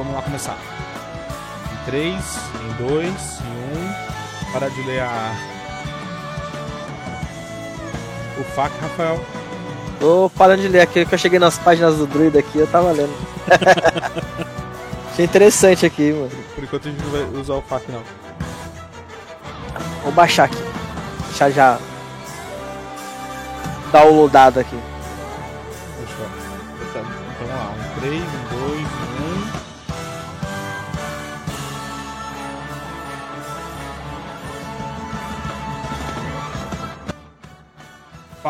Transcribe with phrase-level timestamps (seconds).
[0.00, 0.56] vamos lá começar.
[1.72, 4.52] Em 3, em 2, em 1.
[4.52, 5.34] Para de ler a.
[8.38, 9.20] O FAQ, Rafael.
[9.98, 12.90] Tô parando de ler aqui, que eu cheguei nas páginas do Druida aqui, eu tava
[12.90, 13.14] lendo.
[15.12, 16.30] Achei interessante aqui, mano.
[16.54, 18.02] Por enquanto a gente não vai usar o FAQ, não.
[20.02, 20.56] Vou baixar aqui.
[21.28, 21.78] Deixar já.
[23.92, 24.78] Downloadado aqui.
[25.98, 26.28] Deixa eu.
[26.88, 27.74] Então, então vamos lá.
[27.96, 28.22] Um 3,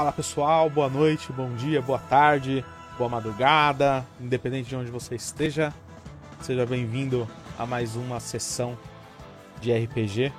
[0.00, 2.64] Fala pessoal, boa noite, bom dia, boa tarde,
[2.96, 5.74] boa madrugada, independente de onde você esteja,
[6.40, 7.28] seja bem-vindo
[7.58, 8.78] a mais uma sessão
[9.60, 10.32] de RPG,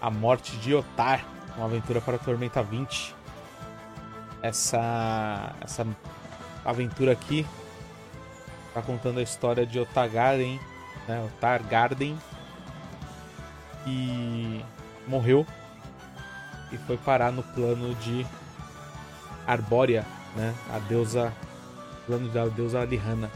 [0.00, 1.26] A Morte de Otar,
[1.58, 3.14] uma aventura para Tormenta 20.
[4.40, 5.86] Essa, essa
[6.64, 7.44] aventura aqui
[8.72, 10.58] tá contando a história de Otagarden,
[11.06, 12.18] né, Otargarden,
[13.84, 14.64] que
[15.06, 15.46] morreu
[16.72, 18.26] e foi parar no plano de
[19.46, 20.04] Arbórea,
[20.36, 20.54] né?
[20.72, 21.32] A deusa.
[22.06, 23.30] Plano da deusa Lihana.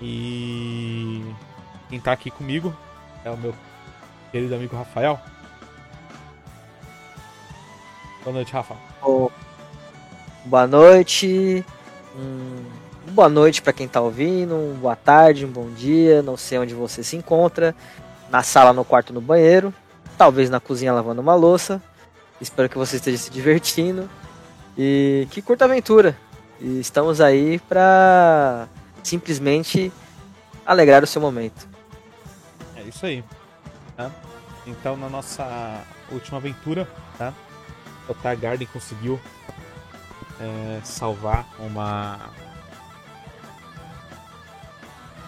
[0.00, 1.24] E
[1.88, 2.74] quem tá aqui comigo
[3.24, 3.54] é o meu
[4.30, 5.20] querido amigo Rafael.
[8.24, 8.76] Boa noite, Rafa.
[9.02, 9.30] Ô,
[10.44, 11.64] boa noite.
[12.16, 12.64] Hum,
[13.10, 14.76] boa noite pra quem tá ouvindo.
[14.80, 16.22] Boa tarde, um bom dia.
[16.22, 17.74] Não sei onde você se encontra.
[18.30, 19.74] Na sala, no quarto, no banheiro.
[20.22, 21.82] Talvez na cozinha lavando uma louça.
[22.40, 24.08] Espero que você esteja se divertindo.
[24.78, 26.16] E que curta aventura.
[26.60, 28.68] E estamos aí pra
[29.02, 29.92] simplesmente
[30.64, 31.66] alegrar o seu momento.
[32.76, 33.24] É isso aí.
[33.96, 34.12] tá?
[34.64, 37.34] Então, na nossa última aventura, tá?
[38.08, 39.20] o Targarden conseguiu
[40.38, 42.30] é, salvar uma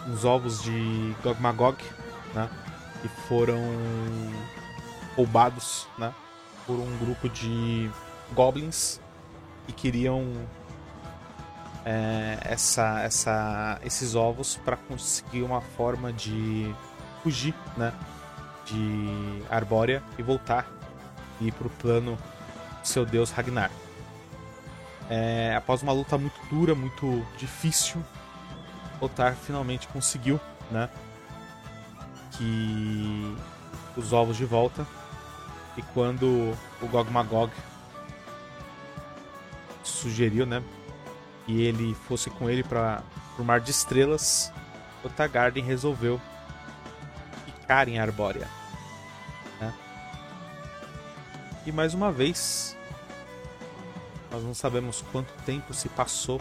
[0.06, 1.84] uns ovos de Gog Magog,
[2.32, 2.48] né?
[3.02, 3.58] Que foram
[5.16, 6.12] roubados, né?
[6.66, 7.90] Por um grupo de
[8.32, 9.00] goblins
[9.66, 10.46] que queriam
[11.84, 16.74] é, essa, essa, esses ovos para conseguir uma forma de
[17.22, 17.92] fugir, né?
[18.64, 20.66] De Arbórea e voltar
[21.40, 22.16] e ir pro plano
[22.80, 23.70] do seu deus Ragnar.
[25.10, 28.02] É, após uma luta muito dura, muito difícil,
[29.00, 30.40] Otar finalmente conseguiu,
[30.70, 30.88] né?
[32.32, 33.36] Que
[33.96, 34.86] os ovos de volta.
[35.76, 37.52] E quando o Gog Magog
[39.82, 40.62] sugeriu, né?
[41.46, 43.02] Que ele fosse com ele para
[43.38, 44.52] o Mar de Estrelas,
[45.02, 46.20] o resolveu
[47.46, 48.48] ficar em Arbórea.
[49.60, 49.74] né?
[51.66, 52.76] E mais uma vez,
[54.30, 56.40] nós não sabemos quanto tempo se passou.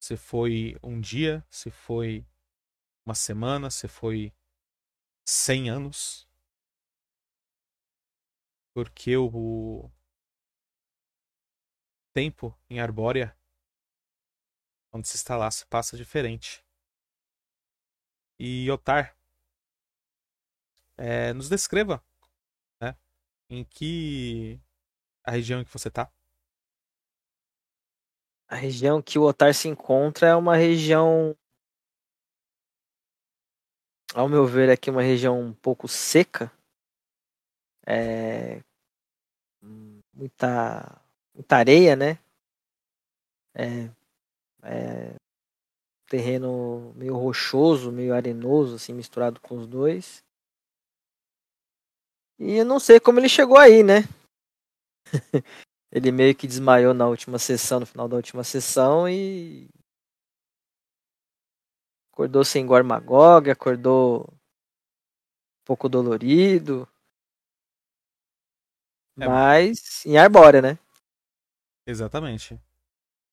[0.00, 2.26] Se foi um dia, se foi
[3.04, 4.32] uma semana, se foi
[5.26, 6.25] 100 anos.
[8.76, 9.90] Porque o
[12.12, 13.34] tempo em Arbórea,
[14.92, 16.62] onde se está lá, se passa diferente.
[18.38, 19.16] E Otar,
[20.98, 22.04] é, nos descreva
[22.78, 22.94] né,
[23.48, 24.60] em que
[25.24, 26.12] a região que você tá.
[28.46, 31.34] A região que o Otar se encontra é uma região,
[34.14, 36.54] ao meu ver, aqui uma região um pouco seca.
[37.86, 38.60] É,
[40.12, 41.00] muita,
[41.34, 42.18] muita areia, né?
[43.54, 43.90] É,
[44.62, 45.14] é,
[46.08, 50.24] terreno meio rochoso, meio arenoso, assim, misturado com os dois.
[52.38, 54.02] E eu não sei como ele chegou aí, né?
[55.90, 59.68] ele meio que desmaiou na última sessão, no final da última sessão e
[62.12, 66.88] acordou sem Gormagog, acordou um pouco dolorido.
[69.18, 69.26] É.
[69.26, 70.78] Mas em Arbórea, né?
[71.86, 72.60] Exatamente.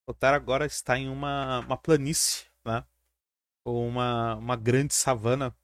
[0.07, 2.85] Otar agora está em uma, uma planície, né?
[3.65, 5.55] Ou uma, uma grande savana.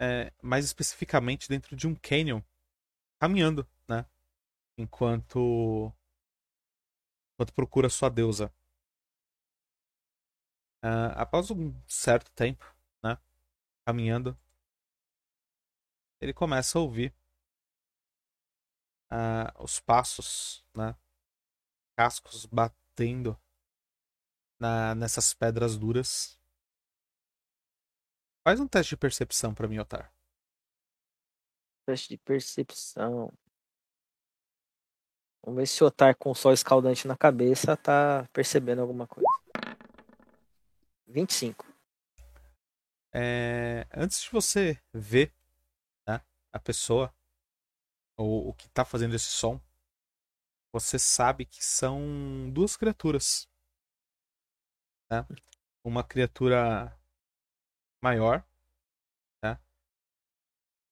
[0.00, 2.40] É, mais especificamente dentro de um canyon.
[3.20, 4.06] Caminhando, né?
[4.78, 5.92] Enquanto.
[7.34, 8.52] Enquanto procura sua deusa.
[10.82, 12.64] Ah, após um certo tempo,
[13.02, 13.18] né?
[13.86, 14.38] Caminhando.
[16.20, 17.14] Ele começa a ouvir
[19.16, 20.96] ah, os passos, né?
[21.96, 23.40] Cascos batendo
[24.58, 26.36] na, nessas pedras duras.
[28.42, 30.12] Faz um teste de percepção pra mim, Otar.
[31.86, 33.32] Teste de percepção.
[35.44, 39.28] Vamos ver se o Otar com o sol escaldante na cabeça tá percebendo alguma coisa.
[41.06, 41.64] 25.
[43.12, 45.32] É, antes de você ver
[46.04, 46.20] né,
[46.52, 47.14] a pessoa
[48.16, 49.60] ou o que está fazendo esse som,
[50.72, 53.48] você sabe que são duas criaturas.
[55.10, 55.26] Né?
[55.84, 56.98] Uma criatura
[58.02, 58.44] maior
[59.42, 59.58] né?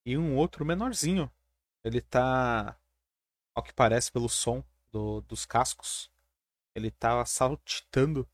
[0.05, 1.31] e um outro menorzinho.
[1.85, 2.79] Ele está,
[3.55, 6.11] ao que parece pelo som do, dos cascos,
[6.75, 8.29] ele está saltitando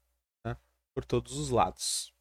[0.44, 0.56] né,
[0.92, 2.12] por todos os lados.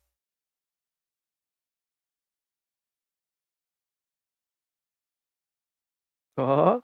[6.38, 6.80] Ó.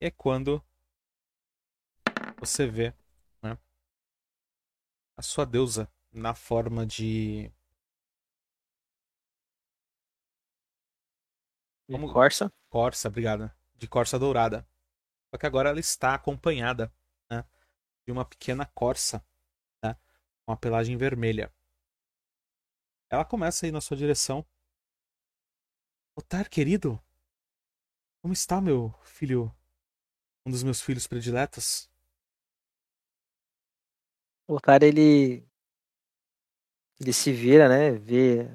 [0.00, 0.62] é quando
[2.38, 2.92] você vê
[3.42, 3.56] né,
[5.16, 7.50] a sua deusa na forma de.
[11.88, 12.52] De Como- Corsa.
[12.68, 13.56] Corsa, obrigada.
[13.74, 14.66] De Corsa Dourada.
[15.30, 16.92] Só que agora ela está acompanhada
[17.30, 17.44] né,
[18.04, 19.24] de uma pequena corsa
[19.82, 19.96] né,
[20.44, 21.52] com a pelagem vermelha.
[23.10, 24.44] Ela começa a ir na sua direção.
[26.14, 27.02] Otar, querido,
[28.22, 29.52] como está meu filho?
[30.46, 31.90] Um dos meus filhos prediletos?
[34.46, 35.44] O cara, ele.
[37.00, 37.90] Ele se vira, né?
[37.90, 38.48] Vê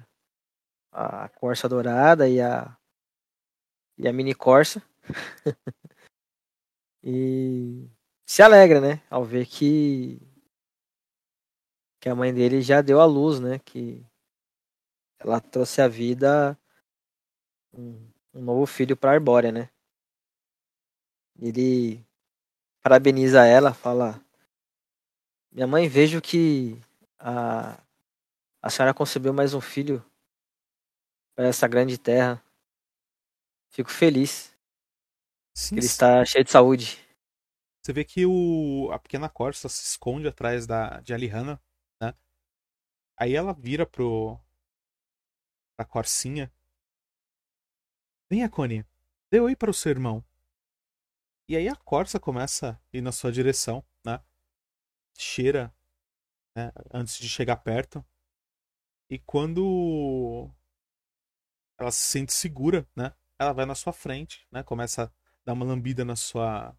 [0.92, 2.78] a Corsa Dourada e a.
[3.98, 4.82] E a Mini Corsa.
[7.04, 7.90] e
[8.26, 9.06] se alegra, né?
[9.10, 10.22] Ao ver que.
[12.00, 13.60] Que a mãe dele já deu à luz, né?
[13.60, 14.06] Que
[15.20, 16.58] ela trouxe à vida
[18.38, 19.70] um novo filho para Arbórea, né?
[21.40, 22.06] Ele
[22.82, 24.24] parabeniza ela, fala:
[25.52, 26.80] Minha mãe, vejo que
[27.18, 27.82] a,
[28.62, 30.04] a senhora concebeu mais um filho
[31.36, 32.42] para essa grande terra.
[33.70, 34.56] Fico feliz
[35.54, 37.04] Sim, que ele está cheio de saúde.
[37.82, 41.62] Você vê que o, a pequena Corsa se esconde atrás da, de Alihanna,
[42.02, 42.14] né?
[43.18, 44.40] Aí ela vira pro.
[45.76, 46.52] pra Corsinha.
[48.30, 48.86] Venha, Connie.
[49.32, 50.24] Dê oi para o seu irmão.
[51.50, 54.22] E aí a Corsa começa a ir na sua direção, né?
[55.18, 55.74] Cheira,
[56.56, 56.72] né?
[56.94, 58.06] Antes de chegar perto.
[59.10, 60.50] E quando
[61.80, 63.14] ela se sente segura, né?
[63.40, 64.64] Ela vai na sua frente, né?
[64.64, 65.12] Começa a
[65.46, 66.76] dar uma lambida na sua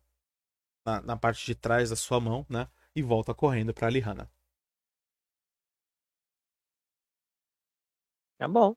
[0.86, 2.68] na, na parte de trás da sua mão, né?
[2.94, 4.30] E volta correndo pra Alihanna.
[8.36, 8.74] Tá bom.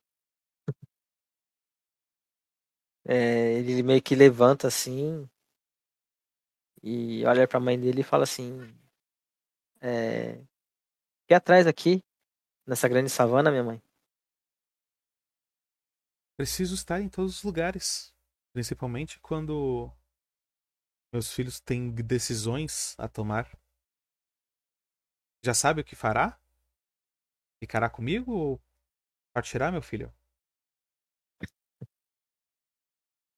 [3.05, 5.27] É, ele meio que levanta assim
[6.83, 8.59] e olha pra mãe dele e fala assim:
[9.81, 10.35] é,
[11.31, 12.03] Fique atrás aqui,
[12.67, 13.81] nessa grande savana, minha mãe.
[16.37, 18.13] Preciso estar em todos os lugares.
[18.51, 19.89] Principalmente quando
[21.13, 23.49] meus filhos têm decisões a tomar.
[25.43, 26.37] Já sabe o que fará?
[27.59, 28.61] Ficará comigo ou
[29.33, 30.13] partirá, meu filho?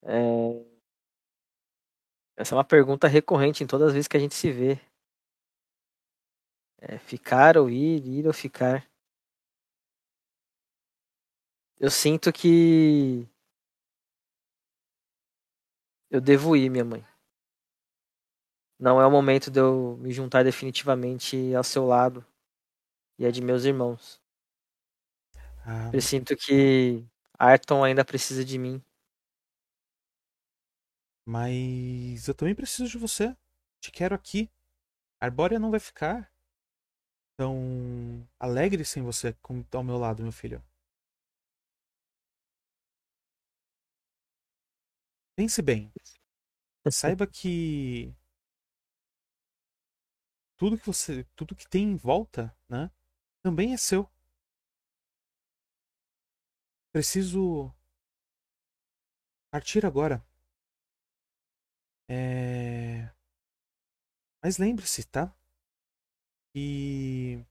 [0.06, 0.64] É,
[2.38, 4.80] Essa é uma pergunta recorrente em todas as vezes que a gente se vê.
[6.80, 8.88] É, ficar ou ir, ir ou ficar.
[11.80, 13.28] Eu sinto que
[16.10, 17.06] eu devo ir, minha mãe.
[18.80, 22.24] Não é o momento de eu me juntar definitivamente ao seu lado
[23.20, 24.22] e a de meus irmãos.
[25.66, 27.06] Ah, Eu sinto que
[27.40, 28.82] Arton ainda precisa de mim.
[31.26, 33.36] Mas eu também preciso de você.
[33.80, 34.50] Te quero aqui.
[35.22, 36.32] A Arbórea não vai ficar
[37.38, 40.64] tão alegre sem você com- ao meu lado, meu filho.
[45.36, 45.92] Pense bem.
[46.92, 48.14] Saiba que
[50.58, 52.90] tudo que você, tudo que tem em volta, né,
[53.44, 54.10] também é seu.
[56.94, 57.76] Preciso
[59.50, 60.22] partir agora.
[62.10, 63.10] É...
[64.44, 65.34] Mas lembre-se, tá?
[66.54, 67.44] Que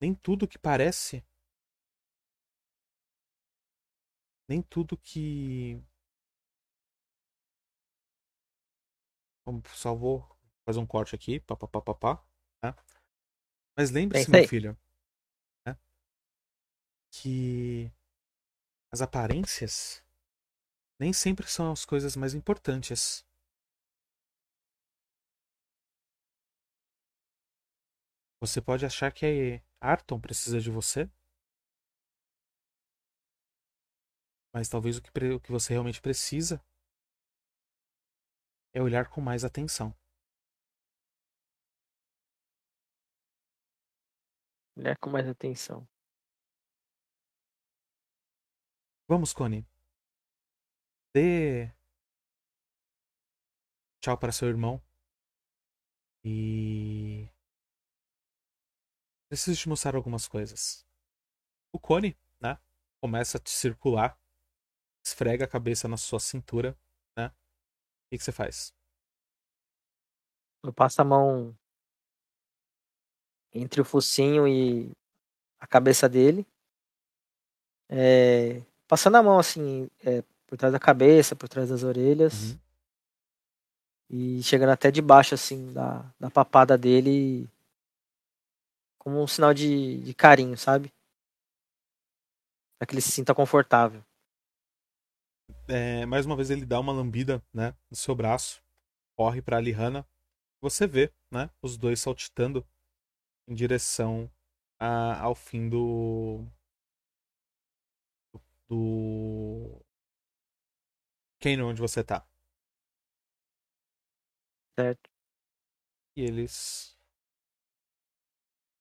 [0.00, 1.24] nem tudo que parece,
[4.48, 5.82] nem tudo que
[9.74, 10.28] só vou
[10.64, 12.24] fazer um corte aqui, pá, pá, pá, pá, pá,
[12.60, 12.84] tá?
[13.76, 14.76] Mas lembre-se, meu filho,
[15.66, 15.76] né?
[17.10, 17.90] que
[18.92, 20.02] as aparências
[20.98, 23.24] nem sempre são as coisas mais importantes.
[28.40, 31.10] Você pode achar que Arton precisa de você,
[34.52, 36.58] mas talvez o que, o que você realmente precisa
[38.72, 39.94] é olhar com mais atenção.
[44.76, 45.86] Olhar com mais atenção.
[49.06, 49.66] Vamos, Connie.
[51.12, 51.70] Dê
[54.00, 54.80] tchau para seu irmão.
[56.24, 57.28] E.
[59.30, 60.84] Preciso te mostrar algumas coisas.
[61.72, 62.58] O cone, né?
[63.00, 64.18] Começa a te circular,
[65.04, 66.76] esfrega a cabeça na sua cintura,
[67.16, 67.28] né?
[67.28, 67.32] O
[68.10, 68.74] que, que você faz?
[70.64, 71.56] Eu passo a mão
[73.54, 74.90] entre o focinho e
[75.60, 76.44] a cabeça dele.
[77.88, 82.50] É, passando a mão assim, é, por trás da cabeça, por trás das orelhas.
[82.50, 82.58] Uhum.
[84.10, 87.48] E chegando até debaixo, assim, da, da papada dele.
[89.00, 90.92] Como um sinal de, de carinho, sabe?
[92.78, 94.04] Pra que ele se sinta confortável.
[95.66, 97.74] É, mais uma vez ele dá uma lambida, né?
[97.90, 98.62] No seu braço.
[99.16, 100.06] Corre pra Lihana.
[100.60, 101.48] Você vê, né?
[101.62, 102.66] Os dois saltitando
[103.48, 104.30] em direção
[104.78, 106.44] a, ao fim do.
[108.68, 109.80] Do.
[111.40, 112.22] Kano, onde você tá.
[114.78, 115.10] Certo?
[116.16, 116.99] E eles.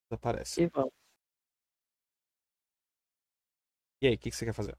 [0.09, 0.63] Desaparecem.
[0.65, 0.93] E vamos.
[4.01, 4.77] E aí, o que, que você quer fazer?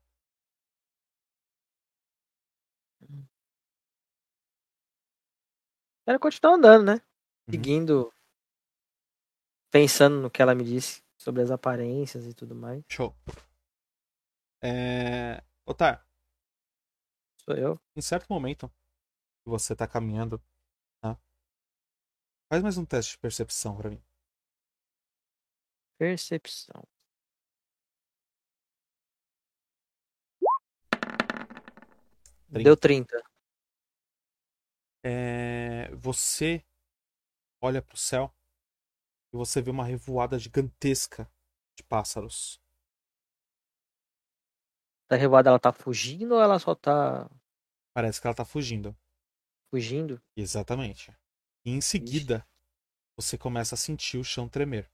[6.07, 6.95] Era continuar andando, né?
[6.95, 7.53] Uhum.
[7.53, 8.13] Seguindo.
[9.71, 12.83] Pensando no que ela me disse sobre as aparências e tudo mais.
[12.89, 13.15] Show.
[14.63, 15.43] É.
[15.65, 16.05] Otar,
[17.45, 17.81] Sou eu.
[17.97, 18.69] em certo momento
[19.43, 20.43] que você tá caminhando,
[21.01, 21.17] tá?
[22.49, 24.03] Faz mais um teste de percepção pra mim.
[26.01, 26.83] Percepção.
[32.49, 33.23] Deu 30.
[35.05, 36.65] É, você
[37.61, 38.35] olha pro céu
[39.31, 41.31] e você vê uma revoada gigantesca
[41.77, 42.59] de pássaros.
[45.07, 47.29] Tá revoada, ela tá fugindo ou ela só tá
[47.93, 48.97] Parece que ela tá fugindo.
[49.71, 50.19] fugindo?
[50.35, 51.15] Exatamente.
[51.63, 52.49] E em seguida,
[53.15, 54.91] você começa a sentir o chão tremer.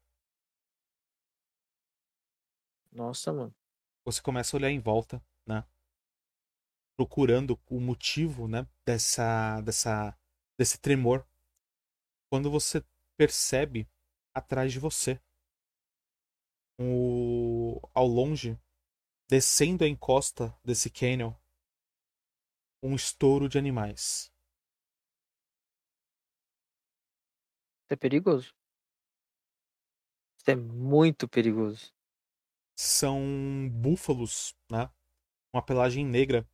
[2.97, 3.55] Nossa, mano.
[4.07, 5.63] Você começa a olhar em volta, né?
[6.97, 8.67] Procurando o motivo, né?
[8.87, 10.19] Dessa, dessa,
[10.59, 11.27] desse tremor.
[12.31, 12.83] Quando você
[13.19, 13.87] percebe
[14.35, 15.21] atrás de você,
[16.81, 18.59] o, ao longe,
[19.29, 21.35] descendo a encosta desse canyon,
[22.83, 24.33] um estouro de animais.
[27.85, 28.55] Isso é perigoso.
[30.39, 31.96] Isso é muito perigoso.
[32.77, 34.91] São búfalos, né?
[35.53, 36.47] Uma pelagem negra.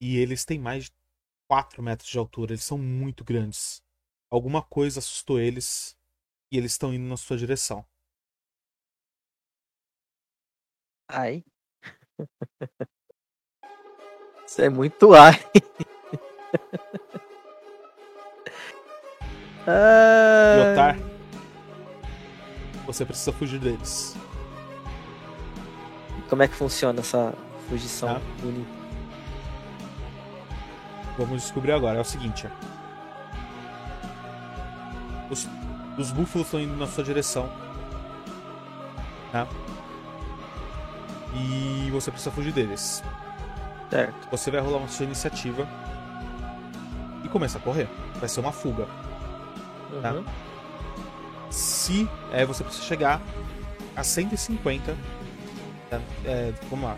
[0.00, 0.92] E eles têm mais de
[1.48, 2.52] 4 metros de altura.
[2.52, 3.82] Eles são muito grandes.
[4.28, 5.96] Alguma coisa assustou eles
[6.50, 7.86] e eles estão indo na sua direção.
[11.08, 11.44] Ai.
[14.46, 15.38] Isso é muito ar.
[19.66, 21.13] Ah, Yotar,
[22.86, 24.16] você precisa fugir deles.
[26.28, 27.32] Como é que funciona essa
[27.68, 28.20] fugição Tá.
[28.40, 28.70] bonita?
[31.18, 31.98] Vamos descobrir agora.
[31.98, 32.48] É o seguinte.
[35.30, 35.48] Os,
[35.96, 37.48] os búfalos estão indo na sua direção.
[39.30, 39.46] Tá?
[41.34, 43.02] E você precisa fugir deles.
[43.90, 44.28] Certo.
[44.30, 45.66] Você vai rolar uma sua iniciativa.
[47.22, 47.88] E começa a correr.
[48.16, 48.86] Vai ser uma fuga.
[50.02, 50.14] Tá.
[51.54, 53.22] Se é, você precisa chegar
[53.94, 54.96] a 150.
[55.88, 56.00] tá?
[56.24, 56.96] É, vamos lá.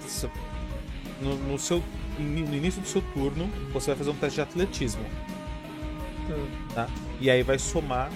[1.20, 1.82] No, no seu,
[2.18, 5.04] no início do seu turno, você vai fazer um teste de atletismo.
[6.30, 6.46] Hum.
[6.74, 6.88] tá?
[7.20, 8.10] E aí vai somar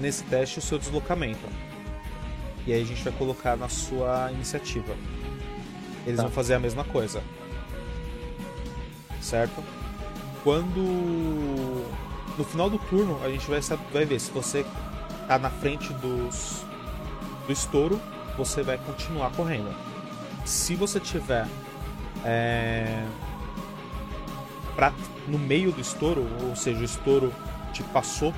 [0.00, 1.46] nesse teste o seu deslocamento.
[2.66, 4.94] E aí a gente vai colocar na sua iniciativa.
[6.06, 6.22] Eles Tá.
[6.22, 7.22] vão fazer a mesma coisa.
[9.20, 9.62] Certo?
[10.42, 11.84] Quando.
[12.38, 13.60] No final do turno, a gente vai,
[13.92, 14.64] vai ver se você
[15.26, 16.64] tá na frente dos,
[17.46, 18.00] do estouro,
[18.36, 19.74] você vai continuar correndo.
[20.44, 21.46] Se você tiver
[22.24, 23.04] é,
[24.74, 24.92] pra,
[25.26, 27.34] no meio do estouro, ou seja, o estouro
[27.72, 28.32] te passou,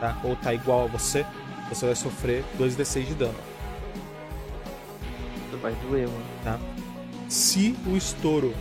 [0.00, 0.16] tá?
[0.24, 1.26] ou tá igual a você,
[1.68, 3.38] você vai sofrer 2d6 de dano.
[5.48, 6.24] Isso vai doer, mano.
[6.44, 6.58] Tá?
[7.28, 8.54] Se o estouro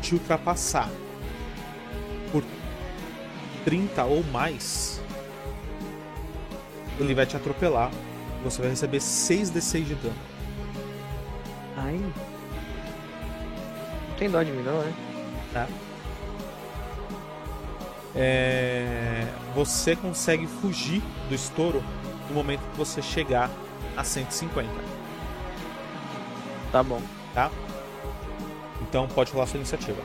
[0.00, 0.88] te ultrapassar
[2.30, 2.44] por
[3.64, 5.00] 30 ou mais,
[6.98, 7.90] ele vai te atropelar.
[8.44, 10.14] Você vai receber 6d6 de dano.
[11.76, 11.94] Ai.
[14.08, 14.92] Não tem dó de mim não, né?
[15.52, 15.68] Tá?
[18.14, 21.82] é, você consegue fugir do estouro
[22.28, 23.50] no momento que você chegar
[23.96, 24.68] a 150.
[26.70, 27.00] Tá bom.
[27.34, 27.50] Tá?
[28.82, 30.00] Então pode rolar sua iniciativa.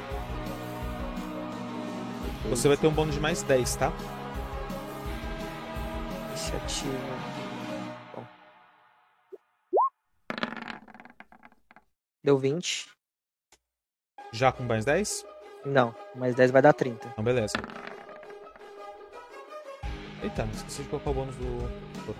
[2.50, 3.91] Você vai ter um bônus de mais 10, tá?
[6.47, 6.95] Iniciativa.
[8.15, 8.25] Bom.
[12.23, 12.87] Deu 20.
[14.31, 15.25] Já com mais 10?
[15.65, 17.05] Não, mais 10 vai dar 30.
[17.09, 17.57] Então beleza.
[20.23, 22.15] Eita, esqueci de colocar o bônus do.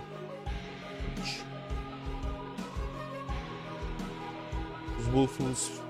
[4.98, 5.87] Os búfalos.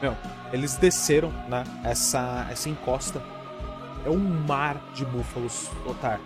[0.00, 0.16] Meu,
[0.52, 1.64] eles desceram, né?
[1.84, 3.22] Essa, essa encosta.
[4.04, 6.20] É um mar de búfalos, Otar.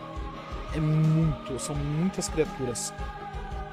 [0.74, 2.92] É muito, são muitas criaturas.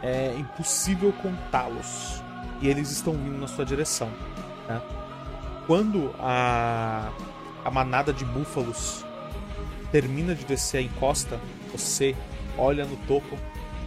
[0.01, 2.23] É impossível contá-los.
[2.61, 4.09] E eles estão vindo na sua direção.
[4.67, 4.81] Né?
[5.65, 7.11] Quando a,
[7.65, 9.05] a manada de búfalos
[9.91, 11.39] termina de descer a encosta,
[11.71, 12.15] você
[12.57, 13.37] olha no topo,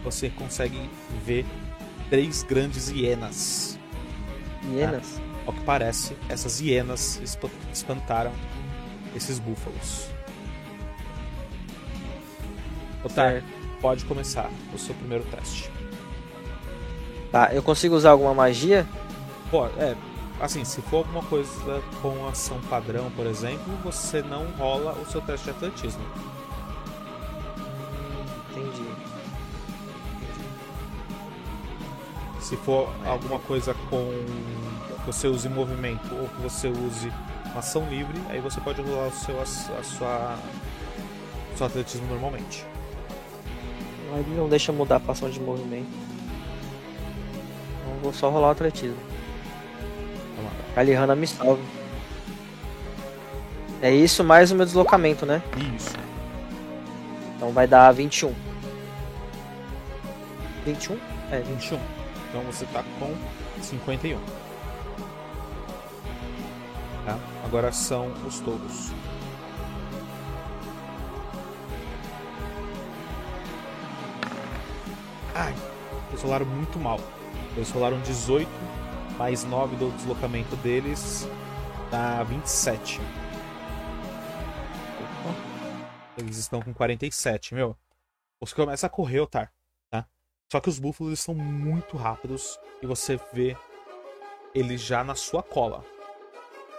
[0.03, 0.89] você consegue
[1.25, 1.45] ver
[2.09, 3.79] três grandes hienas.
[4.63, 5.19] Hienas?
[5.45, 7.19] Ao que parece, essas hienas
[7.71, 8.31] espantaram
[9.15, 10.07] esses búfalos.
[13.03, 13.43] Otar,
[13.81, 15.71] pode começar o seu primeiro teste.
[17.31, 18.87] Tá, eu consigo usar alguma magia?
[19.49, 19.95] Pô, é,
[20.39, 25.21] assim, se for alguma coisa com ação padrão, por exemplo, você não rola o seu
[25.21, 26.03] teste de atletismo.
[28.51, 29.10] Entendi.
[32.51, 34.11] Se for alguma coisa com
[34.99, 37.09] que você use movimento ou que você use
[37.55, 40.37] ação livre, aí você pode rolar o seu, a, a sua,
[41.53, 42.65] o seu atletismo normalmente.
[44.17, 45.87] Ele não deixa mudar a ação de movimento.
[47.79, 48.97] Então vou só rolar o atletismo.
[50.75, 51.63] Kalihana me salve.
[53.81, 55.41] É isso mais o meu deslocamento, né?
[55.73, 55.95] Isso.
[57.37, 58.35] Então vai dar 21.
[60.65, 60.99] 21?
[61.31, 62.00] É, 21.
[62.31, 63.13] Então você tá com
[63.61, 64.17] 51.
[67.03, 67.19] Tá?
[67.43, 68.93] Agora são os touros.
[75.35, 75.53] Ai,
[76.09, 77.01] eles rolaram muito mal.
[77.53, 78.49] Eles rolaram 18,
[79.17, 81.27] mais 9 do deslocamento deles,
[81.91, 83.01] dá 27.
[86.17, 87.75] Eles estão com 47, meu.
[88.39, 89.51] Você começa a correr, Otar?
[90.51, 93.55] Só que os búfalos são muito rápidos e você vê
[94.53, 95.81] eles já na sua cola.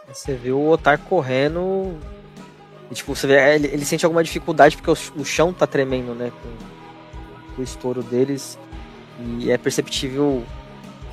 [0.07, 1.99] Você vê o Otar correndo.
[2.91, 6.15] E, tipo, você vê, ele, ele sente alguma dificuldade porque o, o chão tá tremendo,
[6.15, 6.31] né?
[6.43, 8.59] Com, com, o estouro deles.
[9.39, 10.45] E é perceptível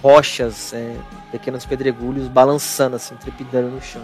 [0.02, 1.00] rochas, é,
[1.32, 4.04] pequenos pedregulhos balançando, assim, trepidando no chão.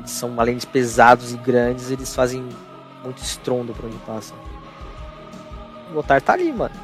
[0.00, 2.46] Eles são, além de pesados e grandes, eles fazem
[3.02, 4.36] muito estrondo por onde passam.
[5.94, 6.74] O Otar tá ali, mano.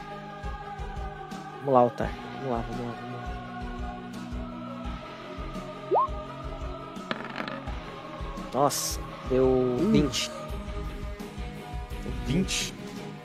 [1.60, 2.10] Vamos lá, Otar.
[2.36, 3.18] Vamos lá, vamos lá, vamos lá.
[8.52, 9.88] Nossa, deu uh.
[9.90, 10.30] 20.
[12.26, 12.74] 20?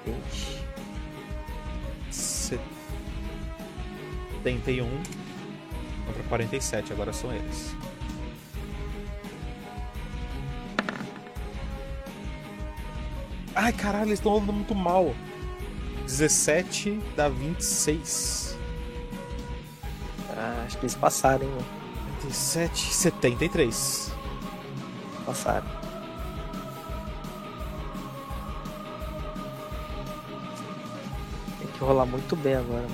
[0.06, 0.64] 20.
[4.44, 4.88] 71
[6.06, 7.76] contra 47, agora são eles.
[13.56, 15.14] Ai caralho, eles estão andando muito mal.
[16.06, 18.58] 17 dá 26.
[20.36, 21.66] Ah, acho que eles passaram, hein,
[22.24, 24.12] 27, 73.
[25.26, 25.68] Passaram.
[31.60, 32.88] Tem que rolar muito bem agora.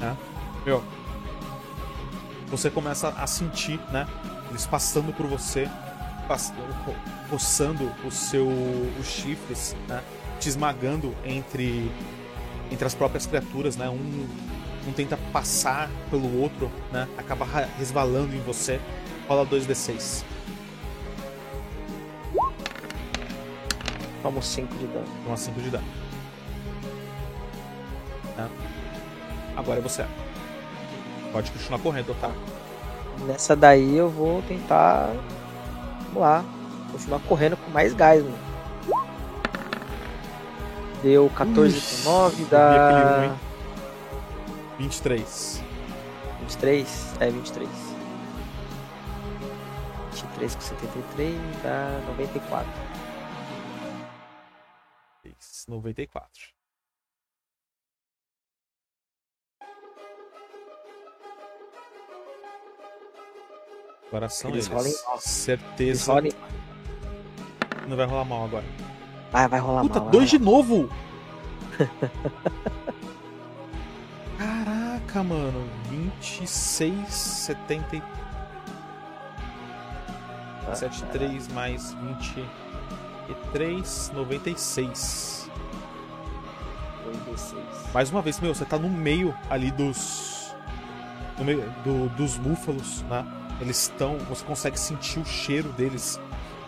[0.00, 0.14] É.
[0.66, 0.82] Meu,
[2.48, 4.06] você começa a sentir, né?
[4.50, 5.68] Eles passando por você,
[6.28, 6.94] passando,
[7.30, 8.46] roçando o seu,
[9.00, 10.02] os chifres, né?
[10.38, 11.90] Te esmagando entre,
[12.74, 13.88] entre as próprias criaturas, né?
[13.88, 14.26] Um,
[14.86, 17.08] um tenta passar pelo outro, né?
[17.16, 17.46] Acaba
[17.78, 18.80] resvalando em você.
[19.28, 20.24] Rola 2d6.
[24.22, 25.06] Toma 5 de dano.
[25.24, 25.84] Toma 5 de dano.
[28.36, 28.50] Né?
[29.56, 30.04] Agora é você.
[31.32, 32.30] Pode continuar correndo, tá?
[33.26, 35.10] Nessa daí eu vou tentar.
[36.06, 36.44] Vamos lá.
[36.90, 38.53] Continuar correndo com mais gás, mano.
[41.04, 43.36] Deu 14 com 9, dá.
[44.78, 45.62] 23.
[46.40, 47.16] 23?
[47.20, 47.68] É, 23.
[50.12, 52.66] 23 com 73 dá 94.
[55.68, 56.54] 94.
[64.08, 65.04] Agora são Eles eles.
[65.18, 66.18] Certeza.
[66.18, 66.34] Eles
[67.86, 68.93] Não vai rolar mal agora.
[69.34, 70.10] Vai, vai rolar Puta, mal.
[70.10, 70.88] dois de novo!
[74.38, 75.66] Caraca, mano.
[75.90, 78.08] 26, 70 e mal.
[80.76, 85.50] 73 mais 23, 96.
[87.04, 87.64] 96.
[87.92, 90.54] Mais uma vez, meu, você tá no meio ali dos.
[91.38, 93.26] No meio do- dos búfalos, né?
[93.60, 94.16] Eles estão.
[94.28, 96.20] Você consegue sentir o cheiro deles.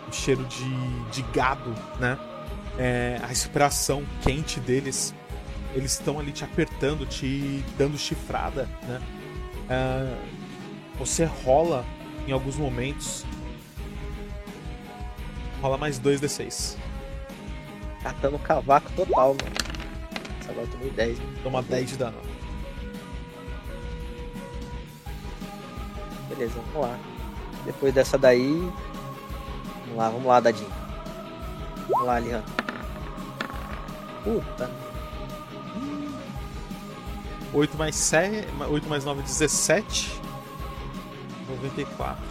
[0.07, 2.17] O cheiro de, de gado, né?
[2.77, 5.13] É, a respiração quente deles.
[5.73, 9.01] Eles estão ali te apertando, te dando chifrada, né?
[9.69, 10.17] É,
[10.97, 11.85] você rola
[12.27, 13.25] em alguns momentos.
[15.61, 16.77] Rola mais 2d6.
[18.01, 19.55] Catando cavaco total, mano.
[20.37, 21.19] Nossa, agora eu tomei 10.
[21.19, 21.31] mano.
[21.43, 22.17] Toma 10 de dano.
[26.29, 26.99] Beleza, vamos lá.
[27.65, 28.53] Depois dessa daí.
[29.81, 30.69] Vamos lá, vamos lá, Dadinho.
[31.89, 32.43] Vamos lá, Lian.
[34.27, 34.69] Puta.
[37.53, 40.21] 8 mais 7, 8 mais 9, 17.
[41.47, 42.21] 94.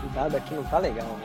[0.00, 1.22] Cuidado aqui não tá legal, mano.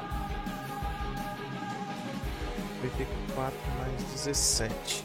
[2.84, 5.04] 94 mais 17.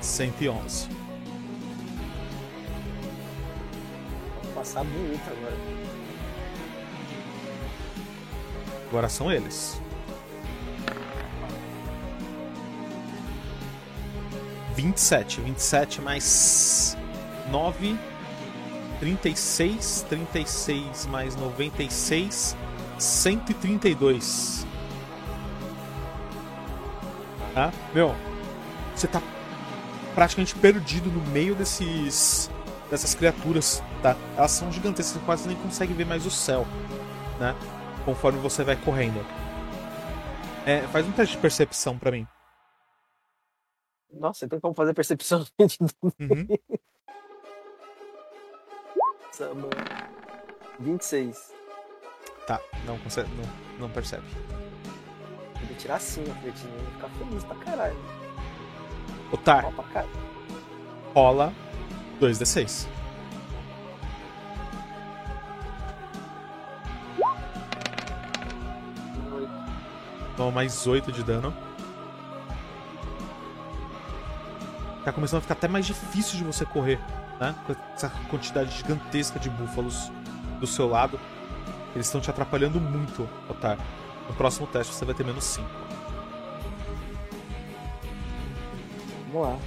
[0.00, 0.88] 111.
[4.36, 5.56] Vamos passar bonito agora.
[8.88, 9.82] Agora são eles.
[14.74, 15.40] 27.
[15.40, 16.96] 27 mais
[17.50, 17.98] 9.
[19.00, 20.06] 36.
[20.08, 22.56] 36 mais 96.
[22.98, 24.66] 132.
[27.54, 27.72] Tá?
[27.94, 28.14] Meu,
[28.94, 29.22] você tá
[30.14, 32.50] praticamente perdido no meio desses
[32.90, 34.16] dessas criaturas, tá?
[34.36, 36.66] Elas são gigantescas, você quase nem consegue ver mais o céu,
[37.40, 37.54] né?
[38.04, 39.24] Conforme você vai correndo.
[40.66, 42.26] É, faz um teste de percepção pra mim.
[44.18, 45.44] Nossa, então como fazer percepção
[46.20, 46.46] Uhum.
[49.26, 49.70] Nossa, mano.
[50.80, 51.52] 26.
[52.46, 54.24] Tá, não consegue, não, não percebe.
[55.60, 56.72] Eu vou tirar 5, Fertinho.
[56.74, 57.96] Eu vou ficar feliz pra caralho.
[59.32, 60.10] Otar, Ó, pra caralho.
[61.14, 61.52] rola
[62.20, 62.86] 2d6.
[69.32, 69.50] Oito.
[70.36, 71.54] Toma mais 8 de dano.
[75.04, 76.98] Tá começando a ficar até mais difícil de você correr,
[77.38, 77.54] né?
[77.66, 80.10] Com essa quantidade gigantesca de búfalos
[80.58, 81.20] do seu lado.
[81.94, 83.78] Eles estão te atrapalhando muito, Otar.
[84.26, 85.68] No próximo teste você vai ter menos 5.
[89.30, 89.58] Vamos lá.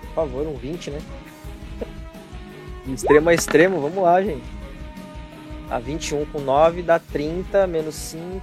[0.00, 1.00] Por favor, um 20, né?
[2.86, 4.44] De extremo a extremo, vamos lá, gente.
[5.68, 8.42] A 21 com 9 dá 30, menos 5,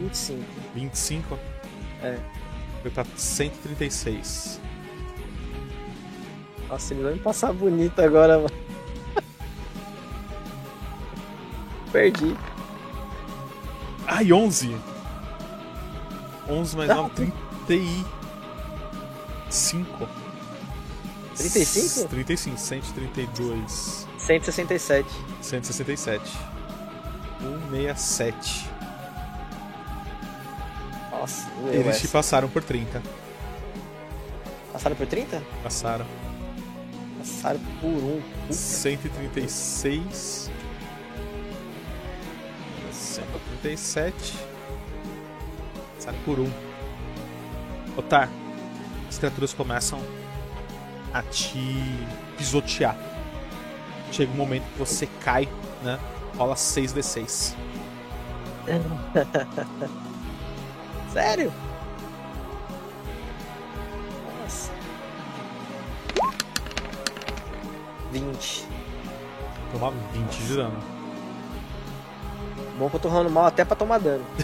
[0.00, 0.42] 25.
[0.74, 1.38] 25?
[2.02, 2.18] É.
[2.82, 4.60] Foi pra 136.
[6.68, 8.50] Nossa, ele vai me passar bonito agora, mano.
[11.92, 12.36] Perdi.
[14.06, 14.76] Ai, 11!
[16.48, 17.32] 11 mais 9,
[17.66, 20.08] 35.
[21.36, 22.08] 35?
[22.08, 24.06] 35, 132.
[24.18, 25.08] 167.
[25.40, 26.30] 167.
[27.40, 28.68] 167.
[31.10, 33.02] Nossa, Eles te passaram por 30.
[34.72, 35.42] Passaram por 30?
[35.62, 36.06] Passaram.
[37.24, 38.20] Passaram por um.
[38.42, 38.52] Puta.
[38.52, 40.50] 136.
[42.92, 44.34] 137.
[45.96, 46.50] Passaram por 1.
[47.96, 48.28] Otar,
[49.08, 49.98] as criaturas começam
[51.14, 51.82] a te
[52.36, 52.94] pisotear.
[54.12, 55.48] Chega um momento que você cai,
[55.82, 55.98] né?
[56.36, 57.54] Rola 6d6.
[61.12, 61.52] Sério?
[68.14, 68.66] 20.
[69.72, 70.78] Toma 20 de dano.
[72.78, 74.24] Bom que eu tô rolando mal até pra tomar dano.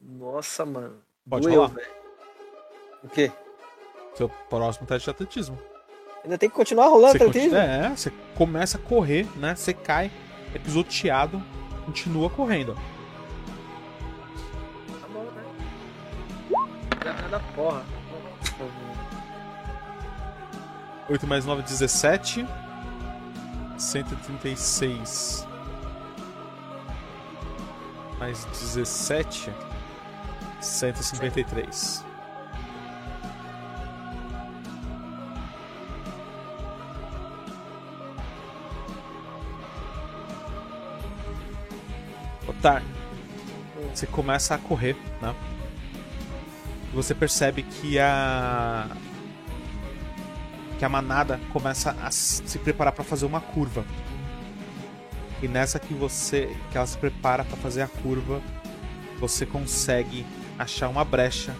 [0.00, 1.02] Nossa, mano.
[1.28, 1.74] Pode Doeu, rolar.
[3.02, 3.32] O quê?
[4.14, 5.58] Seu próximo teste de atletismo.
[6.22, 7.50] Ainda tem que continuar rolando Você, atletismo?
[7.50, 9.56] continua, é, você começa a correr, né?
[9.56, 10.08] Você cai,
[10.54, 11.42] é pisoteado,
[11.84, 12.76] continua correndo.
[17.38, 17.84] da porra.
[21.08, 22.46] 8 mais 9, 17.
[23.78, 25.46] 136.
[28.18, 29.52] Mais 17.
[30.60, 32.04] 153.
[42.48, 42.82] Otar,
[43.94, 45.34] você começa a correr, né?
[46.96, 48.88] Você percebe que a
[50.78, 53.84] que a manada começa a se preparar para fazer uma curva.
[55.42, 58.40] E nessa que você que ela se prepara para fazer a curva,
[59.20, 60.24] você consegue
[60.58, 61.54] achar uma brecha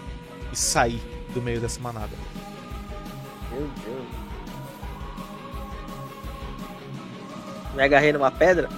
[0.51, 0.99] e sair
[1.35, 2.15] do meio dessa manada.
[3.51, 4.07] Meu Deus.
[7.75, 8.69] Me agarrei numa pedra?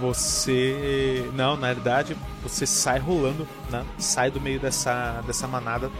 [0.00, 1.28] Você.
[1.34, 3.84] Não, na realidade, você sai rolando, né?
[3.98, 5.90] Sai do meio dessa, dessa manada,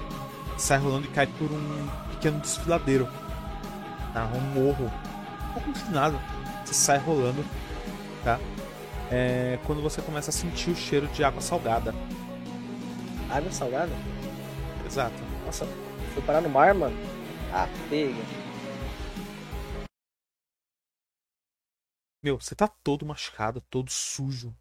[0.56, 3.08] sai rolando e cai por um pequeno desfiladeiro.
[4.12, 4.26] Tá?
[4.34, 4.86] Um morro.
[4.86, 6.18] Um pouco inclinado.
[6.64, 7.44] Você sai rolando,
[8.24, 8.38] tá?
[9.10, 11.94] É quando você começa a sentir o cheiro de água salgada.
[13.28, 13.92] Água salgada?
[14.86, 15.14] Exato.
[15.44, 15.66] Nossa,
[16.14, 16.96] foi parar no mar, mano?
[17.52, 18.22] Ah, pega.
[22.22, 24.54] Meu, você tá todo machucado, todo sujo?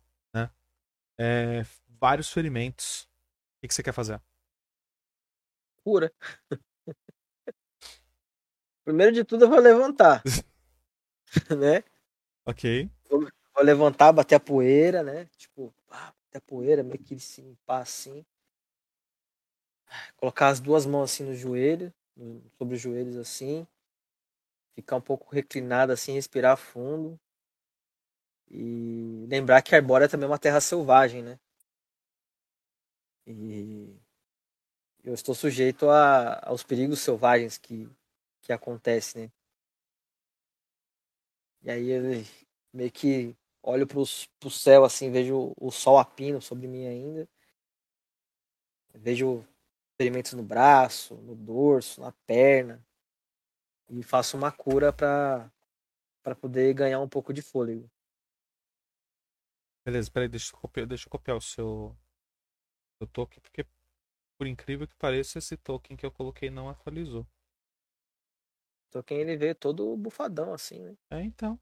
[1.21, 1.65] É,
[1.99, 3.01] vários ferimentos.
[3.01, 4.21] O que, que você quer fazer?
[5.83, 6.13] Cura.
[8.85, 10.23] Primeiro de tudo eu vou levantar.
[11.59, 11.83] né?
[12.45, 12.89] Ok.
[13.09, 13.19] Vou,
[13.53, 15.25] vou, levantar, bater a poeira, né?
[15.35, 18.25] Tipo, ah, bater a poeira, meio que se limpar assim.
[20.15, 21.93] Colocar as duas mãos assim no joelho,
[22.57, 23.67] sobre os joelhos assim.
[24.73, 27.19] Ficar um pouco reclinado assim, respirar fundo.
[28.51, 31.39] E lembrar que Arbórea também é uma terra selvagem, né?
[33.27, 33.95] E
[35.03, 37.89] eu estou sujeito a, aos perigos selvagens que,
[38.41, 39.31] que acontecem, né?
[41.61, 42.03] E aí eu
[42.73, 47.27] meio que olho para o céu assim, vejo o sol a pino sobre mim ainda.
[48.93, 49.45] Vejo
[49.97, 52.83] ferimentos no braço, no dorso, na perna.
[53.89, 55.51] E faço uma cura para
[56.39, 57.89] poder ganhar um pouco de fôlego.
[59.85, 61.97] Beleza, peraí, deixa eu copiar, deixa eu copiar o seu,
[62.97, 63.65] seu token, porque
[64.37, 67.27] por incrível que pareça, esse token que eu coloquei não atualizou.
[68.89, 70.95] O token ele veio todo bufadão assim, né?
[71.11, 71.59] É, então.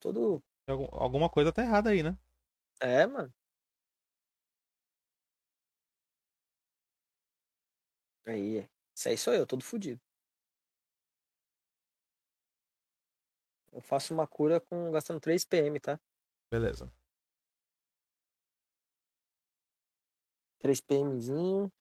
[0.00, 0.42] Todo.
[0.92, 2.18] Alguma coisa tá errada aí, né?
[2.80, 3.32] É, mano.
[8.26, 10.00] Aí, isso aí sou eu, todo fudido.
[13.72, 15.98] Eu faço uma cura com gastando 3 PM, tá?
[16.50, 16.90] Beleza.
[20.58, 21.72] 3 PMzinho.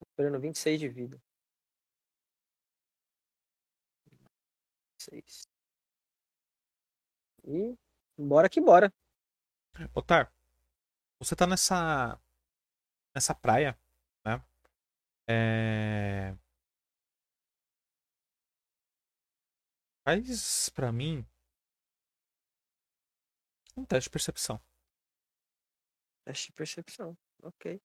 [0.00, 1.20] Recuperando 26 de vida.
[4.98, 5.48] 6.
[7.44, 7.76] E
[8.16, 8.92] bora que bora.
[9.94, 10.32] Otar,
[11.18, 12.20] você tá nessa
[13.14, 13.78] nessa praia,
[14.24, 14.42] né?
[15.28, 16.36] É...
[20.08, 21.22] Faz pra mim
[23.76, 24.58] um teste de percepção.
[26.24, 27.78] Teste de percepção, ok.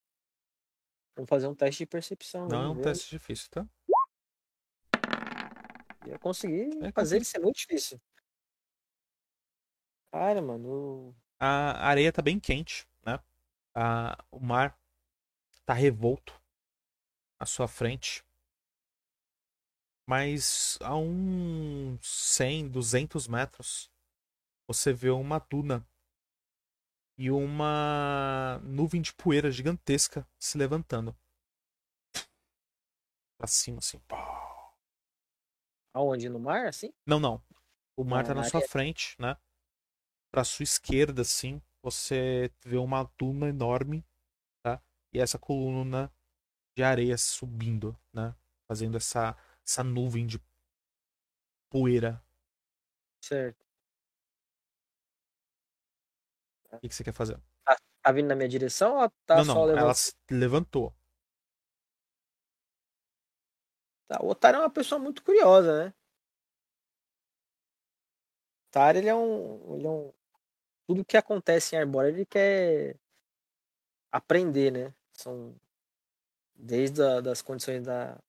[1.17, 2.47] Vamos fazer um teste de percepção.
[2.47, 2.83] Não é um ver.
[2.83, 3.67] teste difícil, tá?
[6.07, 8.01] Ia conseguir é fazer ele ser muito difícil.
[10.09, 11.13] Cara, mano.
[11.37, 13.19] A areia tá bem quente, né?
[13.75, 14.79] A, o mar
[15.65, 16.41] tá revolto
[17.37, 18.23] à sua frente
[20.07, 21.99] mas a uns
[22.35, 23.91] 100, 200 metros
[24.67, 25.85] você vê uma duna
[27.17, 31.15] e uma nuvem de poeira gigantesca se levantando
[33.37, 34.01] pra cima assim.
[35.93, 36.29] Aonde?
[36.29, 36.93] No mar, assim?
[37.05, 37.43] Não, não.
[37.97, 39.37] O mar ah, tá na sua frente, né?
[40.31, 44.03] Pra sua esquerda, assim, você vê uma duna enorme,
[44.63, 44.81] tá?
[45.13, 46.11] E essa coluna
[46.75, 48.33] de areia subindo, né?
[48.67, 50.39] Fazendo essa essa nuvem de
[51.69, 52.23] poeira.
[53.21, 53.63] Certo.
[56.71, 57.39] O que, que você quer fazer?
[57.63, 59.87] Tá, tá, vindo na minha direção ou tá não, só não, levantando?
[60.29, 60.93] Ela levantou.
[64.07, 65.93] Tá, o Otário é uma pessoa muito curiosa, né?
[68.65, 70.13] O Otário, ele é um, ele é um...
[70.87, 72.99] Tudo que acontece em Arbora, ele quer
[74.11, 74.93] aprender, né?
[75.13, 75.55] São
[76.55, 78.19] desde a, das condições da,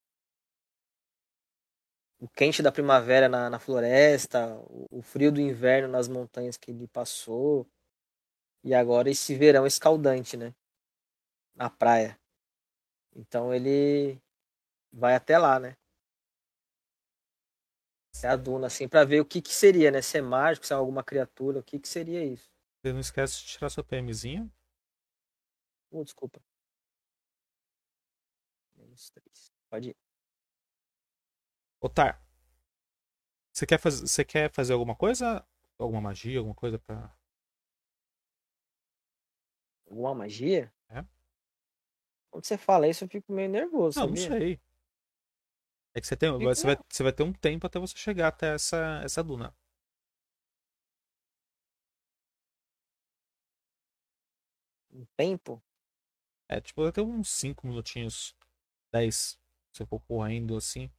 [2.25, 6.71] o quente da primavera na, na floresta, o, o, frio do inverno nas montanhas que
[6.71, 7.69] ele passou,
[8.65, 10.55] e agora esse verão escaldante, né?
[11.55, 12.19] Na praia.
[13.15, 14.19] Então ele
[14.91, 15.77] vai até lá, né?
[18.23, 20.01] É a duna, assim, para ver o que que seria, né?
[20.01, 22.51] Se é mágico, se é alguma criatura, o que que seria isso.
[22.81, 24.51] Você não esquece de tirar seu PMzinho?
[25.91, 26.41] Uh, desculpa.
[28.77, 29.53] Menos três.
[29.69, 30.04] Pode ir.
[31.85, 32.19] Otar,
[33.53, 34.01] você quer, faz...
[34.01, 35.47] você quer fazer alguma coisa?
[35.79, 37.15] Alguma magia, alguma coisa pra.
[39.87, 40.73] Alguma magia?
[40.89, 41.05] É.
[42.31, 44.01] Quando você fala isso, eu fico meio nervoso.
[44.01, 44.39] Não, não sabia?
[44.39, 44.61] sei.
[45.95, 46.33] É que você, tem...
[46.33, 46.79] Fico- você, vai...
[46.89, 49.55] você vai ter um tempo até você chegar até essa, essa duna.
[54.91, 55.63] Um tempo?
[56.49, 58.35] É, tipo, vai ter uns 5 minutinhos.
[58.91, 59.15] 10.
[59.15, 59.39] Se
[59.71, 60.91] você for correndo assim.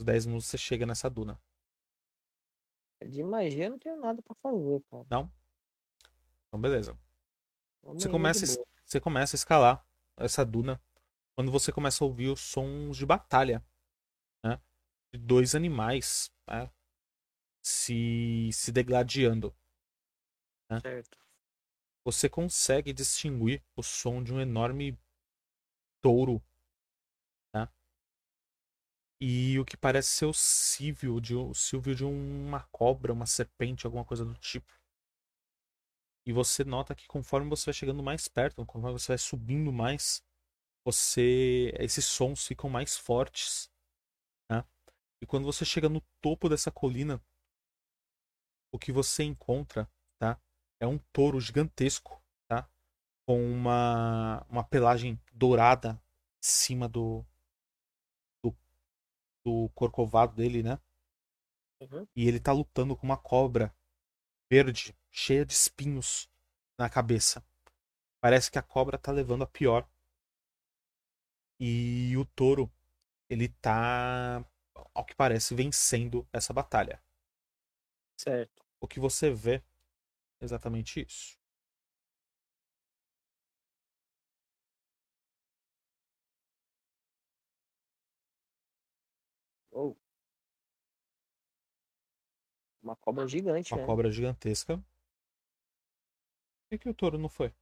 [0.00, 1.40] Uns 10 minutos você chega nessa duna.
[3.04, 5.06] De magia eu não tenho nada pra fazer, cara.
[5.10, 5.32] Não?
[6.48, 6.98] Então, beleza.
[7.82, 10.80] Vamos Você começa, a você começa a escalar essa duna
[11.34, 13.64] quando você começa a ouvir os sons de batalha,
[14.42, 14.60] né?
[15.12, 16.70] De dois animais, né?
[17.62, 19.54] Se, se degladiando.
[20.80, 21.18] Certo.
[22.04, 24.98] Você consegue distinguir o som de um enorme
[26.02, 26.44] touro, né?
[29.26, 33.86] E o que parece ser o cívio de, o cívio de uma cobra, uma serpente,
[33.86, 34.70] alguma coisa do tipo.
[36.26, 40.22] E você nota que conforme você vai chegando mais perto, conforme você vai subindo mais,
[40.84, 43.70] você esses sons ficam mais fortes,
[44.50, 44.62] né?
[45.22, 47.18] E quando você chega no topo dessa colina,
[48.70, 50.38] o que você encontra, tá?
[50.78, 52.68] É um touro gigantesco, tá?
[53.26, 57.24] Com uma uma pelagem dourada em cima do,
[59.44, 60.80] do corcovado dele, né?
[61.80, 62.06] Uhum.
[62.16, 63.74] E ele tá lutando com uma cobra
[64.50, 66.28] verde, cheia de espinhos
[66.78, 67.44] na cabeça.
[68.20, 69.88] Parece que a cobra tá levando a pior.
[71.60, 72.72] E o touro,
[73.28, 74.44] ele tá,
[74.94, 77.02] ao que parece, vencendo essa batalha.
[78.16, 78.64] Certo.
[78.80, 79.62] O que você vê
[80.40, 81.38] é exatamente isso.
[89.74, 89.94] Oh.
[92.82, 93.86] Uma cobra gigante, Uma né?
[93.86, 94.76] cobra gigantesca.
[94.76, 94.84] Por
[96.70, 97.52] que, que o touro não foi?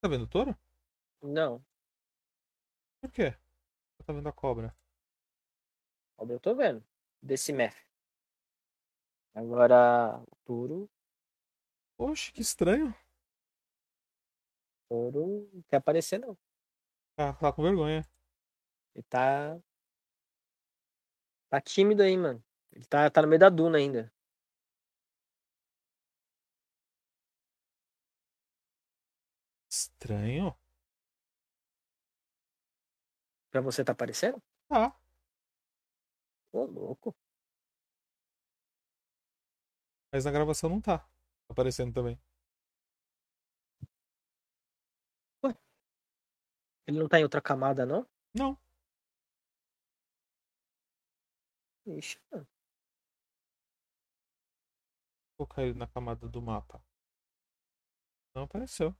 [0.00, 0.56] Tá vendo o touro?
[1.22, 1.64] Não,
[3.00, 3.30] Por quê?
[3.96, 4.74] Você tá vendo a cobra?
[6.16, 6.82] cobra eu tô vendo.
[7.22, 7.76] Desse meth.
[9.34, 10.90] Agora, o touro,
[11.98, 12.94] Oxe, que estranho.
[14.88, 16.36] O touro não quer aparecer, não.
[17.16, 18.04] Tá, tá com vergonha.
[18.94, 19.58] Ele tá.
[21.48, 22.42] Tá tímido aí, mano.
[22.72, 24.12] Ele tá, tá no meio da duna ainda.
[29.70, 30.56] Estranho?
[33.50, 34.42] Pra você tá aparecendo?
[34.68, 34.94] Tá.
[36.52, 37.14] Ô, louco.
[40.12, 41.04] Mas na gravação não tá
[41.48, 42.18] aparecendo também.
[46.86, 48.06] Ele não tá em outra camada, não?
[48.34, 48.58] Não.
[51.86, 52.46] Ixi, mano.
[55.38, 56.82] Vou colocar ele na camada do mapa.
[58.34, 58.94] Não apareceu.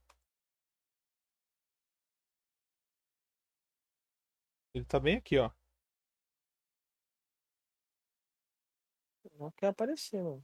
[4.73, 5.49] Ele tá bem aqui, ó.
[9.39, 10.43] Não quer aparecer, mano.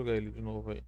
[0.00, 0.82] Jogar ele de novo aí.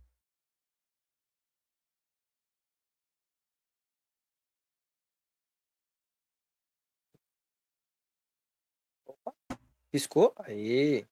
[9.90, 10.34] Piscou?
[10.38, 11.06] Aí.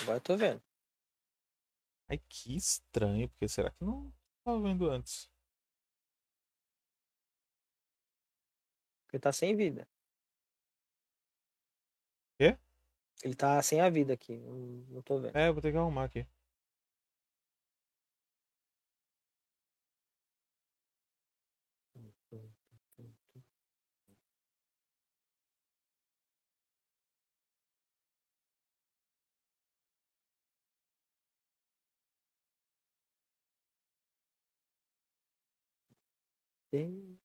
[0.00, 0.62] Agora eu tô vendo.
[2.08, 4.12] Ai, que estranho, porque será que não
[4.44, 5.28] tava vendo antes?
[9.12, 9.88] Ele tá sem vida.
[13.22, 15.36] Ele tá sem a vida aqui, não, tô vendo.
[15.36, 16.26] É, vou ter que arrumar aqui.
[36.70, 37.18] Tem.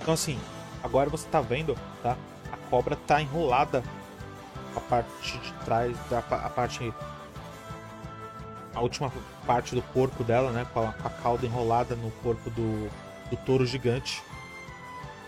[0.00, 0.36] Então assim,
[0.82, 2.16] agora você tá vendo, tá?
[2.72, 3.84] A cobra tá enrolada
[4.74, 6.90] a parte de trás, da a parte
[8.74, 9.12] a última
[9.46, 12.88] parte do corpo dela, né, com a, a cauda enrolada no corpo do,
[13.28, 14.22] do touro gigante.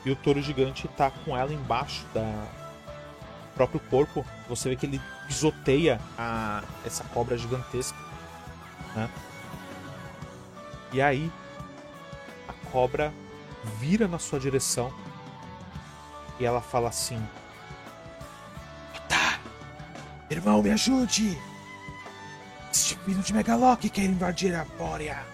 [0.06, 2.46] E o touro gigante tá com ela embaixo da
[3.54, 4.24] próprio corpo.
[4.48, 7.98] Você vê que ele pisoteia a, essa cobra gigantesca,
[8.96, 9.10] né?
[10.94, 11.30] E aí
[12.48, 13.12] a cobra
[13.78, 14.90] vira na sua direção
[16.38, 17.22] e ela fala assim:
[19.08, 19.38] Tá,
[20.30, 21.38] irmão, me ajude!
[22.72, 25.24] Este filho de Megalock quer invadir a Bórea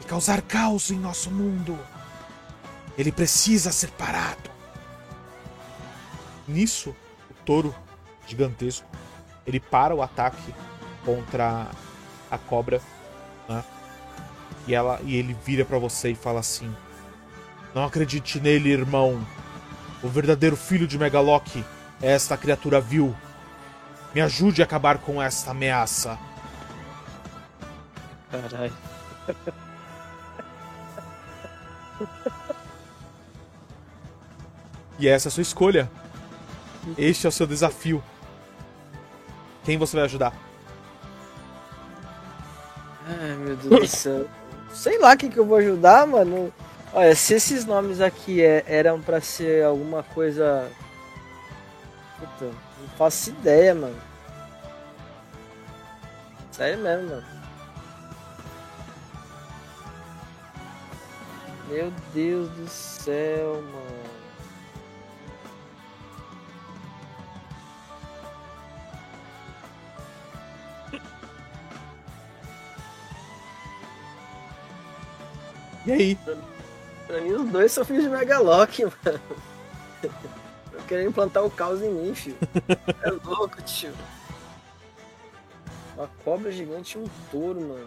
[0.00, 1.78] e causar caos em nosso mundo.
[2.98, 4.50] Ele precisa ser parado.
[6.46, 6.94] Nisso,
[7.30, 7.74] o touro
[8.26, 8.86] gigantesco
[9.46, 10.54] ele para o ataque
[11.04, 11.68] contra
[12.30, 12.82] a cobra,
[13.48, 13.64] né?
[14.66, 16.74] E ela e ele vira para você e fala assim:
[17.74, 19.24] Não acredite nele, irmão.
[20.02, 21.64] O verdadeiro filho de Megalock
[22.02, 23.14] é esta criatura vil.
[24.14, 26.18] Me ajude a acabar com esta ameaça.
[28.30, 28.72] Caralho.
[34.98, 35.90] E essa é a sua escolha.
[36.96, 38.02] Este é o seu desafio.
[39.64, 40.32] Quem você vai ajudar?
[43.06, 44.26] Ai, meu Deus do céu.
[44.72, 46.52] Sei lá quem que eu vou ajudar, mano.
[46.96, 50.72] Olha, se esses nomes aqui é- eram pra ser alguma coisa.
[52.18, 52.46] Puta,
[52.80, 54.00] não faço ideia, mano.
[56.50, 57.26] Sério mesmo, mano.
[61.68, 64.06] Meu Deus do céu, mano.
[75.86, 76.18] E aí?
[77.06, 79.20] Pra mim, os dois são filhos de Megalock, mano.
[80.72, 82.36] Eu quero implantar o caos em mim, filho.
[83.02, 83.92] É louco, tio.
[85.96, 87.86] Uma cobra gigante e um touro, mano.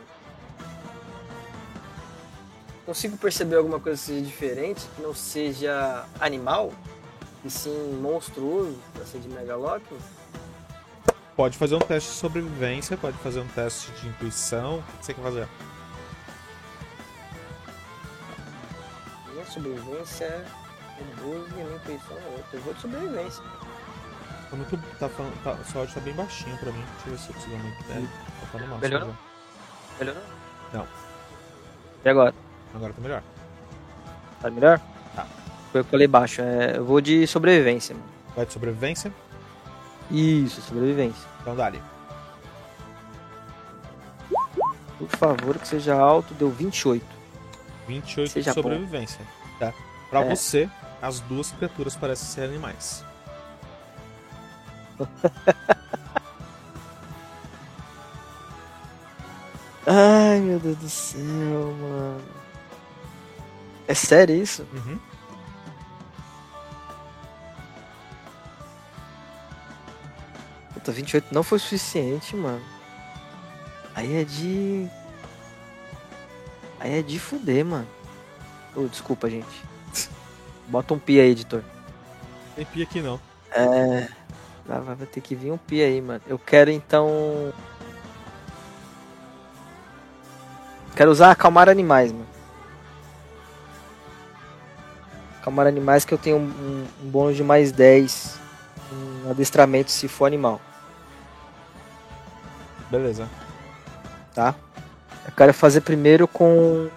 [2.86, 6.74] Consigo perceber alguma coisa que seja diferente, que não seja animal,
[7.46, 9.86] e sim monstruoso, pra ser de Megalock?
[11.36, 14.80] Pode fazer um teste de sobrevivência, pode fazer um teste de intuição.
[14.80, 15.48] O que você quer fazer?
[19.50, 20.46] Sobrevivência é
[21.22, 22.46] 12 e minha intuição é 8.
[22.54, 23.44] Eu vou de sobrevivência.
[24.50, 24.78] Tá muito.
[25.00, 25.44] Tá falando.
[25.44, 26.84] Tá, seu áudio tá bem baixinho pra mim.
[27.06, 27.94] Deixa eu ver se eu consigo aumentar.
[27.94, 28.80] É, tá falando mal.
[28.80, 29.16] Melhorou?
[30.00, 30.24] Melhorou?
[30.74, 30.88] Não.
[32.04, 32.34] E agora?
[32.74, 33.24] Agora tá melhor.
[34.42, 34.82] Tá melhor?
[35.16, 35.28] Tá.
[35.72, 36.42] Foi o que eu falei baixo.
[36.42, 38.08] É, eu vou de sobrevivência, mano.
[38.36, 39.14] Vai de sobrevivência?
[40.10, 41.28] Isso, sobrevivência.
[41.42, 41.82] Então dá-lhe.
[44.98, 47.06] Por favor, que seja alto, deu 28.
[47.88, 48.70] 28 Seja de bom.
[49.60, 49.74] Tá?
[50.10, 50.36] Pra É.
[50.36, 50.70] você,
[51.02, 53.04] as duas criaturas parecem ser animais.
[59.86, 62.22] Ai, meu Deus do céu, mano.
[63.88, 64.66] É sério isso?
[64.74, 65.00] Uhum.
[70.74, 72.62] Puta, 28 não foi suficiente, mano.
[73.96, 74.88] Aí é de.
[76.80, 77.88] Aí é de fuder, mano.
[78.76, 79.48] Ô, desculpa, gente.
[80.68, 81.64] Bota um pi aí, editor.
[82.56, 83.20] Tem pia aqui não.
[83.52, 84.08] É.
[84.66, 86.22] Vai, vai ter que vir um pi aí, mano.
[86.28, 87.52] Eu quero então.
[90.96, 92.28] Quero usar acalmar animais, mano.
[95.42, 98.38] Acalmar animais que eu tenho um, um- um bônus de mais 10
[98.92, 100.60] em adestramento se for animal,
[102.92, 103.30] Beleza.
[104.34, 104.54] tá?
[105.26, 106.90] Eu quero fazer primeiro com.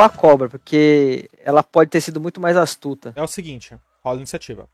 [0.00, 3.12] Com a cobra, porque ela pode ter sido muito mais astuta.
[3.14, 4.66] É o seguinte, rola a iniciativa.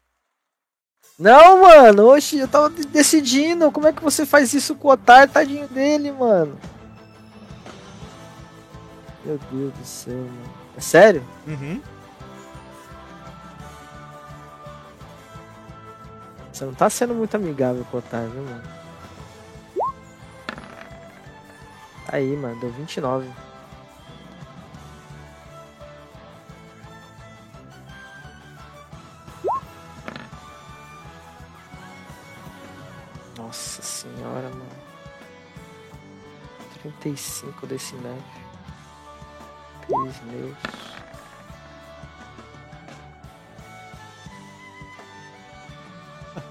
[1.18, 3.72] Não, mano, oxe, eu tava de- decidindo.
[3.72, 6.56] Como é que você faz isso com o otário, tadinho dele, mano?
[9.24, 10.54] Meu Deus do céu, mano.
[10.76, 11.24] É sério?
[11.44, 11.82] Uhum.
[16.52, 18.62] Você não tá sendo muito amigável com o otário, viu, mano?
[22.06, 23.28] Tá Aí, mano, deu 29.
[34.36, 34.86] Senhora, mano.
[36.82, 38.22] 35 desse match.
[39.86, 40.56] Três meus.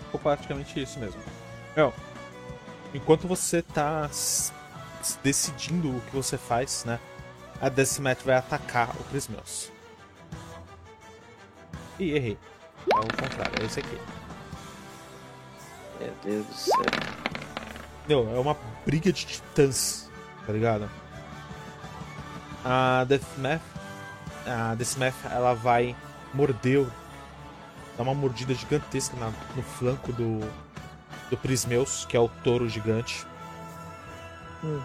[0.06, 1.22] Ficou praticamente isso mesmo.
[1.76, 1.94] Meu,
[2.94, 4.10] enquanto você tá
[5.24, 7.00] decidindo o que você faz, né?
[7.62, 9.72] A Decimat vai atacar o Prismeus.
[12.00, 12.38] Ih, errei.
[12.94, 14.00] É o contrário, é esse aqui.
[16.00, 17.25] Meu Deus do céu.
[18.08, 20.10] Meu, é uma briga de titãs,
[20.46, 20.90] tá ligado?
[22.64, 23.62] A Deathmath,
[24.46, 25.96] a Deathmath, ela vai
[26.34, 26.86] morder,
[27.98, 30.40] dar uma mordida gigantesca na- no flanco do,
[31.30, 33.26] do Prismeus, que é o touro gigante.
[34.64, 34.82] Hum.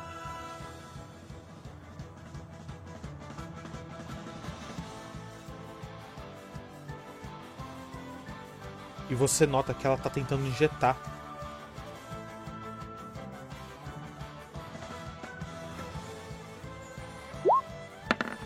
[9.09, 10.97] E você nota que ela tá tentando injetar.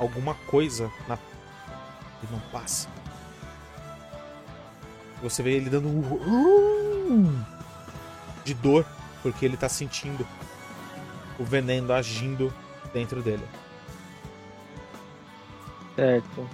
[0.05, 1.17] Alguma coisa na.
[2.23, 2.91] E não passa.
[5.23, 7.43] Você vê ele dando um.
[8.45, 8.85] De dor,
[9.23, 10.27] porque ele tá sentindo
[11.39, 12.53] o veneno agindo
[12.93, 13.49] dentro dele.
[15.97, 16.47] Certo.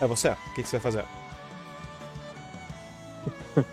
[0.00, 0.30] É você?
[0.30, 1.04] O que, que você vai fazer?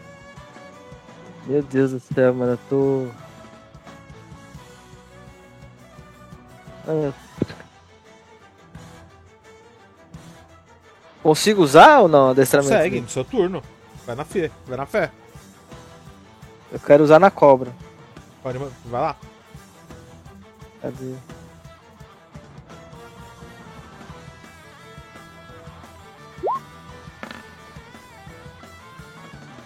[1.47, 3.07] Meu Deus do céu, mano, eu tô.
[6.93, 7.13] Ah.
[11.23, 12.73] Consigo usar ou não adestramento?
[12.73, 13.63] Segue, no seu turno.
[14.05, 15.09] Vai na fé, vai na fé.
[16.71, 17.71] Eu quero usar na cobra.
[18.41, 19.15] Pode, vai lá.
[20.81, 21.13] Cadê?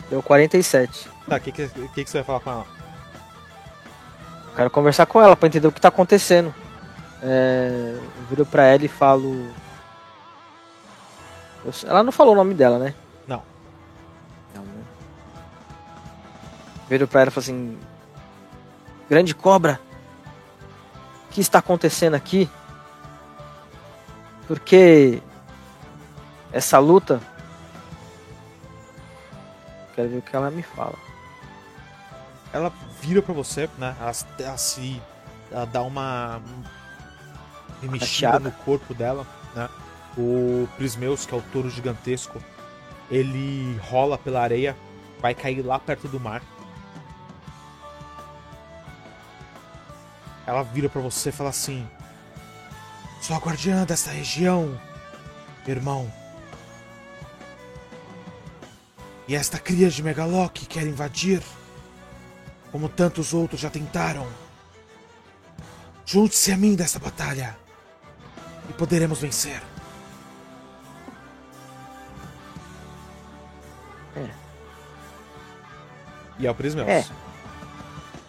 [0.09, 1.09] Deu 47.
[1.28, 2.67] Tá, o que, que, que, que você vai falar com ela?
[4.55, 6.53] Quero conversar com ela pra entender o que tá acontecendo.
[7.22, 9.49] É, eu viro pra ela e falo.
[11.65, 12.93] Eu- Ela não falou o nome dela, né?
[13.28, 13.41] Não.
[14.55, 14.84] Não, né?
[16.88, 17.80] Viro pra ela e falo assim:
[19.09, 19.80] Grande cobra,
[21.26, 22.49] o que está acontecendo aqui?
[24.47, 25.22] Porque
[26.51, 27.20] essa luta.
[29.95, 30.93] Quero ver o que ela me fala.
[32.53, 33.95] Ela vira pra você, né?
[33.99, 35.01] Ela, ela se.
[35.51, 36.39] Ela dá uma.
[37.82, 38.49] Remexida Rateada.
[38.49, 39.25] no corpo dela,
[39.55, 39.69] né?
[40.17, 42.41] O Prismeus, que é o touro gigantesco,
[43.09, 44.75] ele rola pela areia,
[45.19, 46.41] vai cair lá perto do mar.
[50.45, 51.88] Ela vira pra você e fala assim:
[53.21, 54.80] Sou a guardiã dessa região,
[55.67, 56.11] irmão.
[59.28, 61.43] E esta cria de Megalock quer invadir,
[62.71, 64.25] como tantos outros já tentaram.
[66.05, 67.57] Junte-se a mim dessa batalha
[68.70, 69.61] e poderemos vencer.
[74.15, 74.30] É.
[76.39, 76.88] E é o Prismeus.
[76.88, 76.99] É.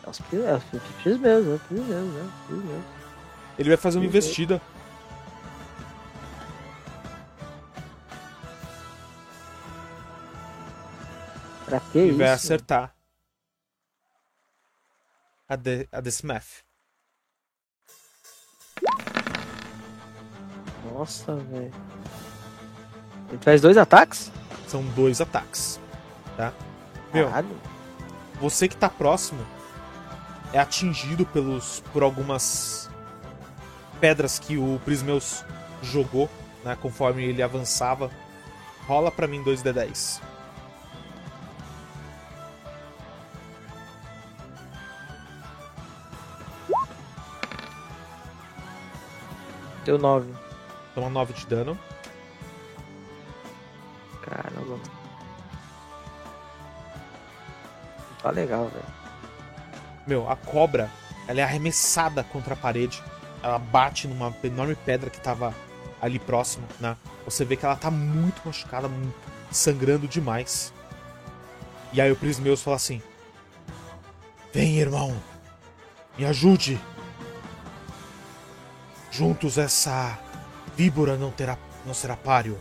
[0.04, 2.84] É os pri- é os pri- pri- mesmo, é os é os mesmo.
[3.58, 4.60] Ele vai fazer uma investida.
[11.66, 12.18] Pra que e isso?
[12.18, 12.94] vai acertar
[15.48, 16.64] a, de, a Desmath.
[20.98, 21.72] Nossa, velho.
[23.28, 24.32] Ele faz dois ataques?
[24.66, 25.78] São dois ataques.
[26.36, 26.52] Tá?
[27.14, 27.56] Meu, Caralho.
[28.40, 29.38] você que tá próximo
[30.52, 32.90] é atingido pelos por algumas
[34.00, 35.44] pedras que o Prismeus
[35.82, 36.28] jogou,
[36.64, 38.10] né, conforme ele avançava.
[38.88, 40.20] Rola pra mim 2d10.
[49.84, 50.47] Deu nove.
[50.98, 51.78] Toma 9 de dano.
[54.20, 54.80] Caramba.
[58.20, 58.84] Tá legal, velho.
[60.08, 60.90] Meu, a cobra,
[61.28, 63.00] ela é arremessada contra a parede.
[63.44, 65.54] Ela bate numa enorme pedra que tava
[66.02, 66.96] ali próximo, né?
[67.24, 68.90] Você vê que ela tá muito machucada,
[69.52, 70.74] sangrando demais.
[71.92, 73.00] E aí o Prismeus fala assim:
[74.52, 75.16] Vem, irmão,
[76.18, 76.80] me ajude.
[79.12, 80.18] Juntos essa
[80.78, 82.56] víbora não terá, não será páreo.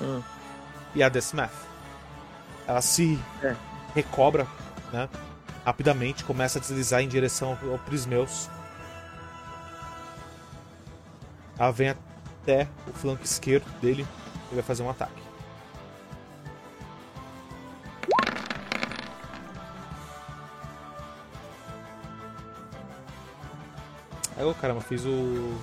[0.00, 0.22] Hum.
[0.94, 1.52] E a Deathmath,
[2.66, 3.54] ela se É.
[3.94, 4.46] recobra,
[4.92, 5.08] né?
[5.64, 8.48] Rapidamente, começa a deslizar em direção ao, ao Prismeus.
[11.58, 14.06] Ela vem até o flanco esquerdo dele
[14.52, 15.23] e vai fazer um ataque.
[24.44, 25.58] Ô caramba, fiz o.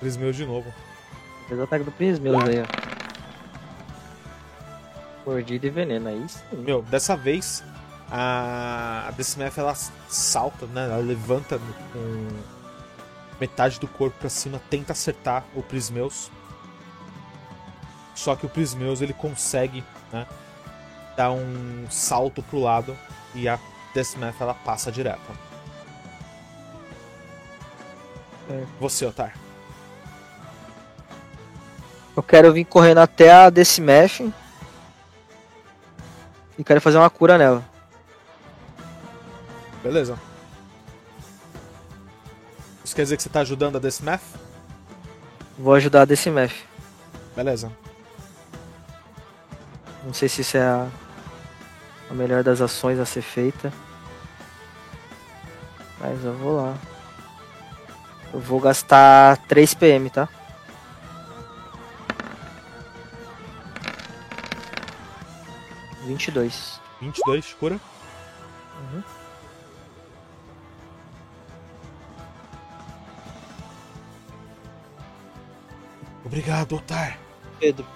[0.00, 0.72] Prismeus de novo.
[1.48, 2.66] Fez o ataque do Prismeus aí, ó.
[5.24, 6.40] Mordida e veneno, aí sim.
[6.52, 7.64] Meu, dessa vez
[8.10, 10.84] A, a ela salta, né?
[10.84, 11.58] Ela levanta
[11.92, 12.28] com
[13.40, 16.30] metade do corpo para cima, tenta acertar o Prismeus.
[18.14, 20.26] Só que o Prismeus ele consegue, né?
[21.16, 22.96] Dar um salto pro lado
[23.34, 23.58] e a
[23.94, 25.53] Decimef ela passa direto.
[28.50, 28.64] É.
[28.80, 29.34] Você, Otar.
[32.16, 34.32] Eu quero vir correndo até a Decimef.
[36.56, 37.64] E quero fazer uma cura nela.
[39.82, 40.18] Beleza.
[42.84, 44.22] Isso quer dizer que você tá ajudando a Decimef?
[45.58, 46.64] Vou ajudar a Decimef.
[47.34, 47.72] Beleza.
[50.04, 50.86] Não sei se isso é a,
[52.10, 53.72] a melhor das ações a ser feita.
[55.98, 56.76] Mas eu vou lá.
[58.34, 60.28] Eu vou gastar 3 PM, tá?
[66.04, 66.80] Vinte e dois.
[67.00, 67.80] 22, cura.
[68.92, 69.02] Uhum.
[76.24, 77.16] Obrigado, Otar.
[77.60, 77.86] Pedro.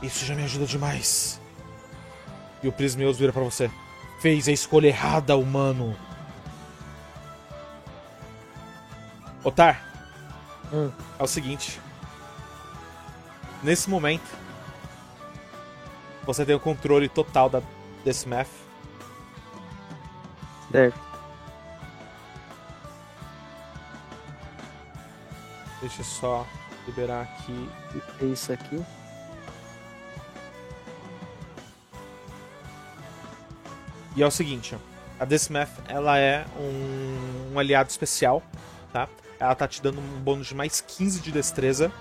[0.00, 1.40] Isso já me ajuda demais.
[2.62, 3.68] E o Prismeus vira pra você.
[4.26, 5.96] Fez a escolha errada, humano.
[9.44, 9.80] Otar,
[10.72, 10.90] Hum.
[11.16, 11.80] é o seguinte.
[13.62, 14.28] Nesse momento,
[16.24, 17.62] você tem o controle total da
[18.04, 18.50] Decimef.
[20.72, 21.00] Certo.
[25.80, 26.46] Deixa eu só
[26.84, 27.70] liberar aqui.
[28.20, 28.84] É isso aqui?
[34.16, 34.76] E é o seguinte,
[35.20, 38.42] a Decimef, ela é um, um aliado especial,
[38.92, 39.06] tá?
[39.38, 41.92] Ela tá te dando um bônus de mais 15 de destreza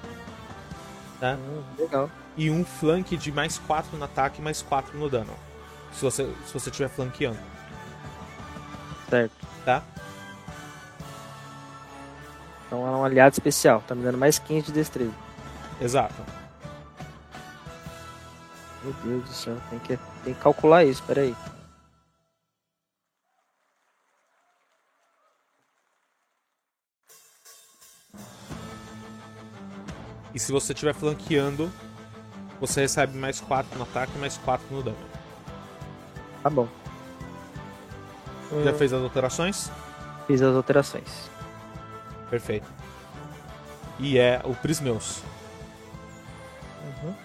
[1.20, 1.34] Tá.
[1.36, 2.10] Hum, legal.
[2.36, 5.34] e um flank de mais 4 no ataque e mais 4 no dano.
[5.94, 7.38] Se você se você estiver flanqueando,
[9.10, 9.32] Certo.
[9.64, 9.82] tá?
[12.68, 13.82] Então é um aliado especial.
[13.88, 15.14] Tá me dando mais 15 de destreza.
[15.80, 16.16] Exato.
[18.84, 19.58] Meu Deus do céu.
[19.70, 21.02] Tem que, tem que calcular isso.
[21.04, 21.36] Pera aí.
[30.36, 31.72] E se você estiver flanqueando,
[32.60, 34.98] você recebe mais 4 no ataque e mais 4 no dano.
[36.44, 36.68] Tá bom.
[38.64, 39.72] Já Hum, fez as alterações?
[40.28, 41.30] Fiz as alterações.
[42.30, 42.68] Perfeito.
[43.98, 45.22] E é o Prismeus.
[47.02, 47.16] Uhum.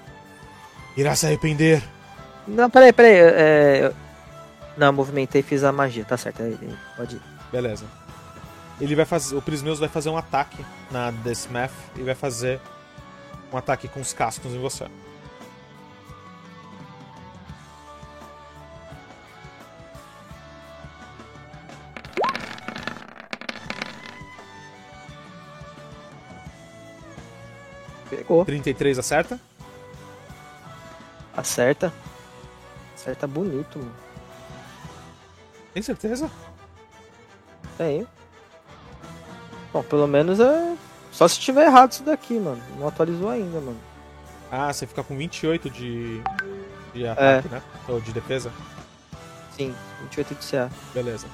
[0.97, 1.83] Irá se arrepender.
[2.47, 3.15] Não, peraí, peraí.
[3.17, 3.81] É...
[3.87, 3.95] eu-
[4.77, 6.05] Não, movimentei e fiz a magia.
[6.05, 6.43] Tá certo.
[6.97, 7.23] Pode ir.
[7.51, 7.85] Beleza.
[8.81, 9.37] Ele vai fazer.
[9.37, 12.61] O Prismeus vai fazer um ataque na Deathmath e vai fazer
[13.53, 14.87] um ataque com os cascos em você.
[28.09, 28.45] Pegou.
[28.45, 29.41] 33 acerta.
[31.37, 31.93] Acerta.
[32.95, 33.95] Acerta bonito, mano.
[35.73, 36.31] Tem certeza?
[37.79, 38.07] Tenho.
[39.73, 40.70] Bom, pelo menos é.
[41.13, 42.63] Só se tiver errado isso daqui, mano.
[42.79, 43.81] Não atualizou ainda, mano.
[44.51, 46.21] Ah, você fica com 28 de.
[46.93, 47.63] de ataque, né?
[47.89, 48.53] Ou de defesa?
[49.57, 50.71] Sim, 28 de CA.
[50.95, 51.27] Beleza.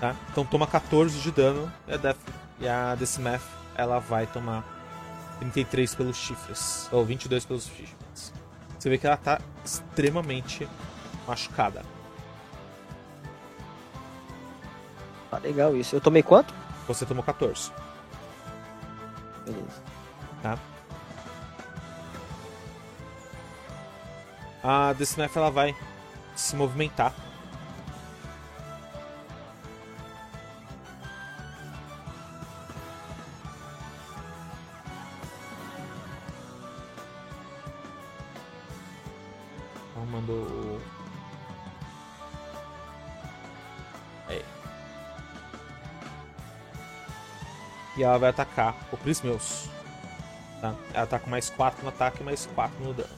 [0.00, 0.16] Tá?
[0.30, 2.16] Então toma 14 de dano e a, Def...
[2.58, 3.42] e a Decimeth
[3.74, 4.64] ela vai tomar
[5.40, 6.88] 33 pelos chifres.
[6.90, 8.32] Ou 22 pelos chifres.
[8.78, 10.66] Você vê que ela tá extremamente
[11.26, 11.82] machucada.
[15.30, 15.94] Tá legal isso.
[15.94, 16.52] Eu tomei quanto?
[16.90, 17.70] Você tomou 14.
[19.44, 19.80] Beleza.
[20.42, 20.58] Tá?
[24.60, 25.76] A Decimeth ela vai
[26.34, 27.14] se movimentar.
[39.94, 40.99] Arrumando o.
[48.00, 49.68] E ela vai atacar o Prismeus.
[50.58, 50.74] Tá?
[50.94, 53.10] Ela tá com mais 4 no ataque e mais 4 no dano.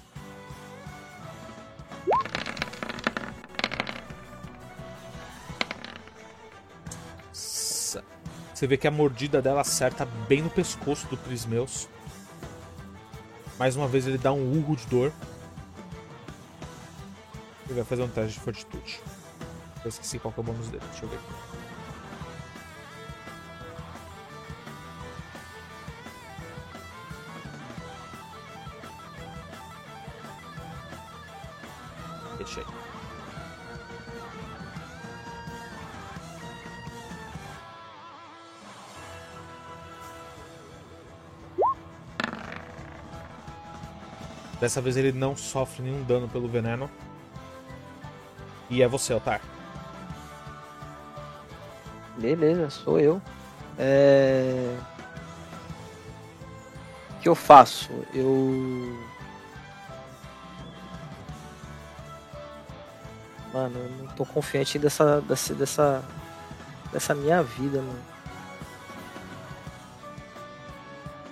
[7.33, 11.89] Você vê que a mordida dela acerta bem no pescoço do Prismeus.
[13.61, 15.12] Mais uma vez ele dá um urro de dor.
[17.66, 19.01] Ele vai fazer um teste de fortitude.
[19.85, 20.83] Eu esqueci qual que é o bônus dele.
[20.91, 21.62] Deixa eu ver aqui.
[44.63, 46.89] Dessa vez ele não sofre nenhum dano pelo veneno.
[48.71, 49.41] E é você, Otar.
[52.17, 53.21] Beleza, sou eu.
[53.77, 54.79] É...
[57.11, 57.91] O que eu faço?
[58.15, 58.97] Eu.
[63.53, 66.05] Mano, eu não tô confiante dessa, dessa, dessa,
[66.93, 68.05] dessa minha vida, mano.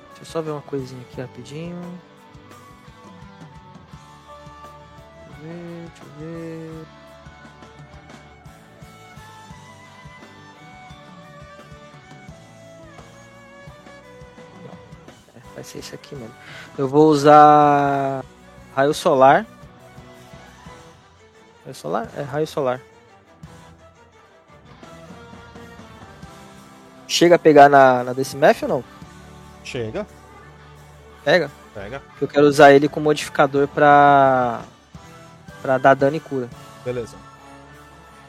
[0.09, 2.10] Deixa eu só ver uma coisinha aqui rapidinho.
[15.71, 16.35] Ser isso aqui mesmo.
[16.77, 18.25] Eu vou usar
[18.75, 19.47] raio solar.
[21.65, 22.09] Raio solar?
[22.17, 22.81] É raio solar.
[27.07, 28.85] Chega a pegar na, na Decimef ou não?
[29.65, 30.07] Chega,
[31.25, 31.51] Pega.
[31.75, 32.03] pega.
[32.21, 34.63] Eu quero usar ele com modificador pra.
[35.61, 36.49] pra dar dano e cura,
[36.85, 37.17] Beleza.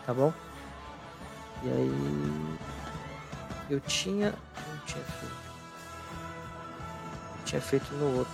[0.06, 0.34] tá bom?
[1.64, 2.58] E aí.
[3.70, 4.34] Eu tinha.
[4.68, 5.41] Não tinha feito.
[7.52, 8.34] Tinha feito no outro.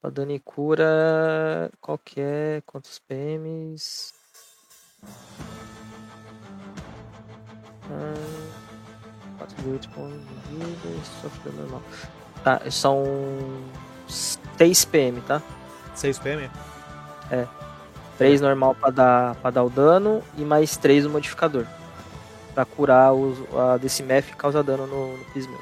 [0.00, 1.70] Pra dano e cura.
[1.78, 2.62] Qualquer.
[2.62, 4.14] Quantos PMs?
[7.90, 8.50] Hum,
[9.36, 11.82] 4 de 8 pontos de vida sofre dano normal.
[12.42, 13.04] Tá, são
[14.56, 15.42] 6 PM, tá?
[15.94, 16.50] 6 PM?
[18.16, 21.66] 3 normal pra dar, pra dar o dano e mais 3 no modificador.
[22.54, 25.60] Pra curar os, a Decimef e causar dano no, no Pismeus.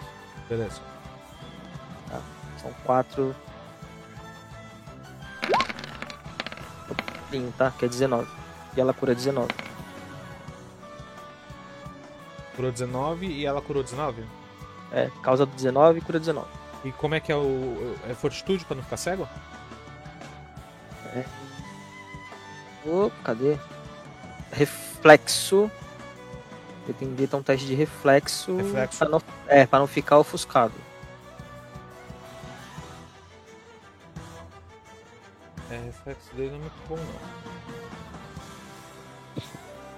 [0.49, 0.97] Beleza.
[2.69, 3.35] São 4.
[7.57, 7.73] tá?
[7.79, 8.29] Que é 19.
[8.77, 9.49] E ela cura 19.
[12.57, 14.25] Curou 19 e ela curou 19?
[14.93, 16.47] É, causa 19 e cura 19.
[16.85, 17.97] E como é que é o.
[18.09, 19.29] É fortitude pra não ficar cego?
[22.85, 23.59] Opa, cadê?
[24.53, 25.71] Reflexo.
[26.89, 28.57] Eu tenho que um teste de reflexo.
[28.57, 28.99] Reflexo.
[28.99, 30.73] Pra não, é, pra não ficar ofuscado.
[35.89, 37.18] Reflexo dele não é muito bom, não.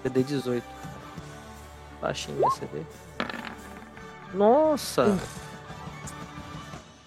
[0.02, 0.64] CD 18.
[2.00, 2.82] Baixinho meu CD.
[4.32, 5.18] Nossa!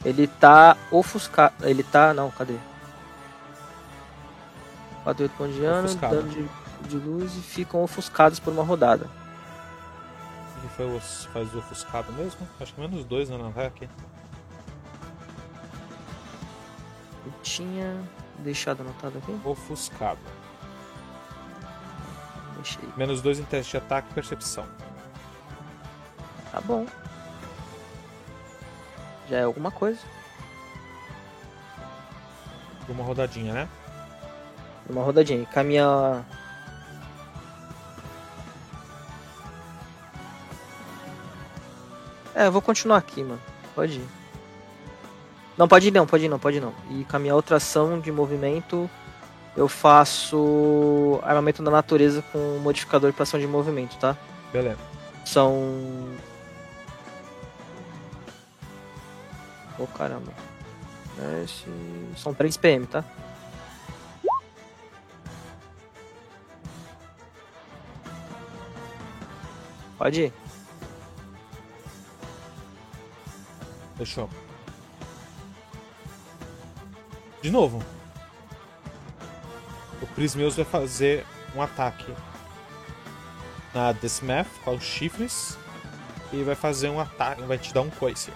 [0.06, 1.54] Ele tá ofuscado.
[1.66, 2.14] Ele tá.
[2.14, 2.58] Não, cadê?
[5.04, 6.16] 4 8 pontos de ano, Ofuscado.
[6.16, 6.48] dano de,
[6.90, 9.10] de luz e ficam ofuscados por uma rodada.
[10.60, 11.00] Ele foi o-
[11.32, 12.48] faz o ofuscado mesmo?
[12.60, 13.90] Acho que menos dois no ataque.
[17.26, 17.98] Eu tinha
[18.40, 19.40] deixado anotado aqui?
[19.44, 20.20] Ofuscado.
[22.56, 22.88] Deixei.
[22.96, 24.66] Menos dois em teste de ataque e percepção.
[26.52, 26.86] Tá bom.
[29.30, 30.00] Já é alguma coisa.
[32.88, 33.70] Uma rodadinha, né?
[34.90, 35.46] Uma rodadinha.
[35.46, 36.26] Caminha.
[42.36, 43.42] É, eu vou continuar aqui, mano.
[43.74, 44.23] Pode ir.
[45.58, 46.74] Não, pode ir não, pode ir não, pode ir não.
[46.90, 48.90] E com a minha outra ação de movimento,
[49.56, 54.18] eu faço armamento da natureza com modificador para ação de movimento, tá?
[54.52, 54.80] Beleza.
[55.26, 55.54] São.
[59.78, 60.32] Ô caramba.
[61.44, 61.66] Esse...
[62.18, 63.04] São 3 PM, tá?
[69.98, 70.34] Pode ir.
[73.96, 74.28] Fechou.
[77.44, 77.84] De novo.
[80.02, 82.16] O Prismeus vai fazer um ataque
[83.74, 85.58] na Desmeth com os chifres.
[86.32, 87.42] E vai fazer um ataque.
[87.42, 88.32] Vai te dar um coice.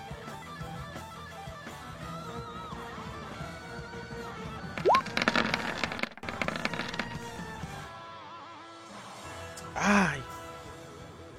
[9.76, 10.22] Ai!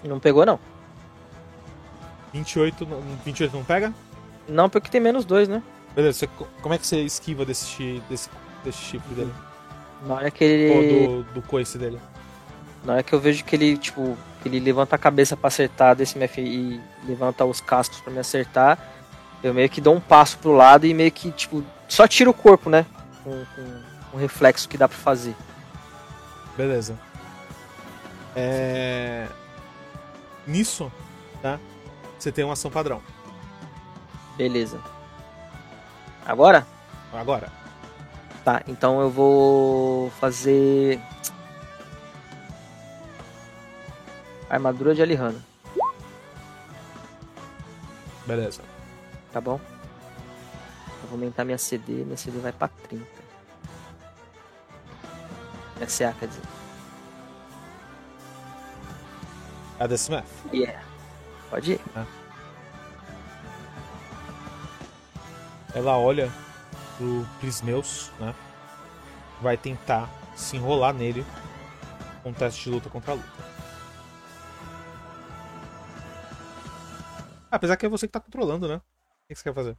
[0.05, 0.59] Não pegou, não.
[2.33, 3.93] 28, não- 28 não pega?
[4.49, 5.63] Não, porque tem menos 2, né?
[5.99, 6.29] Beleza, você-
[6.63, 8.31] como é que você esquiva desse, desse,
[8.63, 9.35] desse chifre dele?
[10.07, 10.73] Na hora que ele.
[11.09, 11.99] Ou do, do coice dele?
[12.85, 16.17] Na hora que eu vejo que ele, tipo, ele levanta a cabeça pra acertar desse
[16.17, 18.79] MF e levanta os cascos pra me acertar,
[19.43, 22.35] eu meio que dou um passo pro lado e meio que, tipo, só tiro o
[22.35, 22.87] corpo, né?
[23.25, 25.35] Com, com um reflexo que dá pra fazer.
[26.57, 26.97] Beleza.
[28.37, 29.27] É...
[30.47, 30.93] Nisso,
[31.43, 31.59] tá?
[32.17, 33.03] Você tem uma ação padrão.
[34.37, 34.81] Beleza.
[36.29, 36.67] Agora?
[37.13, 37.51] Agora.
[38.45, 41.01] Tá, então eu vou fazer.
[44.51, 45.43] Armadura de Alihano,
[48.27, 48.63] Beleza.
[49.31, 49.61] tá bom?
[51.03, 53.05] Eu vou aumentar minha CD, minha CD vai pra 30.
[55.77, 56.43] Minha CA, quer dizer.
[59.79, 60.27] A Decimef.
[60.51, 60.83] Yeah.
[61.51, 61.81] Pode ir.
[65.75, 66.31] Ela olha
[66.97, 68.35] pro Prismeus, né?
[69.41, 71.25] Vai tentar se enrolar nele
[72.23, 73.29] com um teste de luta contra a luta.
[77.51, 78.77] Ah, Apesar que é você que tá controlando, né?
[78.77, 78.81] O
[79.29, 79.71] que você quer fazer?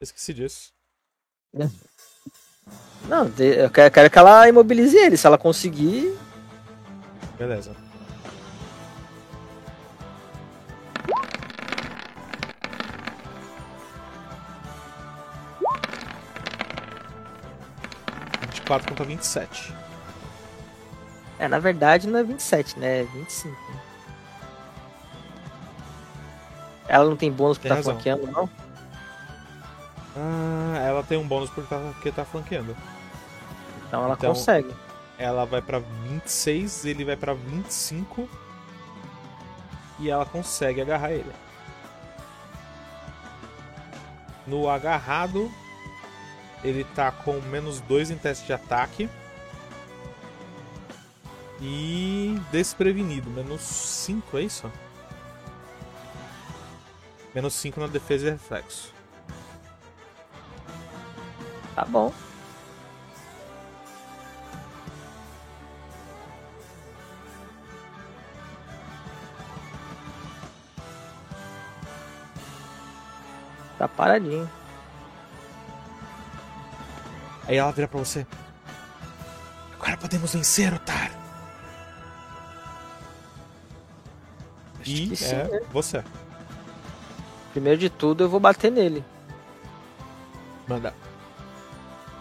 [0.00, 0.72] Eu esqueci disso.
[3.08, 5.16] Não, de- eu quero que ela imobilize ele.
[5.16, 6.16] Se ela conseguir,
[7.38, 7.74] Beleza.
[18.68, 19.74] Vinte e quatro contra vinte e sete.
[21.38, 23.00] É, na verdade não é 27, né?
[23.00, 23.54] É 25.
[23.72, 23.80] né?
[26.88, 28.48] Ela não tem bônus Tem pra tá flanqueando, não?
[30.16, 32.76] Ah, ela tem um bônus porque tá, porque tá flanqueando.
[33.86, 34.74] Então ela Então- consegue.
[35.18, 38.28] Ela vai pra 26, ele vai pra 25
[39.98, 41.32] e ela consegue agarrar ele.
[44.46, 45.50] No agarrado,
[46.62, 49.08] ele tá com menos 2 em teste de ataque.
[51.60, 54.70] E desprevenido, menos 5, é isso?
[57.34, 58.92] Menos 5 na defesa e reflexo.
[61.74, 62.12] Tá bom.
[73.78, 74.57] Tá paradinho.
[77.48, 78.26] Aí ela vira pra você.
[79.80, 80.72] Agora podemos vencer,
[84.84, 85.60] E que sim, é né?
[85.72, 86.04] você.
[87.52, 89.04] Primeiro de tudo, eu vou bater nele,
[90.68, 90.94] Manda.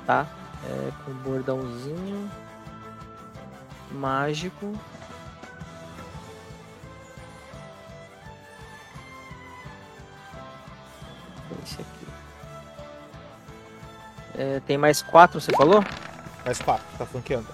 [0.05, 0.25] tá?
[0.65, 2.31] É com bordãozinho
[3.91, 4.73] mágico.
[14.37, 15.83] É, tem mais quatro, você falou?
[16.45, 17.47] Mais 4, tá flanqueando.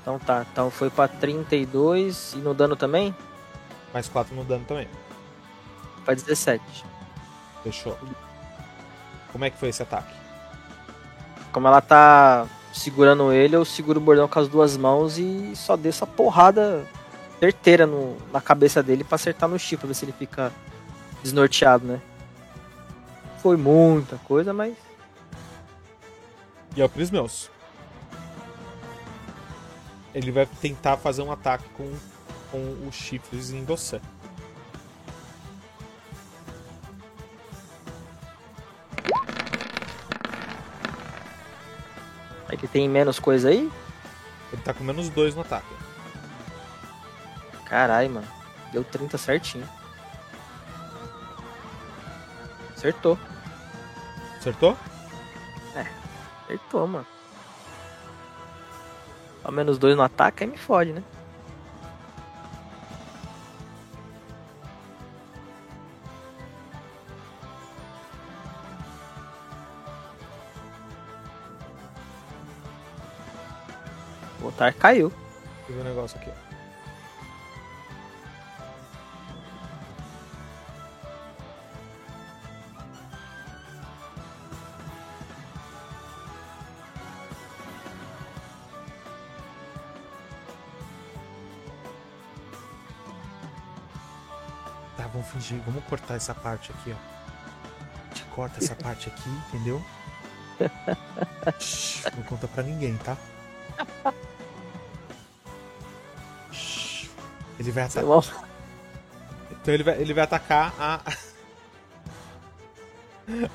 [0.00, 0.46] Então tá.
[0.52, 3.14] Então foi pra 32 e no dano também?
[3.92, 4.86] Mais 4 no dano também.
[6.04, 6.62] Pra 17.
[7.64, 7.98] Fechou.
[9.32, 10.14] Como é que foi esse ataque?
[11.50, 15.76] Como ela tá segurando ele, eu seguro o bordão com as duas mãos e só
[15.76, 16.86] desço a porrada
[17.40, 20.52] certeira no, na cabeça dele pra acertar no chifre, pra ver se ele fica
[21.22, 22.00] desnorteado, né?
[23.42, 24.74] Foi muita coisa, mas
[26.78, 27.50] E é o Prismeus.
[30.14, 31.92] Ele vai tentar fazer um ataque com,
[32.52, 34.00] com os chifres em você.
[42.48, 43.68] é que tem menos coisa aí.
[44.52, 45.74] Ele tá com menos 2 no ataque.
[47.64, 48.28] Caralho, mano.
[48.70, 49.68] Deu 30 certinho.
[52.76, 53.18] Acertou.
[54.38, 54.78] Acertou?
[56.48, 57.06] Acertou, mano.
[59.44, 61.02] Ao menos dois no ataque, aí me fode, né?
[74.40, 75.12] O Otar caiu.
[75.66, 76.30] Deixa eu o negócio aqui.
[76.30, 76.47] Tá,
[95.56, 96.96] vamos cortar essa parte aqui, ó.
[96.96, 99.84] A gente corta essa parte aqui, entendeu?
[101.60, 103.16] Shhh, não conta pra ninguém, tá?
[106.50, 107.08] Shhh.
[107.58, 108.02] Ele vai atacar.
[108.02, 108.24] Irmão,
[109.50, 111.00] Então ele vai, ele vai atacar a.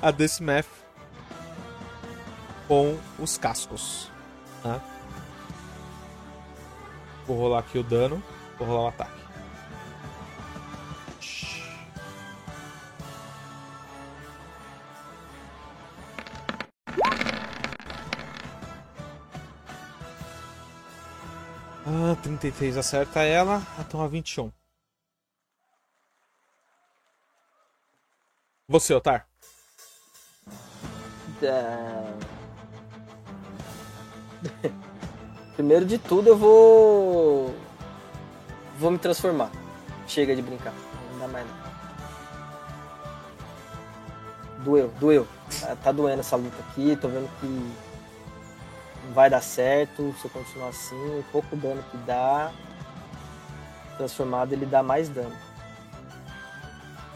[0.00, 0.66] a Decimeth
[2.68, 4.10] com os cascos.
[4.62, 4.80] Tá?
[7.26, 8.22] Vou rolar aqui o dano.
[8.58, 9.23] Vou rolar o ataque.
[22.44, 24.52] 43 acerta ela, então a torre 21.
[28.68, 29.26] Você, Otar.
[31.40, 32.04] Da...
[35.56, 37.54] Primeiro de tudo, eu vou.
[38.78, 39.50] Vou me transformar.
[40.06, 40.74] Chega de brincar.
[41.12, 41.74] Não dá mais nada.
[44.58, 45.26] Doeu, doeu.
[45.60, 46.94] Tá, tá doendo essa luta aqui.
[46.96, 47.93] Tô vendo que
[49.14, 51.18] vai dar certo se eu continuar assim.
[51.18, 52.52] O pouco dano que dá.
[53.96, 55.34] Transformado ele dá mais dano.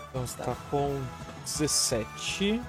[0.09, 1.03] Então você tá com
[1.45, 2.63] 17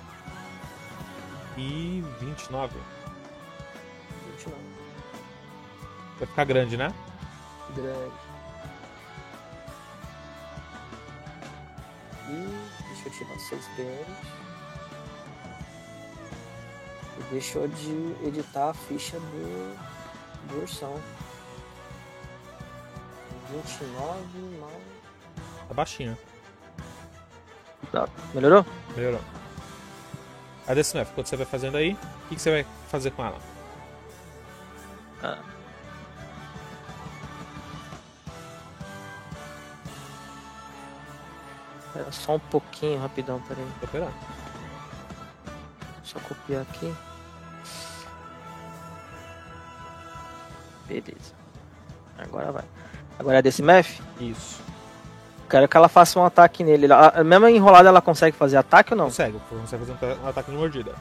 [1.55, 2.75] e 29.
[4.37, 4.57] 29.
[6.17, 6.91] Vai ficar grande, né?
[7.75, 8.11] Grande.
[12.29, 14.05] E deixa eu tirar 6 PM.
[17.31, 19.77] Deixou de editar a ficha do,
[20.47, 20.99] do ursão.
[23.51, 24.73] 29 mais.
[25.67, 26.17] Tá baixinho.
[27.91, 28.07] Tá.
[28.33, 28.65] Melhorou?
[28.95, 29.21] Melhorou.
[30.67, 33.39] A DCMF, quando você vai fazendo aí, o que, que você vai fazer com ela?
[35.23, 35.39] Ah.
[42.11, 43.67] Só um pouquinho, rapidão, peraí.
[43.81, 44.13] Esperando.
[46.03, 46.93] Só copiar aqui.
[50.89, 51.33] Beleza.
[52.17, 52.63] Agora vai.
[53.17, 54.01] Agora é desse MEF?
[54.19, 54.59] Isso.
[55.49, 56.85] Quero que ela faça um ataque nele.
[56.85, 59.05] Ela- Mesmo enrolada, ela consegue fazer ataque ou não?
[59.05, 60.93] Consegue, vai fazer um ataque de mordida.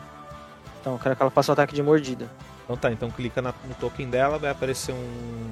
[0.80, 2.28] Então, eu quero que ela faça um ataque de mordida.
[2.64, 5.50] Então tá, então clica na- no token dela, vai aparecer um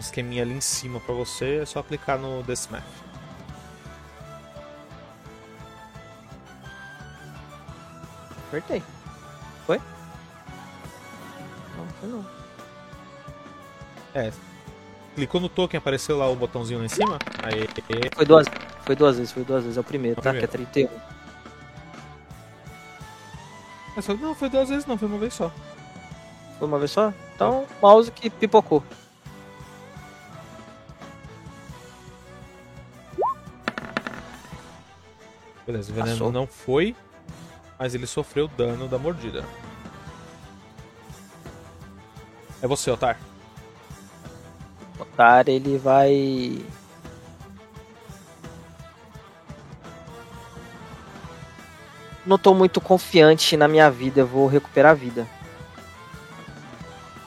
[0.00, 2.82] esqueminha ali em cima pra você, é só clicar no Deathmatch.
[8.48, 8.82] Apertei.
[9.66, 9.80] Foi?
[11.76, 12.24] Não, foi não.
[14.16, 14.32] É.
[15.14, 17.18] Clicou no token, apareceu lá o botãozinho lá em cima.
[17.42, 17.66] Aí,
[18.14, 18.46] Foi duas,
[18.82, 19.76] foi duas vezes, foi duas vezes.
[19.76, 20.30] É o primeiro, É o tá?
[20.30, 20.48] primeiro.
[20.48, 20.88] Que é 31.
[23.96, 25.50] É só- não, foi duas vezes não, foi uma vez só.
[26.58, 27.12] Foi uma vez só?
[27.34, 28.82] Então, mouse que pipocou.
[35.66, 36.32] Beleza, o veneno Passou.
[36.32, 36.94] não foi,
[37.78, 39.44] mas ele sofreu dano da mordida.
[42.62, 43.18] É você, Otar.
[45.16, 46.62] Otar, ele vai.
[52.26, 55.26] Não tô muito confiante na minha vida, eu vou recuperar a vida.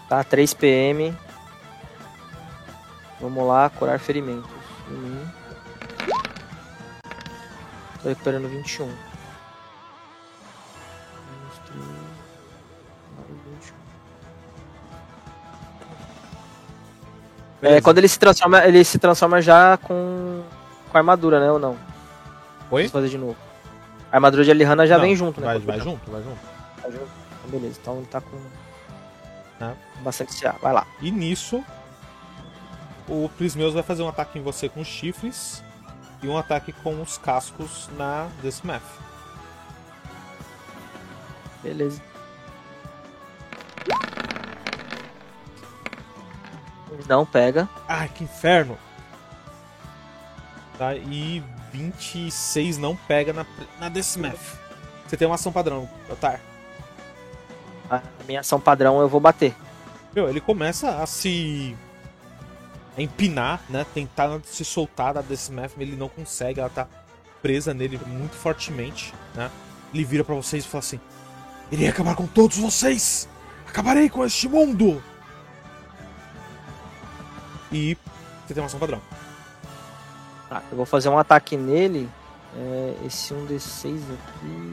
[0.08, 1.18] Tá, 3 PM.
[3.20, 4.52] Vamos lá, curar ferimentos.
[4.88, 5.26] Hum.
[8.04, 9.09] Tô recuperando 21.
[17.62, 20.43] É, quando ele se transforma, ele se transforma já com,
[20.89, 21.51] com armadura, né?
[21.51, 21.72] Ou não?
[22.72, 22.84] Oi?
[22.84, 23.36] Preciso fazer de novo.
[24.12, 25.47] A armadura de Alihanna já Não, vem junto, né?
[25.47, 26.39] Vai, vai junto, vai junto.
[26.82, 27.10] Tá junto.
[27.39, 28.38] Então, beleza, então ele tá com
[29.60, 29.74] Tá.
[30.01, 30.55] bastante CA.
[30.62, 30.88] Vai lá.
[31.01, 31.64] E nisso,
[33.07, 35.62] o Prismeus vai fazer um ataque em você com os chifres
[36.24, 38.82] e um ataque com os cascos na Deathmatch.
[41.62, 42.01] Beleza.
[47.08, 47.68] Não pega.
[47.88, 48.78] Ai, que inferno!
[50.78, 53.46] Tá, e 26 não pega na,
[53.80, 54.40] na Deathmatch.
[55.08, 56.40] Você tem uma ação padrão, Otar.
[57.90, 59.56] A minha ação padrão eu vou bater.
[60.16, 61.76] Meu, ele começa a se
[62.98, 63.86] a empinar, né?
[63.94, 66.88] Tentar se soltar da Deathmatch, mas ele não consegue, ela tá
[67.42, 69.50] presa nele muito fortemente, né?
[69.94, 71.00] Ele vira pra vocês e fala assim:
[71.72, 73.28] Irei acabar com todos vocês!
[73.68, 75.04] Acabarei com este mundo!
[77.72, 77.95] E
[78.45, 79.01] você tem uma ação padrão.
[80.49, 82.09] Tá, eu vou fazer um ataque nele.
[82.55, 84.72] É, esse 1d6 aqui.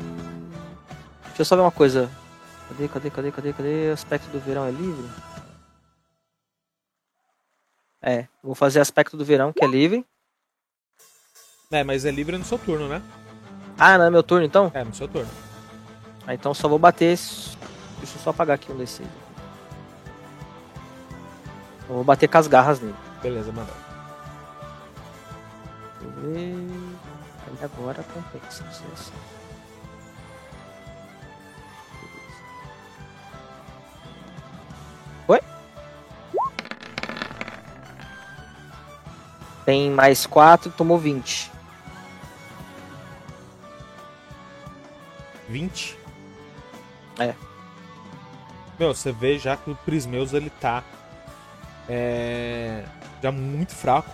[1.27, 2.11] Deixa eu só ver uma coisa.
[2.69, 3.91] Cadê, cadê, cadê, cadê, cadê?
[3.91, 5.09] Aspecto do verão é livre?
[8.01, 10.07] É, vou fazer aspecto do verão que é livre.
[11.71, 13.03] É, mas é livre no seu turno, né?
[13.79, 14.71] Ah, não é meu turno então?
[14.73, 15.31] É, no seu turno.
[16.27, 17.19] Ah, então só vou bater.
[17.99, 19.05] Deixa eu só apagar aqui um d6.
[21.89, 22.97] Eu vou bater com as garras nele.
[23.23, 23.73] Beleza, manda.
[26.01, 26.57] Deixa eu ver.
[27.47, 28.05] Aí agora.
[35.29, 35.41] Oi?
[39.65, 41.53] Tem mais 4, tomou 20.
[45.49, 45.99] 20.
[47.19, 47.35] É.
[48.79, 50.83] Meu, você vê já que o Prismeus ele tá
[51.89, 52.85] é,
[53.23, 54.11] já muito fraco.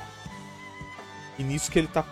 [1.38, 2.04] E nisso que ele tá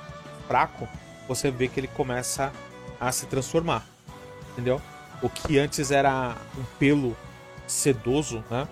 [0.46, 0.88] fraco,
[1.28, 2.52] você vê que ele começa
[2.98, 3.86] a se transformar.
[4.52, 4.80] Entendeu?
[5.22, 7.16] O que antes era um pelo
[7.66, 8.66] sedoso, né?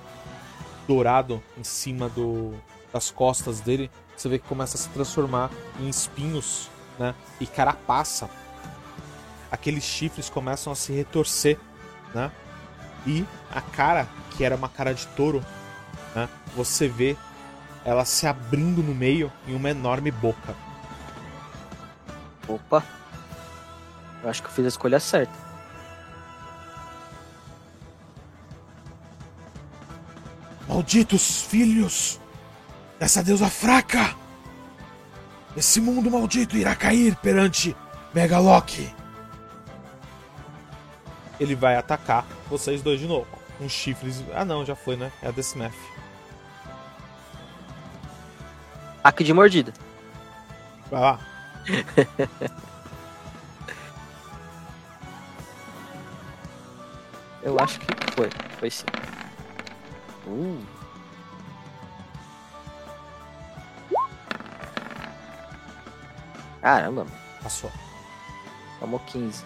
[0.87, 2.55] Dourado em cima do,
[2.93, 3.91] das costas dele.
[4.17, 6.69] Você vê que começa a se transformar em espinhos,
[6.99, 7.15] né?
[7.41, 8.29] E carapaça.
[9.51, 11.59] Aqueles chifres começam a se retorcer,
[12.15, 12.33] né?
[13.07, 15.45] E a cara, que era uma cara de touro,
[16.15, 16.29] né?
[16.57, 17.17] Você vê
[17.85, 20.55] ela se abrindo no meio em uma enorme boca.
[22.47, 22.85] Opa.
[24.23, 25.33] Eu acho que eu fiz a escolha certa.
[30.67, 32.21] Malditos filhos
[32.99, 34.15] dessa deusa fraca!
[35.57, 37.75] Esse mundo maldito irá cair perante
[38.15, 38.95] Megalock.
[41.41, 43.27] Ele vai atacar vocês dois de novo.
[43.61, 44.23] Um chifres.
[44.35, 45.11] Ah não, já foi, né?
[45.23, 45.73] É a Desmeth.
[49.09, 49.73] Ataque de mordida.
[50.91, 51.19] Vai lá.
[57.43, 58.29] Eu acho que foi.
[58.59, 58.85] Foi sim.
[60.27, 60.63] Uh.
[66.61, 67.07] Caramba.
[67.43, 67.73] Passou.
[68.79, 69.43] tomou 15.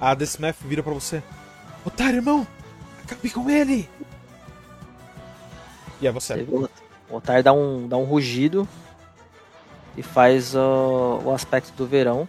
[0.00, 1.22] A Desmeth vira pra você.
[1.84, 2.44] Otário, irmão!
[3.04, 3.88] Acabe com ele!
[6.02, 6.44] E é você.
[7.08, 8.68] O otário dá um, dá um rugido
[9.96, 12.28] e faz o aspecto do verão.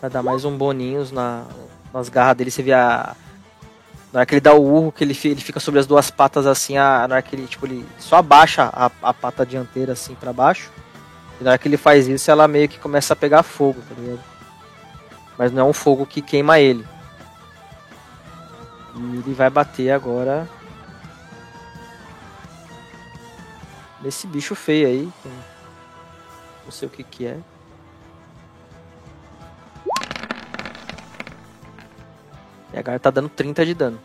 [0.00, 1.44] Pra dar mais um boninhos na,
[1.92, 2.50] nas garras dele.
[2.50, 3.14] Você vê a.
[4.10, 6.46] Na hora que ele dá o urro, que ele, ele fica sobre as duas patas
[6.46, 10.14] assim, a, na hora que ele, tipo, ele só abaixa a, a pata dianteira assim
[10.14, 10.70] pra baixo.
[11.40, 13.94] E na hora que ele faz isso, ela meio que começa a pegar fogo, tá
[13.98, 14.20] ligado?
[15.36, 16.86] Mas não é um fogo que queima ele.
[18.96, 20.48] E ele vai bater agora
[24.02, 25.12] nesse bicho feio aí.
[26.64, 27.38] Não sei o que que é.
[32.72, 34.00] E agora tá dando 30 de dano.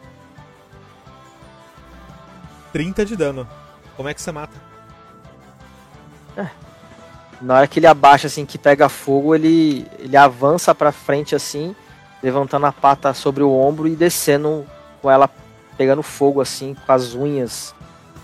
[2.73, 3.47] 30 de dano.
[3.95, 4.67] Como é que você mata?
[7.41, 11.75] Na hora que ele abaixa assim, que pega fogo, ele, ele avança pra frente assim,
[12.21, 14.65] levantando a pata sobre o ombro e descendo
[15.01, 15.29] com ela
[15.77, 17.75] pegando fogo assim, com as unhas,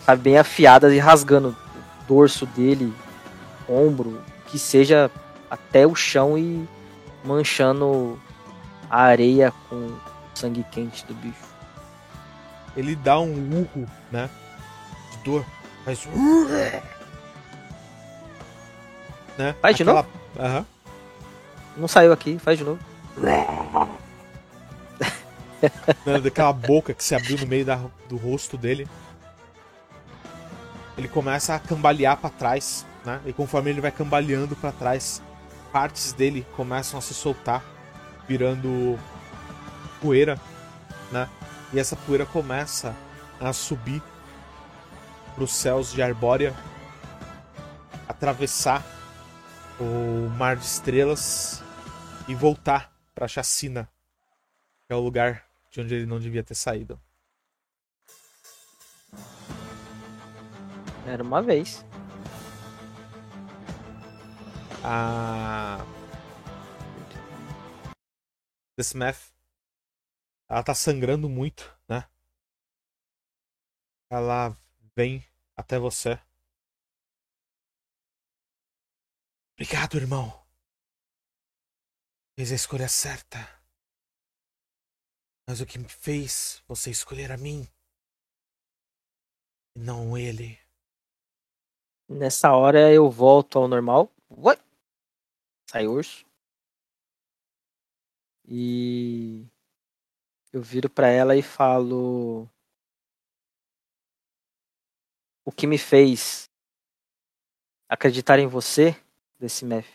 [0.04, 1.56] sabe, bem afiadas e rasgando
[2.08, 2.94] dorso dele,
[3.68, 5.10] ombro, que seja
[5.50, 6.68] até o chão e
[7.24, 8.20] manchando
[8.90, 9.96] a areia com
[10.36, 11.54] sangue quente do bicho.
[12.76, 14.30] Ele dá um urro, né?
[15.12, 15.46] De dor.
[15.86, 16.08] Faz.
[19.38, 19.56] Né?
[19.62, 20.06] Faz de Aquela-
[20.40, 20.66] Aham.
[21.78, 22.80] Não saiu aqui, faz de novo.
[26.24, 27.80] daquela boca que se abriu no meio da-
[28.10, 28.88] do rosto dele.
[30.98, 33.22] Ele começa a cambalear pra trás, né?
[33.26, 35.22] E conforme ele vai cambaleando pra trás,
[35.72, 37.64] partes dele começam a se soltar,
[38.28, 39.00] virando
[40.02, 40.40] poeira,
[41.12, 41.28] né?
[41.74, 42.96] E essa poeira começa
[43.40, 44.02] a subir
[45.36, 46.54] pros céus de Arbórea,
[48.08, 48.86] atravessar
[49.80, 51.64] o mar de estrelas
[52.28, 53.90] e voltar pra chacina,
[54.88, 57.00] que é o lugar de onde ele não devia ter saído.
[61.06, 61.84] Era uma vez.
[64.86, 65.78] A
[68.78, 69.34] Desmeth,
[70.50, 72.10] ela tá sangrando muito, né?
[74.10, 74.58] Ela
[74.96, 75.24] vem
[75.56, 76.20] até você.
[79.54, 80.44] Obrigado, irmão.
[82.36, 83.40] Fez a escolha certa.
[85.48, 87.68] Mas o que me fez você escolher a mim
[89.76, 90.63] e não ele?
[92.14, 94.08] Nessa hora eu volto ao normal.
[94.30, 94.56] Oi!
[95.68, 96.24] Sai urso.
[98.48, 99.48] E
[100.52, 102.48] eu viro pra ela e falo
[105.44, 106.52] o que me fez
[107.90, 108.96] acreditar em você,
[109.40, 109.88] desse Mef,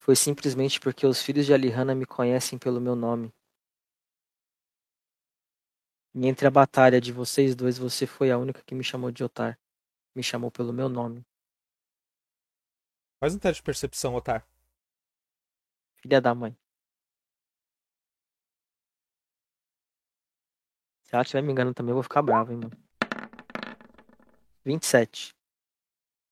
[0.00, 3.32] foi simplesmente porque os filhos de Alihanna me conhecem pelo meu nome.
[6.14, 9.22] E entre a batalha de vocês dois, você foi a única que me chamou de
[9.22, 9.56] Otar.
[10.18, 11.24] Me chamou pelo meu nome.
[13.20, 14.44] Faz um teste de percepção, Otar.
[15.94, 16.58] Filha da mãe.
[21.04, 22.76] Se ela estiver me enganando também, eu vou ficar bravo, hein, mano.
[24.64, 25.36] 27.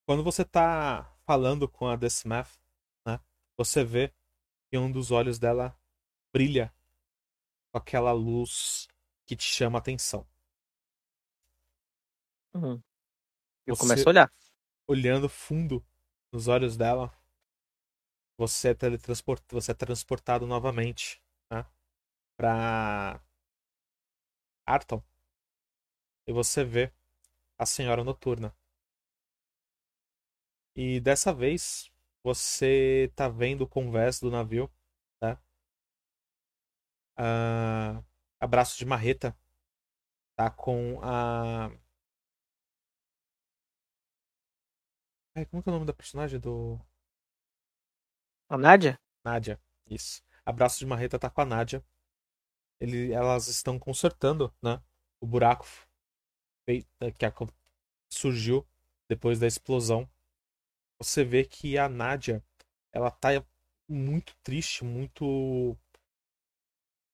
[0.05, 2.59] Quando você tá falando com a Desmath,
[3.07, 3.21] né?
[3.57, 4.13] Você vê
[4.69, 5.79] que um dos olhos dela
[6.33, 6.75] brilha
[7.71, 8.89] com aquela luz
[9.25, 10.27] que te chama a atenção.
[12.53, 12.83] Uhum.
[13.67, 14.33] Eu Você- começo a olhar.
[14.89, 15.85] Olhando fundo
[16.33, 17.13] nos olhos dela,
[18.39, 19.43] você é teletransport...
[19.51, 21.21] você é transportado novamente
[21.51, 21.67] né,
[22.37, 23.21] para
[24.67, 25.03] Arton
[26.25, 26.93] e você vê
[27.59, 28.55] a Senhora Noturna.
[30.77, 31.91] E dessa vez
[32.23, 34.71] você tá vendo o convés do navio?
[37.17, 38.03] Ah,
[38.41, 39.37] abraço de marreta.
[40.37, 41.71] Tá com a.
[45.37, 46.81] Ai, como é, é o nome da personagem do.
[48.49, 48.99] A Nádia?
[49.23, 50.23] Nádia, isso.
[50.47, 51.85] Abraço de marreta tá com a Nádia.
[52.81, 54.83] Ele, elas estão consertando, né?
[55.21, 55.67] O buraco
[56.67, 56.87] que
[58.09, 58.67] surgiu
[59.09, 60.09] depois da explosão.
[60.99, 62.43] Você vê que a Nádia,
[62.93, 63.29] ela tá
[63.89, 65.77] muito triste, muito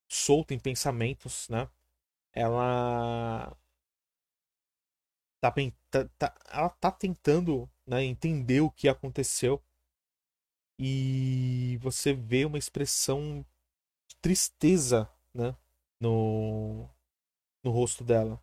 [0.08, 1.68] solta em pensamentos, né?
[2.32, 3.56] Ela
[5.40, 5.52] tá,
[5.92, 9.62] tá, tá, ela tá tentando né, entender o que aconteceu
[10.78, 13.44] e você vê uma expressão
[14.08, 15.54] de tristeza né,
[16.00, 16.88] no,
[17.62, 18.42] no rosto dela.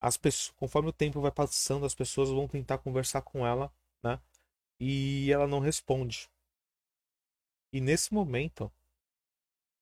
[0.00, 3.72] As pessoas, conforme o tempo vai passando, as pessoas vão tentar conversar com ela,
[4.02, 4.20] né?
[4.78, 6.28] E ela não responde.
[7.72, 8.70] E nesse momento,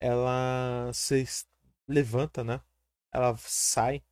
[0.00, 1.24] ela se
[1.88, 2.62] levanta, né?
[3.12, 4.02] Ela sai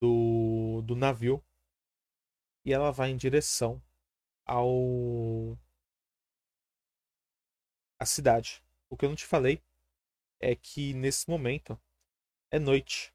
[0.00, 1.42] do, do navio
[2.68, 3.82] e ela vai em direção
[4.44, 5.56] ao
[7.98, 8.62] a cidade.
[8.90, 9.62] O que eu não te falei
[10.38, 11.80] é que nesse momento
[12.50, 13.14] é noite.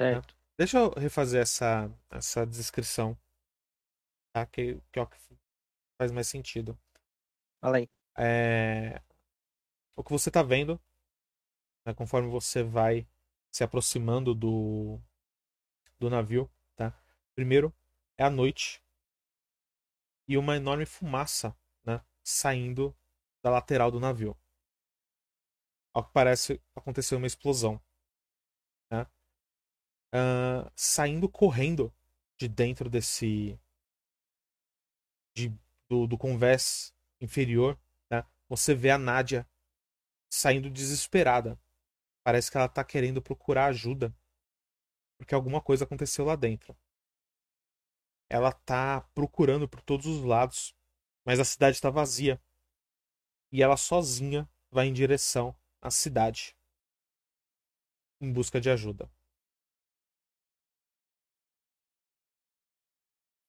[0.00, 0.34] Certo.
[0.56, 3.16] Deixa eu refazer essa, essa descrição.
[4.32, 4.46] Tá?
[4.46, 5.18] Que, que, é o que
[5.98, 6.78] faz mais sentido.
[7.60, 7.88] Fala aí.
[8.16, 9.02] É...
[9.94, 10.80] O que você tá vendo,
[11.86, 13.06] né, conforme você vai
[13.52, 14.98] se aproximando do,
[16.02, 16.92] do navio, tá?
[17.32, 17.72] Primeiro
[18.18, 18.82] é a noite
[20.26, 22.94] e uma enorme fumaça, né, saindo
[23.40, 24.36] da lateral do navio.
[25.94, 27.80] Ao que parece, aconteceu uma explosão.
[28.90, 29.02] Né?
[30.12, 31.92] Uh, saindo correndo
[32.36, 33.58] de dentro desse.
[35.34, 35.52] De,
[35.88, 37.78] do, do convés inferior,
[38.10, 38.24] né?
[38.48, 39.48] você vê a Nádia
[40.30, 41.58] saindo desesperada.
[42.24, 44.14] Parece que ela está querendo procurar ajuda.
[45.22, 46.76] Porque alguma coisa aconteceu lá dentro.
[48.28, 50.74] Ela está procurando por todos os lados,
[51.24, 52.42] mas a cidade está vazia
[53.52, 56.56] e ela sozinha vai em direção à cidade
[58.20, 59.08] em busca de ajuda.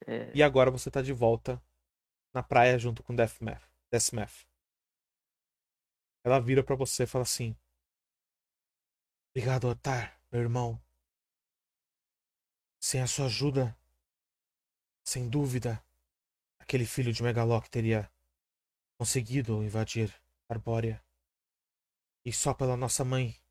[0.05, 0.31] É...
[0.37, 1.59] E agora você está de volta
[2.31, 3.67] na praia junto com Deathmath.
[3.89, 4.45] Deathmath.
[6.23, 7.57] Ela vira para você e fala assim:
[9.31, 10.79] Obrigado, Otar, meu irmão.
[12.83, 13.73] Sem a sua ajuda,
[15.05, 15.81] sem dúvida,
[16.59, 18.11] aquele filho de Megaloc teria
[18.97, 20.13] conseguido invadir
[20.49, 21.01] Arbórea.
[22.25, 23.41] E só pela nossa mãe.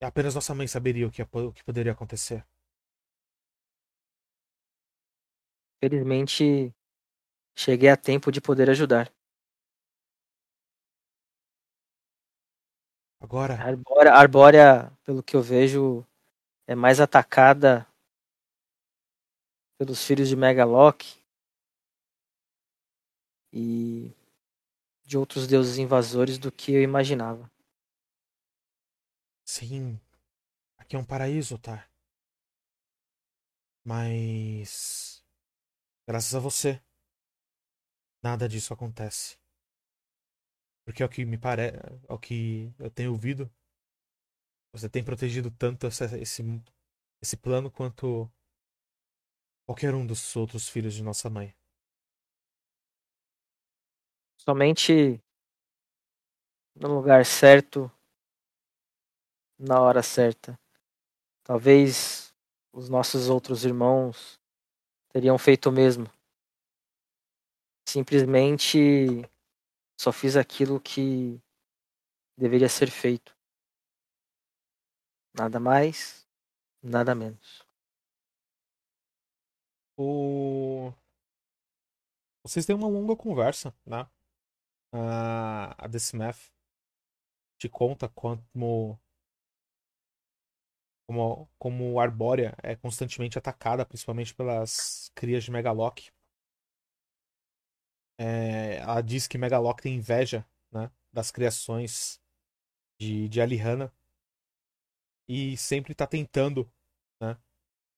[0.00, 2.42] Apenas nossa mãe saberia o que, o que poderia acontecer.
[5.84, 6.74] Felizmente,
[7.54, 9.12] cheguei a tempo de poder ajudar.
[13.20, 13.54] Agora.
[13.54, 16.07] Arbórea, Arbórea, pelo que eu vejo,
[16.68, 17.86] é mais atacada
[19.78, 21.02] pelos filhos de Megaloc
[23.50, 24.12] e
[25.02, 27.50] de outros deuses invasores do que eu imaginava.
[29.46, 29.98] Sim,
[30.76, 31.88] aqui é um paraíso, tá?
[33.82, 35.24] Mas.
[36.06, 36.82] Graças a você,
[38.22, 39.38] nada disso acontece.
[40.84, 43.50] Porque ao que me parece, ao que eu tenho ouvido,
[44.72, 46.62] você tem protegido tanto esse,
[47.20, 48.30] esse plano quanto
[49.66, 51.54] qualquer um dos outros filhos de nossa mãe.
[54.38, 55.20] Somente
[56.74, 57.90] no lugar certo,
[59.58, 60.58] na hora certa.
[61.44, 62.34] Talvez
[62.72, 64.38] os nossos outros irmãos
[65.12, 66.10] teriam feito o mesmo.
[67.88, 69.28] Simplesmente
[70.00, 71.40] só fiz aquilo que
[72.38, 73.37] deveria ser feito.
[75.38, 76.26] Nada mais,
[76.82, 77.64] nada menos.
[79.96, 80.92] O...
[82.44, 84.08] Vocês têm uma longa conversa, né?
[84.92, 86.50] a, a Decimeth
[87.58, 88.98] te conta como
[91.06, 96.10] como, como Arbórea é constantemente atacada, principalmente pelas crias de Megaloc.
[98.20, 102.20] É, ela diz que Megaloc tem inveja né, das criações
[103.00, 103.92] de, de Alihanna
[105.28, 106.70] e sempre está tentando
[107.20, 107.38] né,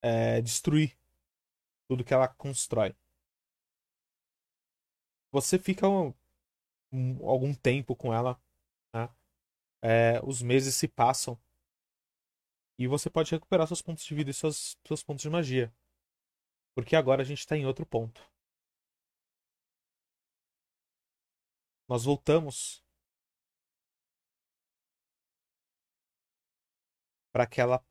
[0.03, 0.99] é, destruir
[1.89, 2.95] tudo que ela constrói.
[5.33, 6.13] você fica um,
[6.93, 8.41] um, algum tempo com ela,
[8.95, 9.09] né?
[9.83, 11.41] É, os meses se passam
[12.79, 15.73] e você pode recuperar seus pontos de vida e seus, seus pontos de magia.
[16.75, 18.21] Porque agora a gente está em outro ponto.
[21.89, 22.83] Nós voltamos
[27.33, 27.85] para aquela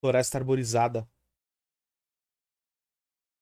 [0.00, 1.08] floresta arborizada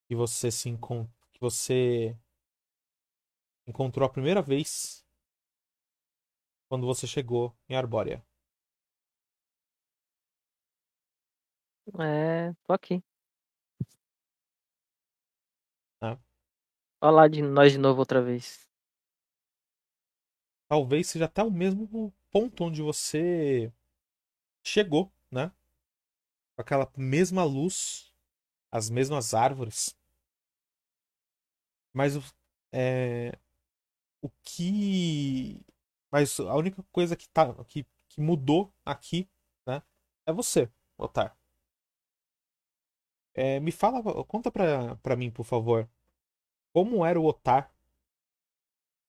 [0.07, 1.09] que você se encont...
[1.33, 2.17] que você
[3.67, 5.07] encontrou a primeira vez
[6.69, 8.25] quando você chegou em Arbórea.
[11.99, 13.03] É, tô aqui.
[16.01, 16.19] Ah.
[17.01, 18.69] Olha lá de nós de novo outra vez.
[20.69, 23.73] Talvez seja até o mesmo ponto onde você
[24.62, 25.53] chegou, né?
[26.57, 28.12] Com aquela mesma luz,
[28.70, 29.97] as mesmas árvores.
[31.93, 32.16] Mas
[32.73, 33.39] é,
[34.23, 35.65] o que.
[36.11, 39.28] Mas a única coisa que, tá, que, que mudou aqui,
[39.66, 39.82] né?
[40.27, 41.37] É você, Otar.
[43.35, 45.89] É, me fala, conta pra, pra mim, por favor.
[46.73, 47.73] Como era o Otar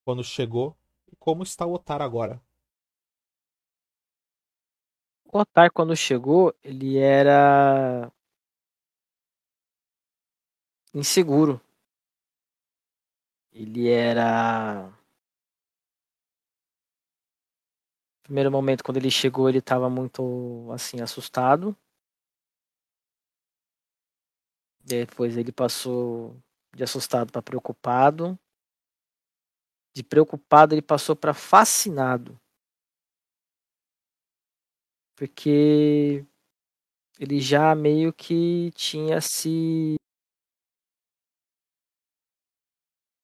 [0.06, 0.76] quando chegou
[1.12, 2.42] e como está o Otar agora?
[5.34, 8.12] O quando chegou, ele era
[10.94, 11.62] inseguro.
[13.54, 14.90] Ele era.
[18.20, 21.74] No primeiro momento, quando ele chegou, ele estava muito assim assustado.
[24.84, 26.36] Depois ele passou
[26.76, 28.38] de assustado para preocupado.
[29.96, 32.41] De preocupado ele passou para fascinado
[35.22, 36.26] porque
[37.20, 39.94] ele já meio que tinha se.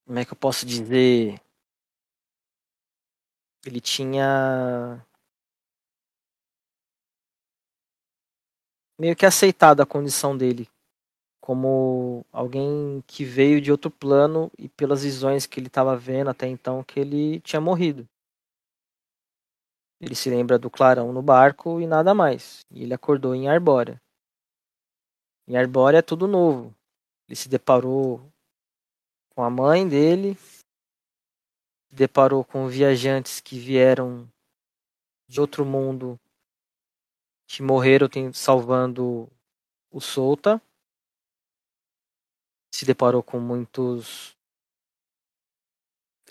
[0.06, 1.42] Como é que eu posso dizer?
[3.66, 5.04] Ele tinha.
[9.00, 10.68] meio que aceitado a condição dele
[11.40, 16.48] como alguém que veio de outro plano e pelas visões que ele estava vendo até
[16.48, 18.08] então que ele tinha morrido.
[20.00, 22.66] Ele se lembra do clarão no barco e nada mais.
[22.70, 24.02] E ele acordou em Arbórea.
[25.48, 26.76] Em Arbórea é tudo novo.
[27.28, 28.32] Ele se deparou
[29.34, 30.66] com a mãe dele, se
[31.92, 34.32] deparou com viajantes que vieram
[35.28, 36.20] de outro mundo,
[37.48, 39.30] que morreram salvando
[39.92, 40.62] o Solta.
[42.72, 44.38] Se deparou com muitos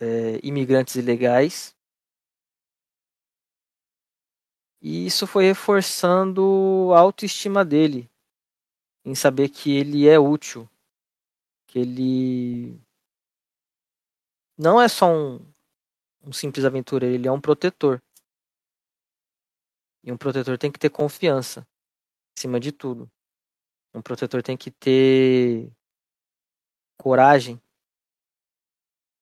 [0.00, 1.75] é, imigrantes ilegais
[4.88, 8.08] E isso foi reforçando a autoestima dele,
[9.04, 10.70] em saber que ele é útil,
[11.66, 12.80] que ele
[14.56, 15.44] não é só um,
[16.24, 18.00] um simples aventureiro, ele é um protetor.
[20.04, 21.66] E um protetor tem que ter confiança,
[22.38, 23.10] acima de tudo.
[23.92, 25.68] Um protetor tem que ter
[26.96, 27.60] coragem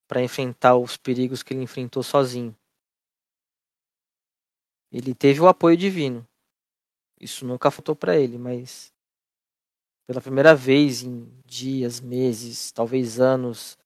[0.07, 2.55] para enfrentar os perigos que ele enfrentou sozinho.
[4.95, 6.25] Ele teve o apoio divino.
[7.21, 8.93] Isso nunca faltou para ele, mas
[10.07, 13.77] pela primeira vez em dias, meses, talvez anos,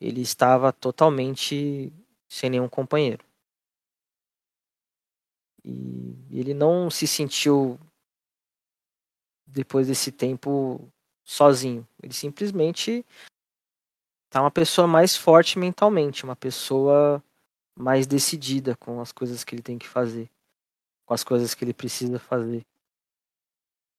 [0.00, 1.92] ele estava totalmente
[2.28, 3.24] sem nenhum companheiro.
[5.64, 7.76] E ele não se sentiu
[9.44, 10.88] depois desse tempo
[11.24, 11.84] sozinho.
[12.00, 13.04] Ele simplesmente
[14.30, 17.20] tá uma pessoa mais forte mentalmente, uma pessoa
[17.78, 20.28] mais decidida com as coisas que ele tem que fazer,
[21.06, 22.66] com as coisas que ele precisa fazer.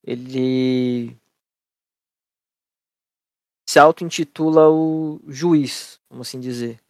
[0.04, 1.18] Ele
[3.66, 6.82] se auto-intitula o juiz, vamos assim dizer.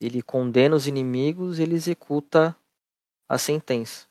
[0.00, 2.56] Ele condena os inimigos ele executa
[3.28, 4.08] a sentença.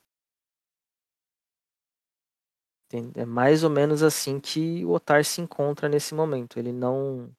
[3.15, 6.59] É mais ou menos assim que o Otar se encontra nesse momento.
[6.59, 7.35] Ele não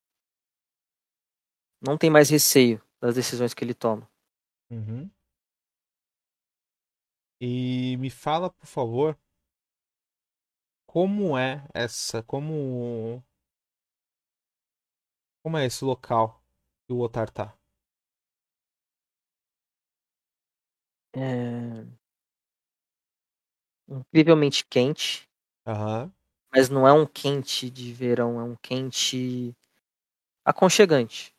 [1.81, 4.09] não tem mais receio das decisões que ele toma.
[4.71, 5.11] Uhum.
[7.39, 9.19] E me fala, por favor,
[10.87, 13.23] como é essa, como
[15.43, 16.43] como é esse local
[16.87, 17.55] que o Otar tá?
[21.13, 21.85] É...
[23.87, 25.29] Incrivelmente quente.
[25.67, 26.11] Uhum.
[26.51, 29.55] Mas não é um quente de verão, é um quente
[30.45, 31.34] aconchegante.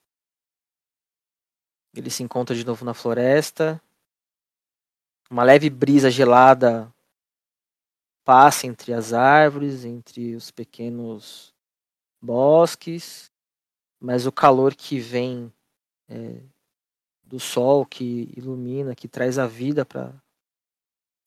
[1.95, 3.81] Ele se encontra de novo na floresta.
[5.30, 6.93] Uma leve brisa gelada
[8.23, 11.53] passa entre as árvores, entre os pequenos
[12.22, 13.31] bosques.
[13.99, 15.51] mas o calor que vem
[16.09, 16.41] é,
[17.23, 20.13] do sol, que ilumina, que traz a vida para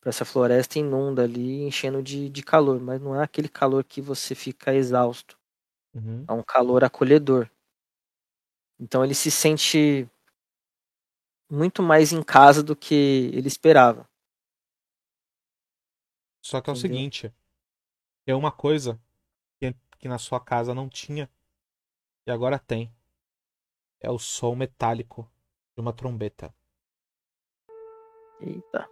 [0.01, 4.01] para essa floresta inunda ali, enchendo de, de calor, mas não é aquele calor que
[4.01, 5.37] você fica exausto.
[5.93, 6.25] Uhum.
[6.29, 7.51] É um calor acolhedor.
[8.79, 10.09] Então ele se sente
[11.51, 14.09] muito mais em casa do que ele esperava.
[16.43, 16.99] Só que é o Entendeu?
[16.99, 17.35] seguinte:
[18.27, 19.01] é uma coisa
[19.59, 21.31] que, que na sua casa não tinha
[22.27, 22.93] e agora tem.
[24.01, 25.31] É o som metálico
[25.75, 26.55] de uma trombeta.
[28.41, 28.89] Eita.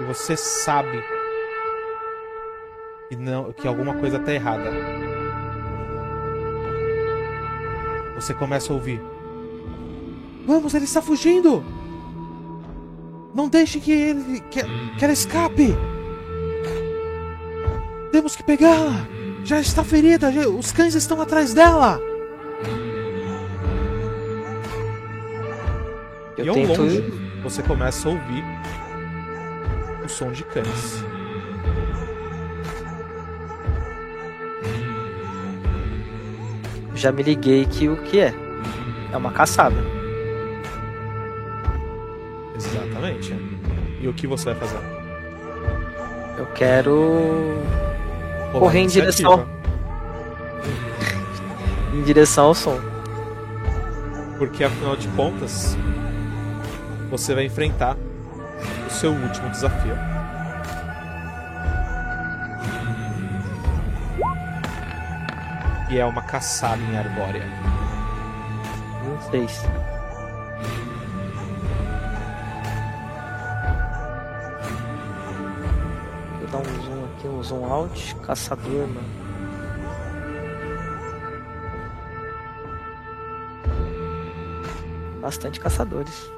[0.00, 1.02] E você sabe
[3.08, 4.70] que, não, que alguma coisa tá errada.
[8.14, 9.00] Você começa a ouvir.
[10.46, 11.62] Vamos, ele está fugindo!
[13.34, 14.60] Não deixe que ele que,
[14.98, 15.74] que ela escape!
[18.10, 19.06] Temos que pegá-la!
[19.44, 22.00] Já está ferida, já- os cães estão atrás dela!
[26.36, 26.80] Eu e ao tento.
[26.82, 27.00] longe,
[27.42, 28.44] você começa a ouvir
[30.10, 31.04] som de cães.
[36.94, 38.34] Já me liguei que o que é?
[39.12, 39.76] É uma caçada.
[42.54, 43.34] Exatamente.
[44.00, 44.78] E o que você vai fazer?
[46.36, 47.58] Eu quero
[48.52, 49.28] Rolar Correr em iniciativa.
[49.28, 49.48] direção.
[51.94, 52.78] ir em direção ao som.
[54.38, 55.76] Porque afinal de contas,
[57.10, 57.96] você vai enfrentar
[59.00, 59.96] seu último desafio.
[65.88, 67.46] E é uma caçada em arbórea.
[69.02, 69.66] Não sei se.
[76.38, 78.16] Vou dar um zoom aqui, um zoom out.
[78.16, 79.00] Caçador, mano.
[85.22, 86.30] Bastante caçadores.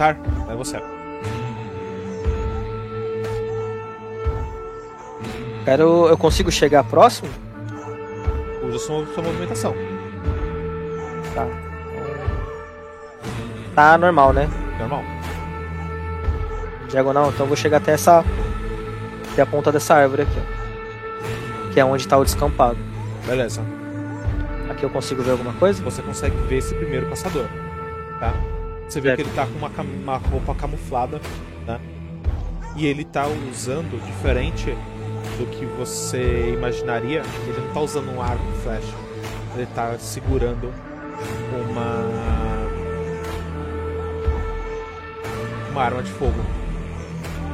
[0.00, 0.16] Otar,
[0.48, 0.80] é você.
[5.66, 6.08] Quero.
[6.08, 7.28] Eu consigo chegar próximo?
[8.66, 9.74] Usa sua, sua movimentação.
[11.34, 11.46] Tá.
[13.74, 14.48] Tá normal, né?
[14.78, 15.02] Normal.
[16.88, 18.24] Diagonal, então eu vou chegar até essa.
[19.32, 21.72] Até a ponta dessa árvore aqui, ó.
[21.74, 22.78] Que é onde tá o descampado.
[23.26, 23.60] Beleza.
[24.70, 25.82] Aqui eu consigo ver alguma coisa?
[25.84, 27.46] Você consegue ver esse primeiro caçador.
[28.90, 29.70] Você vê que ele tá com uma,
[30.02, 31.20] uma roupa camuflada,
[31.64, 31.80] né?
[32.74, 34.76] E ele tá usando diferente
[35.38, 37.22] do que você imaginaria.
[37.46, 38.92] Ele não tá usando um arco e flecha.
[39.54, 40.74] Ele tá segurando
[41.54, 42.10] uma.
[45.70, 46.44] Uma arma de fogo.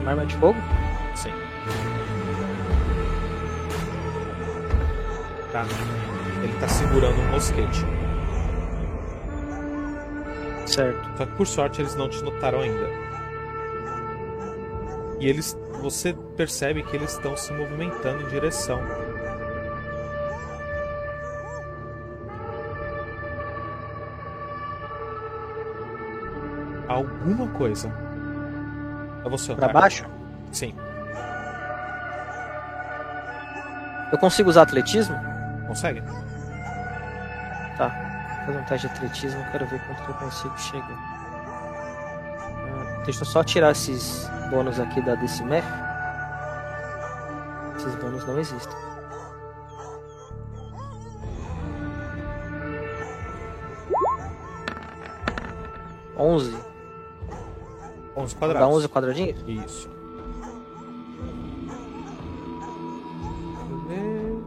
[0.01, 0.59] Uma arma de fogo?
[1.15, 1.33] Sim.
[5.53, 5.67] Tá.
[6.43, 7.85] Ele tá segurando um mosquete.
[10.77, 11.17] Certo.
[11.17, 12.87] Só que por sorte eles não te notaram ainda.
[15.19, 15.57] E eles.
[15.81, 18.81] Você percebe que eles estão se movimentando em direção.
[26.89, 27.91] Alguma coisa.
[29.25, 30.05] É você, Pra baixo?
[30.53, 30.75] Sim,
[34.13, 35.17] Eu consigo usar atletismo?
[35.67, 36.01] consegue?
[37.77, 38.06] Tá.
[38.47, 40.99] Fazer um teste de atletismo, quero ver quanto que eu consigo chegar.
[42.99, 45.67] Ah, Deixa eu só tirar esses bônus aqui da Decimef.
[47.77, 48.77] Esses bônus não existem.
[56.17, 56.57] Onze.
[58.17, 58.77] 11 Dá quadrados.
[58.77, 59.45] 11 quadradinhos?
[59.47, 59.89] Isso.
[63.59, 64.43] Deixa eu ver.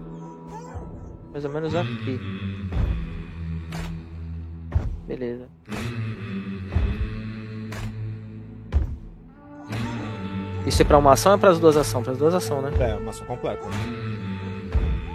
[1.32, 2.49] Mais ou menos aqui.
[10.80, 12.06] Isso é pra uma ação ou é pras duas ações?
[12.06, 12.72] Pras duas ações, né?
[12.80, 13.68] É, uma ação completa.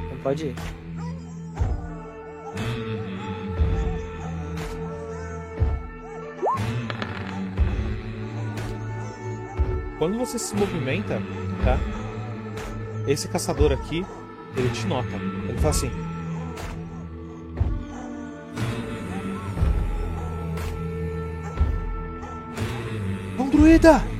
[0.04, 0.54] Então pode ir.
[9.98, 11.18] Quando você se movimenta,
[11.64, 11.78] tá?
[13.08, 14.04] Esse caçador aqui,
[14.54, 15.16] ele te nota.
[15.48, 15.90] Ele fala assim!
[23.38, 24.13] Um druida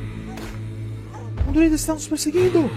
[1.63, 2.71] está nos perseguindo!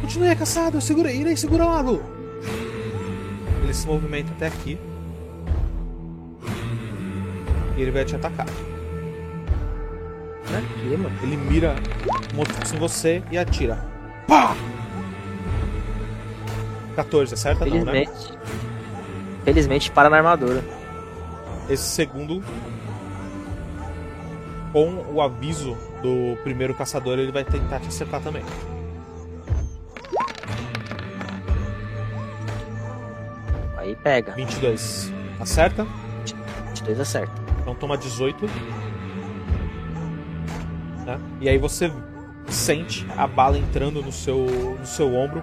[0.00, 2.02] Continue a caçada, eu segurei, irei segurá-lo!
[3.62, 4.78] Ele se movimenta até aqui.
[7.76, 8.46] E ele vai te atacar.
[10.46, 11.16] Pra quê, mano?
[11.22, 11.74] Ele mira
[12.34, 13.76] um em você e atira.
[14.28, 14.54] Pá!
[16.94, 17.92] 14, acerta não, né?
[17.92, 18.38] Felizmente.
[19.44, 20.62] Felizmente para na armadura.
[21.68, 22.42] Esse segundo,
[24.74, 28.42] com o aviso do primeiro caçador, ele vai tentar te acertar também.
[33.76, 34.32] Aí pega.
[34.32, 35.12] 22.
[35.38, 35.86] Acerta?
[36.70, 37.32] 22 acerta.
[37.60, 38.46] Então toma 18.
[41.06, 41.20] Né?
[41.40, 41.92] E aí você
[42.48, 45.38] sente a bala entrando no seu, no seu ombro,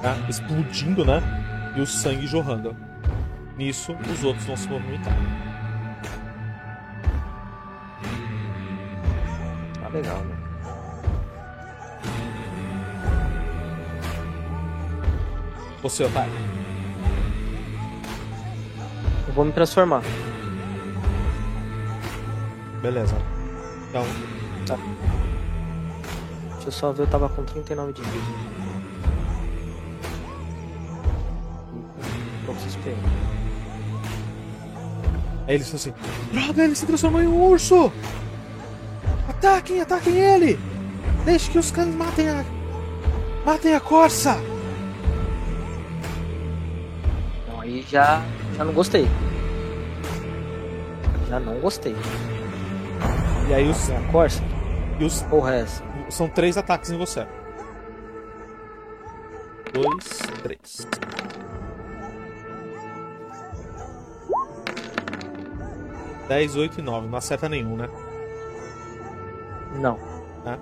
[0.00, 0.26] né?
[0.28, 1.20] explodindo, né?
[1.76, 2.76] E o sangue jorrando.
[3.56, 5.49] Nisso, os outros vão se movimentar.
[15.82, 16.32] Você, Otário.
[19.26, 20.02] Eu vou me transformar.
[22.82, 23.16] Beleza.
[23.88, 24.04] Então,
[26.54, 28.26] Deixa eu só ver, eu tava com 39 de vida.
[32.44, 32.94] Pouco XP.
[35.46, 35.92] aí eles assim:
[36.32, 37.90] Droga, ele se transformou em um urso!
[39.28, 40.58] Ataquem, ataquem ele!
[41.24, 42.44] Deixe que os cães matem a.
[43.44, 44.36] Matem a corça!
[47.90, 48.22] Já,
[48.56, 49.06] já não gostei.
[51.28, 51.94] Já não gostei.
[53.48, 54.42] E aí os, É Corsa?
[54.98, 55.82] e os Porra é essa?
[56.08, 57.26] São três ataques em você.
[59.72, 60.86] Dois, três.
[66.28, 67.08] Dez, oito e nove.
[67.08, 67.88] Não acerta nenhum, né?
[69.80, 69.98] Não.
[70.44, 70.58] Tá?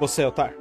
[0.00, 0.54] Você, Otar.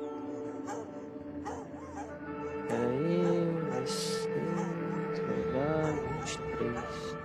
[2.68, 5.94] Peraí, mais seis, vai dar
[6.26, 7.18] 23.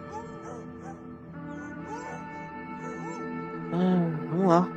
[3.73, 4.69] Ah, vamos lá.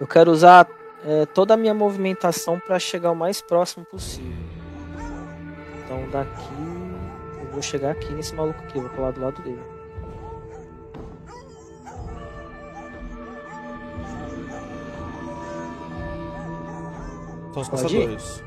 [0.00, 0.68] Eu quero usar
[1.04, 4.32] é, toda a minha movimentação para chegar o mais próximo possível.
[5.84, 6.54] Então daqui
[7.40, 9.79] eu vou chegar aqui nesse maluco aqui, vou colar do lado dele.
[17.64, 18.42] São os Pode caçadores.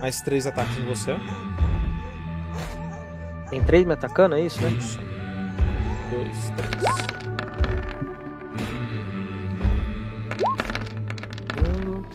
[0.00, 1.16] Mais três ataques em você.
[3.48, 4.68] Tem três me atacando, é isso, né?
[4.70, 4.98] Isso.
[6.10, 6.93] Dois, três.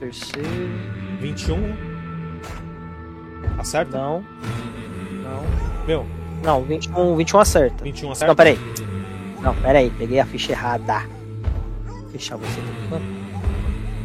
[0.10, 0.49] Terceiro.
[1.22, 1.76] 21.
[3.57, 3.98] Acerta?
[3.98, 4.23] Não.
[5.23, 5.44] Não.
[5.86, 6.06] Meu,
[6.44, 7.84] Não, 21, 21 acerta.
[7.84, 8.27] 21 acerta.
[8.27, 8.60] Não, peraí.
[9.41, 11.03] Não, peraí, peguei a ficha errada.
[11.88, 12.60] Vou fechar você.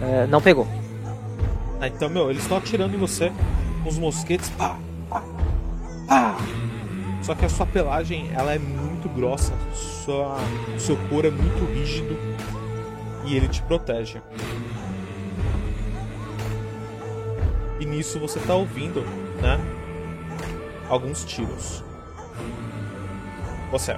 [0.01, 0.67] É, não pegou.
[1.81, 3.33] Ah, então, meu, eles estão atirando em você
[3.83, 4.49] com os mosquetes.
[4.51, 4.77] Pá,
[5.09, 5.23] pá,
[6.09, 6.37] pá.
[7.23, 9.53] Só que a sua pelagem, ela é muito grossa.
[9.73, 10.37] Sua,
[10.77, 12.17] o seu couro é muito rígido.
[13.25, 14.21] E ele te protege.
[17.85, 19.03] E nisso você tá ouvindo,
[19.43, 19.61] né?
[20.89, 21.85] Alguns tiros.
[23.71, 23.95] Você.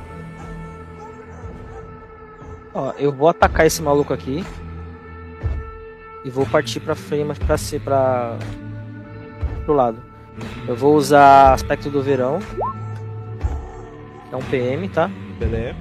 [2.74, 4.44] Ó, eu vou atacar esse maluco aqui.
[6.24, 8.36] E vou partir pra frente, pra ser pra.
[9.64, 10.02] pro lado.
[10.66, 12.40] Eu vou usar aspecto do verão.
[14.28, 15.08] Que é um PM, tá?
[15.38, 15.76] Beleza.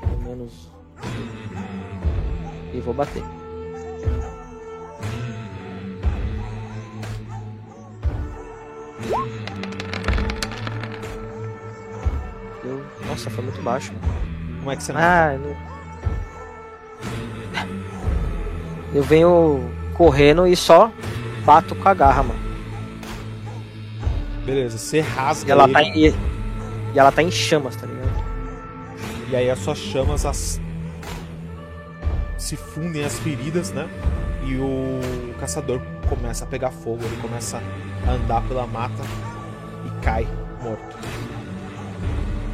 [0.00, 0.72] Pelo menos.
[2.72, 3.37] E vou bater.
[13.18, 13.92] Nossa, foi muito baixo.
[14.60, 15.04] Como é que você mata?
[15.04, 15.56] Ah, eu não...
[18.94, 20.92] Eu venho correndo e só
[21.44, 22.38] bato com a garra, mano.
[24.46, 26.14] Beleza, você rasga E ela ele, tá em, e,
[26.94, 28.08] e ela tá em chamas, tá ligado?
[29.30, 30.60] e aí as suas chamas as...
[32.38, 33.88] se fundem as feridas, né?
[34.46, 37.60] E o caçador começa a pegar fogo, ele começa
[38.06, 39.02] a andar pela mata
[39.84, 40.24] e cai
[40.62, 40.96] morto.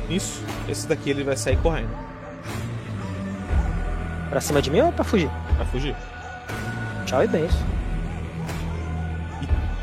[0.08, 1.90] Isso, esse daqui ele vai sair correndo.
[4.28, 5.30] Pra cima de mim ou pra fugir?
[5.56, 5.96] Vai fugir.
[7.06, 7.60] Tchau e benção.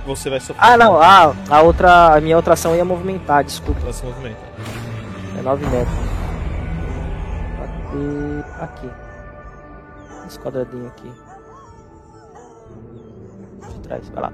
[0.05, 0.57] você vai sofrer.
[0.63, 1.01] Ah, não.
[1.01, 2.15] Ah, a outra.
[2.15, 3.79] A minha outra ação ia movimentar, desculpa.
[3.81, 4.39] Ela se movimenta.
[5.37, 5.95] É 9 metros.
[7.57, 8.89] Bater aqui.
[10.27, 11.11] Esse quadradinho aqui.
[13.73, 14.33] De trás, vai lá.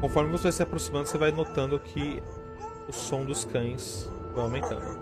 [0.00, 2.22] Conforme você vai se aproximando, você vai notando que
[2.90, 4.98] o som dos cães vai aumentando.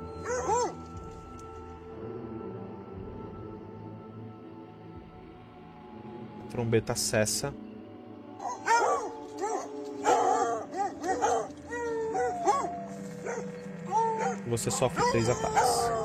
[6.45, 7.53] A trombeta cessa.
[14.47, 15.99] Você sofre três ataques.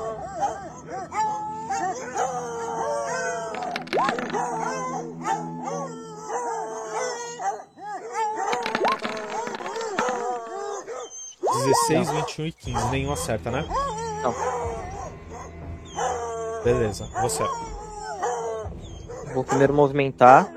[11.64, 12.90] Dezesseis, vinte e um e quinze.
[12.90, 13.64] Nenhum acerta, né?
[14.22, 14.34] Não.
[16.62, 17.42] Beleza, você.
[19.32, 20.50] Vou primeiro movimentar.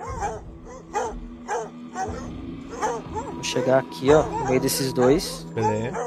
[3.34, 5.48] Vou chegar aqui, ó, no meio desses dois.
[5.54, 5.98] Beleza.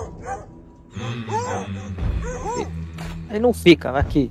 [3.31, 4.31] Ele não fica, aqui.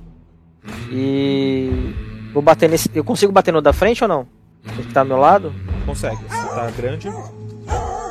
[0.90, 1.94] E.
[2.32, 2.90] Vou bater nesse.
[2.94, 4.26] Eu consigo bater no da frente ou não?
[4.64, 5.52] Esse que tá ao meu lado?
[5.84, 6.22] Consegue.
[6.22, 7.10] Você tá grande.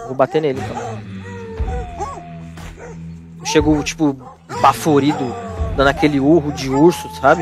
[0.08, 1.19] Vou bater nele então.
[3.50, 4.16] Eu chego, tipo,
[4.62, 5.36] baforido,
[5.76, 7.42] dando aquele urro de urso, sabe?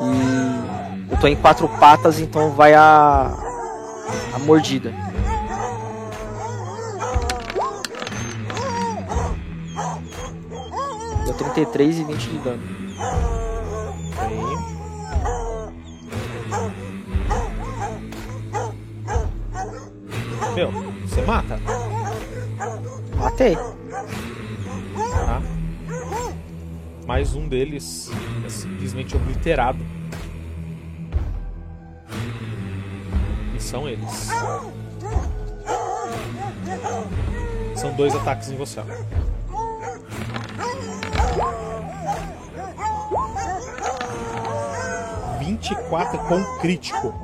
[0.00, 3.30] E eu tô em quatro patas, então vai a.
[4.32, 4.94] a mordida.
[11.26, 12.62] Deu 33 e 20 de dano.
[14.20, 14.38] Aí.
[20.54, 20.72] Meu,
[21.06, 21.60] você mata,
[23.18, 23.58] Matei.
[24.94, 25.42] Tá?
[27.06, 28.10] Mais um deles
[28.44, 29.78] é simplesmente obliterado.
[33.54, 34.28] E são eles.
[37.76, 38.80] São dois ataques em você.
[45.38, 47.14] Vinte e quatro com crítico.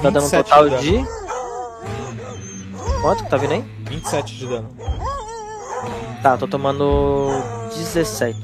[0.00, 1.04] Tá dando um 27 total de.
[3.02, 3.77] Quanto que tá vindo aí?
[3.98, 4.68] 27 de dano.
[6.22, 7.30] Tá, tô tomando
[7.74, 8.40] 17.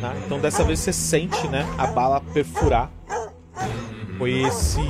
[0.00, 0.14] tá?
[0.24, 2.90] Então dessa vez você sente, né, a bala perfurar.
[4.18, 4.80] Foi esse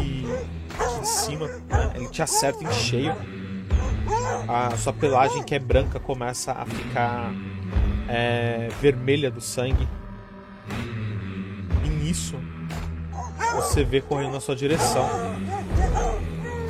[0.79, 1.93] aqui de cima, né?
[1.95, 3.15] Ele te acerta em cheio.
[4.49, 7.33] A sua pelagem que é branca começa a ficar
[8.09, 9.89] é, vermelha do sangue.
[11.85, 12.37] E nisso
[13.55, 15.09] você vê correndo na sua direção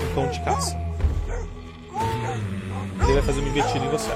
[0.03, 0.92] um cão de caça.
[3.05, 4.11] Ele vai fazer uma investida em você.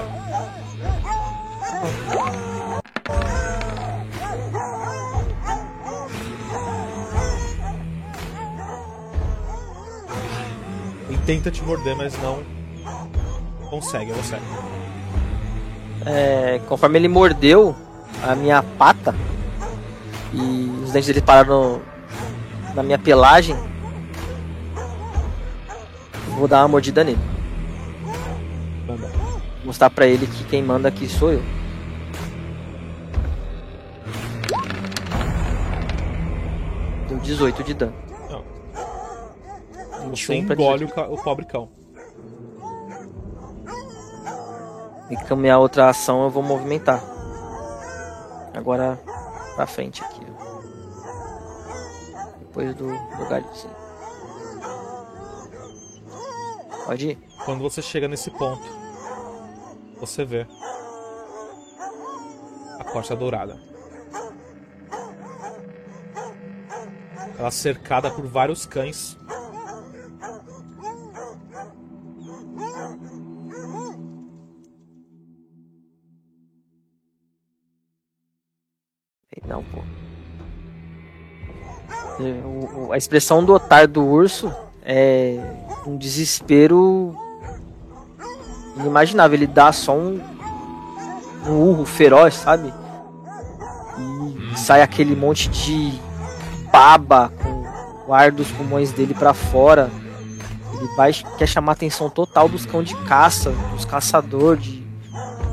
[11.09, 12.43] Ele tenta te morder, mas não
[13.69, 14.37] consegue, é você.
[16.05, 17.75] É, conforme ele mordeu
[18.23, 19.13] a minha pata
[20.33, 21.81] e os dentes dele pararam
[22.73, 23.55] na minha pelagem,
[26.37, 27.36] vou dar uma mordida nele.
[29.67, 31.43] Mostrar pra ele que quem manda aqui sou eu.
[37.09, 37.93] Deu 18 de dano.
[38.29, 38.43] Não.
[40.11, 41.11] 21 Você engole 18.
[41.11, 41.69] o, o pobre cão.
[45.09, 47.03] E com a minha outra ação eu vou movimentar.
[48.53, 48.97] Agora
[49.57, 50.21] pra frente aqui.
[50.31, 50.61] ó.
[52.39, 53.75] Depois do, do galhozinho.
[56.85, 57.17] Pode ir.
[57.43, 58.76] Quando você chega nesse ponto,
[59.99, 60.47] você vê
[62.79, 63.59] a corça dourada.
[67.37, 69.17] Ela cercada por vários cães.
[79.47, 79.79] Não, pô.
[82.19, 84.53] É, a expressão do otário do urso
[84.83, 85.37] é
[85.85, 87.15] um desespero
[88.79, 89.35] inimaginável.
[89.35, 90.21] Ele dá só um,
[91.45, 92.73] um urro feroz, sabe?
[93.97, 95.93] E sai aquele monte de
[96.71, 99.89] baba com o ar dos pulmões dele pra fora.
[100.73, 104.85] Ele vai quer chamar a atenção total dos cão de caça, dos caçadores, de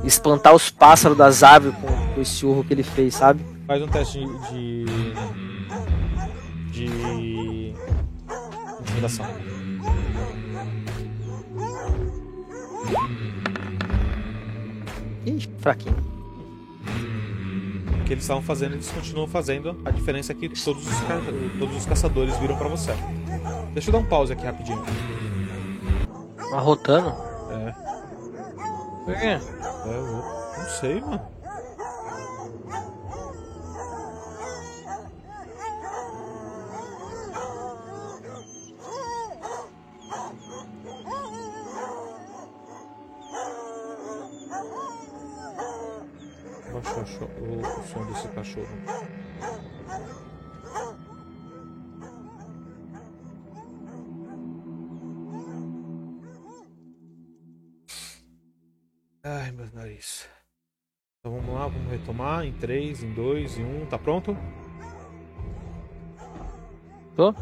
[0.05, 3.45] espantar os pássaros das árvores com, com esse urro que ele fez, sabe?
[3.67, 4.19] Faz um teste
[4.51, 4.85] de.
[6.71, 6.87] de.
[6.87, 7.75] de
[8.81, 9.54] intimidação.
[15.27, 15.97] Ih, fraquinho.
[18.05, 19.81] que eles estavam fazendo, eles continuam fazendo.
[19.85, 21.21] A diferença é que todos os, ca...
[21.59, 22.93] todos os caçadores viram pra você.
[23.73, 24.85] Deixa eu dar um pause aqui rapidinho.
[26.53, 27.15] Arrotando?
[27.51, 27.73] É.
[29.05, 29.27] Por quê?
[29.27, 29.41] É,
[29.87, 30.03] eu
[30.59, 31.34] não sei, mano.
[48.45, 48.69] Cachorro.
[59.23, 60.29] Ai, meu nariz.
[61.19, 63.87] Então vamos lá, vamos retomar em 3, em 2, em 1.
[63.87, 64.37] Tá pronto?
[67.17, 67.35] Tô?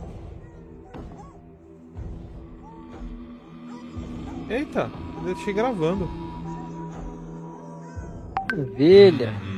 [4.49, 6.09] Eita, eu deixei gravando.
[8.53, 9.52] Maravilha.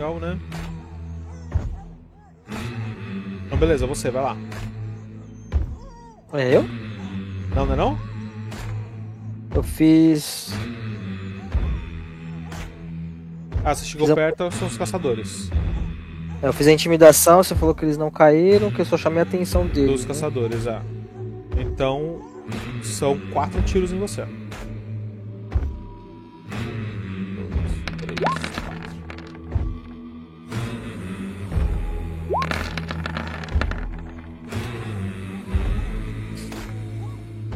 [0.00, 0.38] Legal, né?
[3.44, 4.36] Então beleza, você, vai lá.
[6.32, 6.64] É eu?
[7.54, 7.98] Não, não é não?
[9.54, 10.52] Eu fiz.
[13.62, 15.50] Ah, você chegou Fiz a- perto, são os caçadores.
[16.42, 19.24] Eu fiz a intimidação, você falou que eles não caíram, que eu só chamei a
[19.24, 19.90] atenção deles.
[19.90, 20.08] Dos né?
[20.08, 20.80] caçadores, ah.
[21.58, 22.22] Então,
[22.82, 24.24] são quatro tiros em você.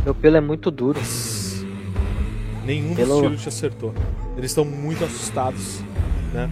[0.05, 1.01] Meu pelo é muito duro.
[2.65, 3.95] Nenhum Pelo- dos tiros te acertou.
[4.37, 5.81] Eles estão muito assustados,
[6.33, 6.51] né?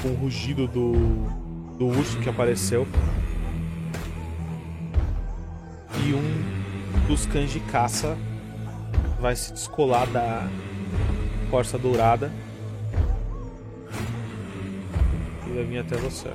[0.00, 0.92] Com o rugido do,
[1.78, 2.86] do urso que apareceu.
[6.04, 8.16] E um dos cães de caça
[9.20, 10.48] vai se descolar da
[11.50, 12.30] corça dourada.
[15.46, 16.30] E vai vir até você.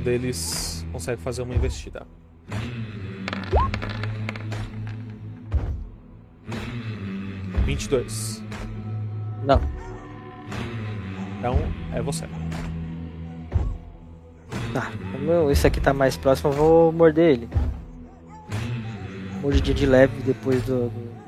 [0.00, 2.06] Um deles consegue fazer uma investida.
[7.66, 8.42] Vinte e dois.
[9.44, 9.60] Não.
[11.38, 11.58] Então
[11.92, 12.26] é você.
[14.72, 14.90] Tá.
[15.12, 17.48] Como esse aqui tá mais próximo, eu vou morder ele.
[19.42, 20.88] Mordidinha de leve depois do.
[20.88, 21.19] do...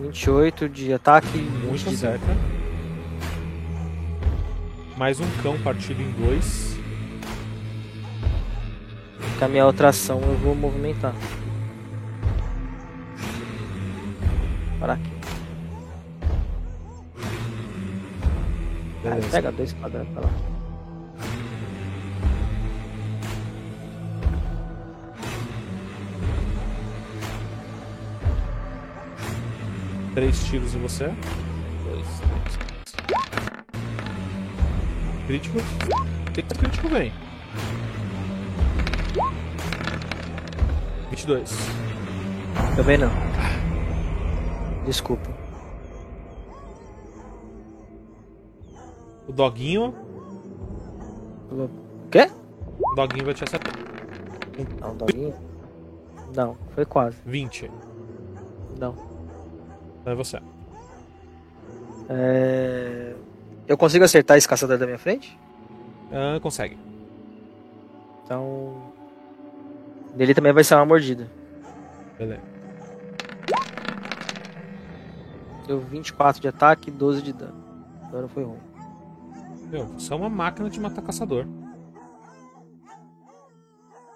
[0.00, 2.26] Vinte e oito de ataque Muito 20 de acerta.
[4.96, 6.74] Mais um cão partido em dois.
[9.38, 11.14] Com a minha outra ação eu vou movimentar.
[14.78, 15.10] Para aqui.
[19.04, 20.59] Ah, pega dois quadrados pra lá.
[30.20, 31.06] Três tiros em você.
[31.82, 32.06] Dois.
[35.26, 35.56] Crítico.
[36.34, 37.10] Tem que crítico bem.
[41.08, 41.50] 22.
[42.76, 43.08] Também não.
[44.84, 45.30] Desculpa.
[49.26, 49.94] O doguinho.
[51.50, 51.70] O
[52.10, 52.30] quê?
[52.78, 53.72] O doguinho vai te acertar.
[54.82, 55.34] Não, doguinho?
[56.36, 57.16] Não, foi quase.
[57.24, 57.70] 20.
[58.78, 59.09] Não.
[60.06, 60.40] É você.
[62.08, 63.14] É...
[63.66, 65.38] Eu consigo acertar esse caçador da minha frente?
[66.12, 66.76] Ah, consegue.
[68.24, 68.92] Então.
[70.14, 71.30] Nele também vai ser uma mordida.
[72.18, 72.42] Beleza.
[75.66, 77.64] Deu 24 de ataque e 12 de dano.
[78.08, 78.58] Agora foi ruim.
[79.70, 81.46] Meu, você é uma máquina de matar caçador.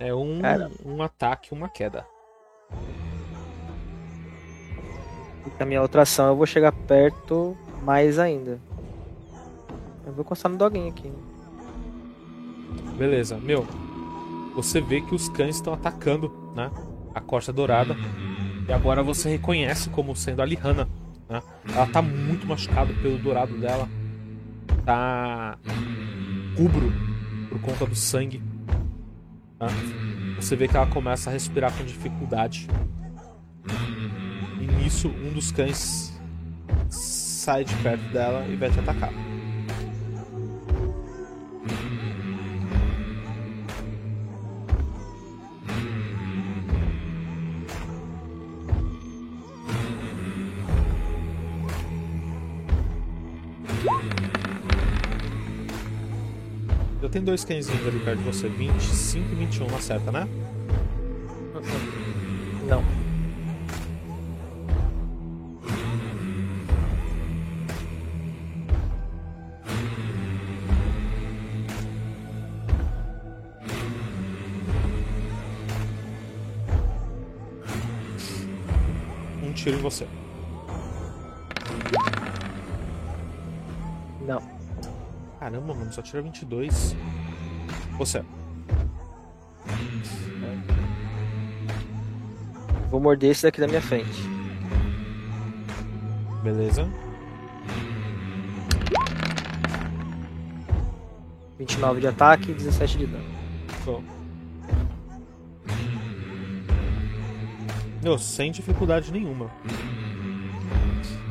[0.00, 0.70] É um, Cara.
[0.84, 2.04] um ataque, uma queda.
[5.46, 8.58] E com a minha outra ação eu vou chegar perto mais ainda.
[10.06, 11.10] Eu vou encostar no doguinho aqui.
[12.96, 13.66] Beleza, meu.
[14.54, 16.70] Você vê que os cães estão atacando, né?
[17.14, 17.96] A corça dourada.
[18.68, 20.88] E agora você reconhece como sendo a Lihana.
[21.28, 21.42] Né?
[21.74, 23.88] Ela tá muito machucada pelo dourado dela.
[24.84, 25.58] Tá
[26.56, 26.92] rubro
[27.48, 28.42] por conta do sangue.
[29.60, 29.66] né?
[30.36, 32.68] Você vê que ela começa a respirar com dificuldade.
[34.64, 36.10] E nisso, um dos cães
[36.88, 39.12] sai de perto dela e vai te atacar.
[57.10, 58.48] tem dois cãezinhos ali perto de você.
[58.48, 60.26] 25 e 21 não acerta, né?
[79.84, 80.08] Você.
[84.26, 84.42] Não.
[85.38, 86.96] Caramba, mano, só tira 22.
[87.98, 88.24] Você.
[92.90, 94.22] Vou morder esse daqui da minha frente.
[96.42, 96.88] Beleza.
[101.58, 103.24] 29 de ataque e 17 de dano.
[103.84, 104.02] Show.
[108.04, 109.50] Meu, sem dificuldade nenhuma.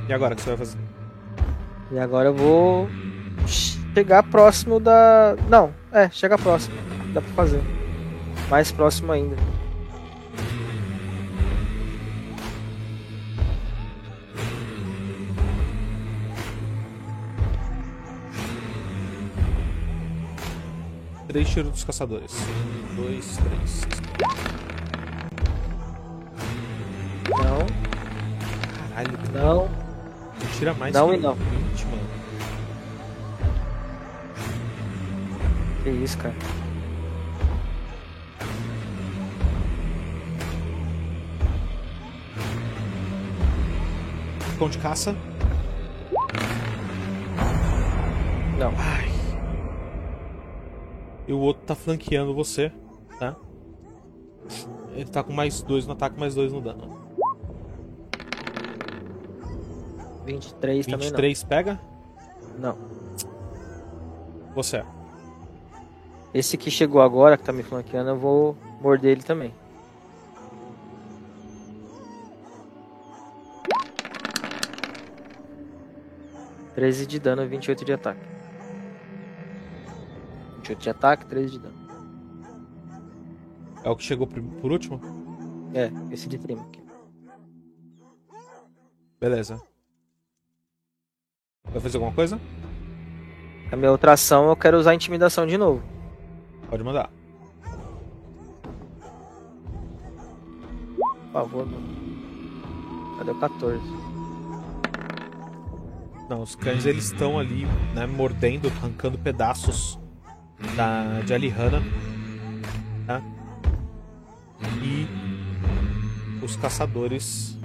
[0.10, 0.80] E agora o que você vai fazer?
[1.92, 2.90] E agora eu vou
[3.46, 5.36] chegar próximo da.
[5.48, 6.76] Não, é, chega próximo.
[7.14, 7.62] Dá pra fazer.
[8.50, 9.36] Mais próximo ainda.
[21.28, 22.34] Três tiros dos caçadores.
[22.34, 24.63] Um, dois, três.
[29.34, 29.68] Não.
[30.58, 31.34] tira mais Não que e não.
[31.34, 32.04] 20, mano.
[35.84, 36.36] Que isso, cara.
[44.60, 45.16] Cão de caça.
[48.60, 48.72] Não.
[51.28, 52.72] E o outro tá flanqueando você,
[53.18, 53.36] tá?
[54.94, 57.03] Ele tá com mais dois no ataque, mais dois no dano.
[60.26, 61.80] 23 também 23 pega?
[62.58, 62.76] não.
[62.76, 63.04] Não.
[64.56, 64.84] Você.
[66.34, 69.54] Esse que chegou agora, que tá me flanqueando, eu vou morder ele também.
[76.74, 78.22] Treze de dano, 28 de ataque.
[80.58, 81.84] 28 de ataque, 13 de dano.
[83.84, 85.00] É o que chegou por último?
[85.74, 86.82] É, esse de trima aqui.
[89.20, 89.62] Beleza.
[91.72, 92.40] Vai fazer alguma coisa?
[93.72, 95.82] A minha outra ação eu quero usar intimidação de novo.
[96.70, 97.10] Pode mandar.
[100.98, 103.18] Por favor, mano.
[103.18, 103.82] Cadê o 14?
[106.30, 110.00] Não, os cães eles estão ali, né, mordendo, arrancando pedaços
[110.76, 111.82] da de Alihanna,
[113.08, 113.22] tá?
[114.82, 115.08] E
[116.44, 117.58] os caçadores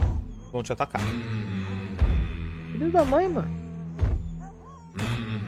[0.51, 1.03] vão te atacar.
[2.73, 3.58] Filho da mãe, mano.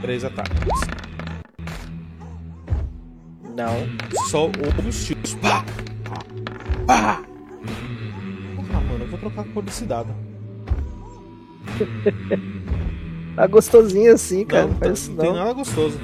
[0.01, 0.57] Três ataques.
[3.55, 3.87] Não.
[4.29, 5.35] Só ouve os tiros.
[5.35, 5.65] Pá!
[6.87, 7.23] Pá!
[8.57, 10.15] Porra, mano, eu vou trocar a cor desse dado.
[13.37, 14.67] Tá gostosinho assim, cara.
[14.67, 15.99] Não, não, não tem nada gostoso.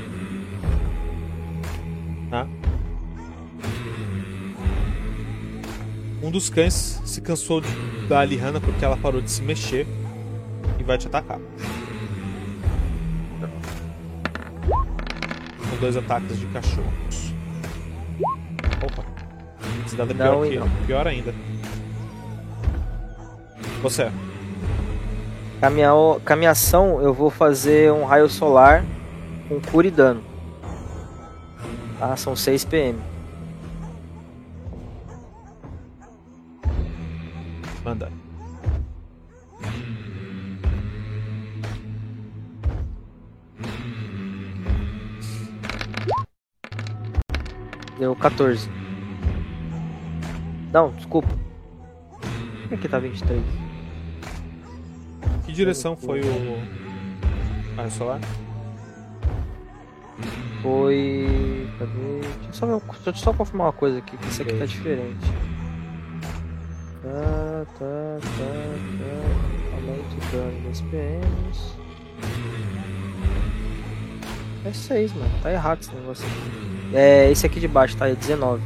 [2.31, 2.47] Tá?
[6.23, 7.69] Um dos cães se cansou de-
[8.09, 9.87] da Alihanna porque ela parou de se mexer
[10.79, 11.39] e vai te atacar.
[15.77, 17.35] Com dois ataques de cachorros.
[18.83, 19.05] Opa.
[19.87, 20.69] Esse dado é pior, Não que, não.
[20.87, 21.35] pior ainda.
[23.83, 24.11] Você.
[25.61, 28.85] Com a minha, o- com a minha ação, eu vou fazer um raio solar
[29.49, 30.23] com cura e dano.
[31.99, 32.17] Tá?
[32.17, 32.99] São 6 PM.
[48.31, 48.69] 14.
[50.73, 51.29] Não, desculpa.
[52.63, 53.41] Por que que tá 23?
[55.45, 56.59] Que direção foi o.
[57.79, 58.21] Ah, solar?
[60.61, 61.69] Foi.
[61.79, 61.93] Cadê?
[62.21, 64.67] Deixa eu só, ver- deixa eu só confirmar uma coisa aqui, que isso aqui tá
[64.67, 65.27] diferente.
[67.03, 68.51] Tá, tá, tá,
[68.99, 69.77] tá.
[69.77, 71.77] Aumento o dano dos PMs.
[74.65, 75.31] É 6, mano.
[75.45, 76.86] Tá errado esse negócio aqui.
[76.99, 78.09] É, esse aqui de baixo, tá?
[78.09, 78.63] É 19.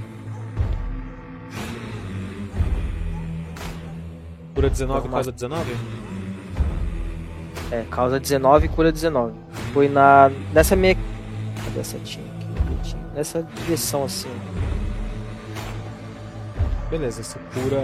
[4.54, 5.76] Cura 19 Então, causa 19?
[7.72, 9.34] É, causa 19 e cura 19.
[9.72, 10.30] Foi na.
[10.52, 10.94] Nessa minha.
[11.64, 12.96] Cadê a setinha aqui?
[13.14, 14.28] Nessa direção assim.
[16.88, 17.78] Beleza, você cura.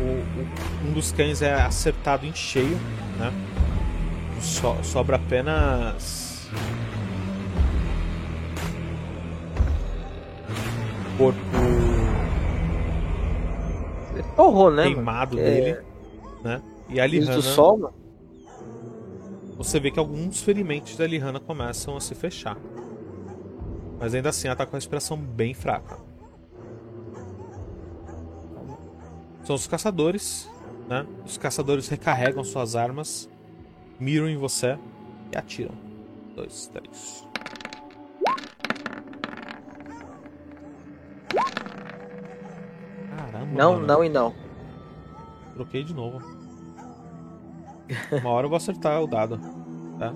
[0.00, 2.78] O, o- um dos cães é acertado em cheio,
[3.18, 3.32] né?
[4.40, 6.48] So- sobra apenas.
[11.20, 11.38] Corpo
[14.36, 14.84] Torrou, né?
[14.84, 15.48] queimado mano?
[15.48, 15.82] dele, É,
[16.42, 16.62] né?
[16.88, 17.94] E a Lihana, do sol, mano.
[19.56, 22.56] você vê que alguns ferimentos da Lihana começam a se fechar.
[23.98, 25.98] Mas ainda assim ela tá com a respiração bem fraca.
[29.44, 30.48] São os caçadores,
[30.88, 31.06] né?
[31.24, 33.28] Os caçadores recarregam suas armas,
[33.98, 34.78] miram em você
[35.32, 35.74] e atiram.
[36.34, 37.26] Dois, três.
[43.40, 43.58] Caramba.
[43.58, 43.86] Não, mano.
[43.86, 44.34] não e não.
[45.54, 46.20] Troquei de novo.
[48.12, 49.40] Uma hora eu vou acertar o dado,
[49.98, 50.12] tá?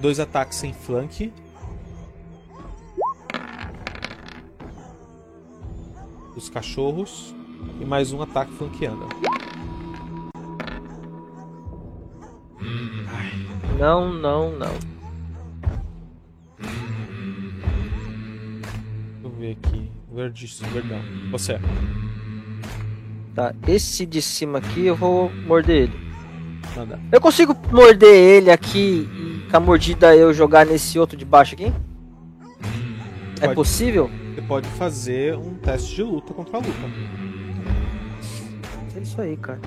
[0.00, 1.32] Dois ataques sem flank.
[6.34, 7.34] Dos cachorros.
[7.80, 9.08] E mais um ataque flanqueando.
[13.78, 14.93] Não, não, não.
[19.44, 19.90] Ver aqui.
[20.12, 21.00] Verde, verdão.
[21.30, 21.58] Você.
[23.34, 26.04] Tá, esse de cima aqui eu vou morder ele.
[26.76, 27.00] Manda.
[27.12, 31.54] Eu consigo morder ele aqui e com a mordida eu jogar nesse outro de baixo
[31.54, 31.72] aqui?
[33.40, 33.54] É Pode.
[33.54, 34.10] possível?
[34.34, 36.72] Você pode fazer um teste de luta contra a luta.
[38.96, 39.60] É isso aí, cara.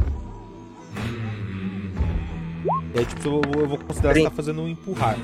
[2.95, 5.17] E aí, tipo, eu vou, eu vou considerar que você tá fazendo um empurrar.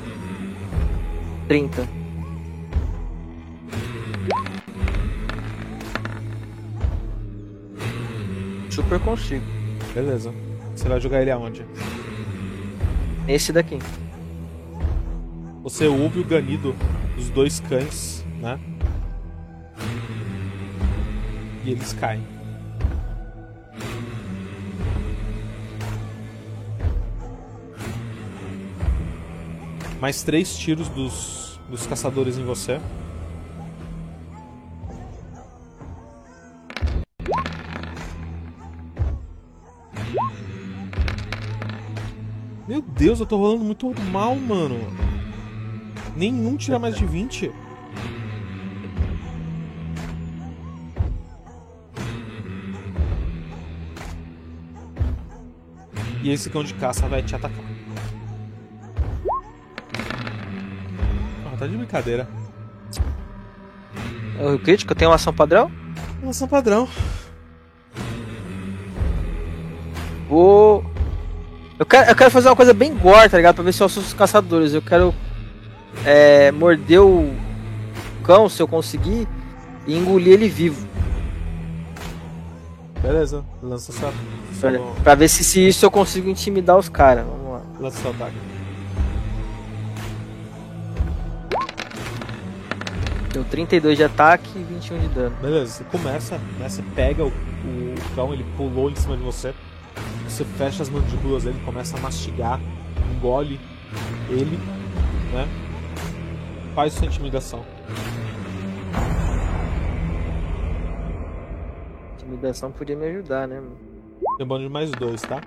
[1.47, 2.02] 30.
[8.73, 9.45] Super consigo.
[9.93, 10.33] Beleza.
[10.75, 11.63] Você vai jogar ele aonde?
[13.27, 13.77] Esse daqui.
[15.61, 16.75] Você ouve o ganido
[17.15, 18.59] dos dois cães, né?
[21.63, 22.23] E eles caem.
[30.01, 32.79] Mais três tiros dos, dos caçadores em você.
[43.03, 44.79] Deus, eu tô rolando muito mal, mano.
[46.15, 47.51] Nenhum tira mais de 20.
[56.23, 57.65] E esse cão de caça vai te atacar.
[61.45, 62.25] Ah, tá de brincadeira.
[64.39, 65.69] É o crítico tem uma ação padrão?
[66.21, 66.87] Nossa, padrão.
[70.29, 70.72] Vou.
[72.03, 73.55] Eu quero, eu quero fazer uma coisa bem gore, tá ligado?
[73.55, 74.73] Pra ver se eu assusto os caçadores.
[74.73, 75.15] Eu quero
[76.05, 77.33] é, morder o
[78.23, 79.27] cão, se eu conseguir,
[79.87, 80.87] e engolir ele vivo.
[83.01, 84.13] Beleza, lança sua,
[84.59, 84.71] Pra,
[85.03, 87.25] pra ver se, se isso eu consigo intimidar os caras.
[87.25, 87.61] Vamos lá.
[87.79, 88.35] lança seu ataque.
[93.33, 95.35] Deu 32 de ataque e 21 de dano.
[95.41, 96.69] Beleza, você começa, né?
[96.69, 99.53] Você pega o, o cão, ele pulou em cima de você.
[100.33, 102.59] Você fecha as mandíbulas dele, começa a mastigar,
[103.15, 103.59] engole
[104.27, 104.57] ele,
[105.31, 105.47] né?
[106.73, 107.63] Faz sua intimidação.
[112.15, 113.61] Intimidação podia me ajudar, né?
[114.35, 115.39] Tem bônus de mais dois, tá?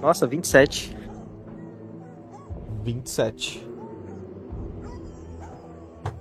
[0.00, 0.96] Nossa, 27.
[2.82, 3.68] 27.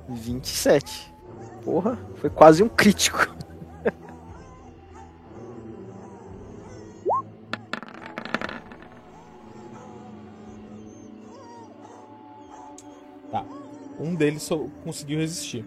[0.09, 1.15] 27.
[1.63, 3.33] Porra, foi quase um crítico.
[14.03, 15.63] Um deles só conseguiu resistir.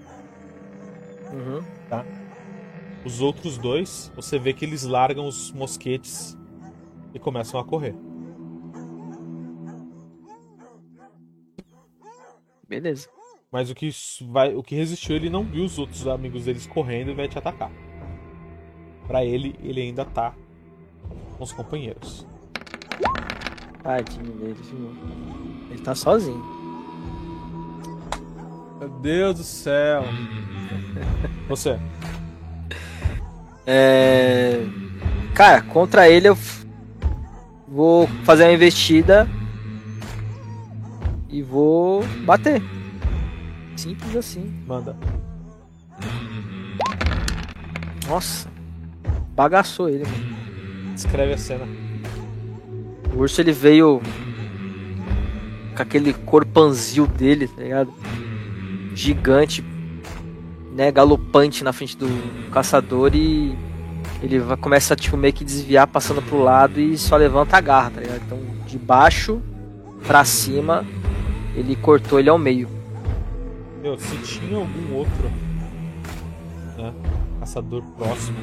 [1.32, 1.64] Uhum.
[3.02, 6.36] Os outros dois, você vê que eles largam os mosquetes
[7.14, 7.94] e começam a correr.
[12.68, 13.08] Beleza.
[13.50, 13.88] Mas o que
[14.28, 17.38] vai, o que resistiu, ele não viu os outros amigos deles correndo e vai te
[17.38, 17.72] atacar.
[19.06, 20.34] Pra ele, ele ainda tá
[21.38, 22.26] com os companheiros.
[23.82, 24.90] Tadinho dele, viu?
[25.70, 26.55] Ele tá sozinho.
[28.78, 30.04] Meu Deus do céu.
[31.48, 31.78] Você.
[33.66, 34.60] É...
[35.34, 36.38] Cara, contra ele eu
[37.66, 39.28] vou fazer uma investida
[41.28, 42.62] e vou bater.
[43.76, 44.64] Simples assim.
[44.66, 44.96] Manda.
[48.08, 48.48] Nossa,
[49.34, 50.94] bagaçou ele, mano.
[50.94, 51.66] Descreve a cena.
[53.12, 54.00] O urso ele veio
[55.74, 57.92] com aquele corpanzil dele, tá ligado?
[58.96, 59.62] Gigante,
[60.72, 63.56] né, galopante na frente do caçador e
[64.22, 67.90] ele começa a tipo meio que desviar passando pro lado e só levanta a garra,
[67.90, 68.22] tá ligado?
[68.24, 69.40] Então, de de baixo
[70.06, 70.84] para cima,
[71.54, 72.68] ele cortou ele ao meio.
[73.82, 75.30] Meu, se tinha algum outro
[76.76, 76.92] né,
[77.40, 78.36] caçador próximo,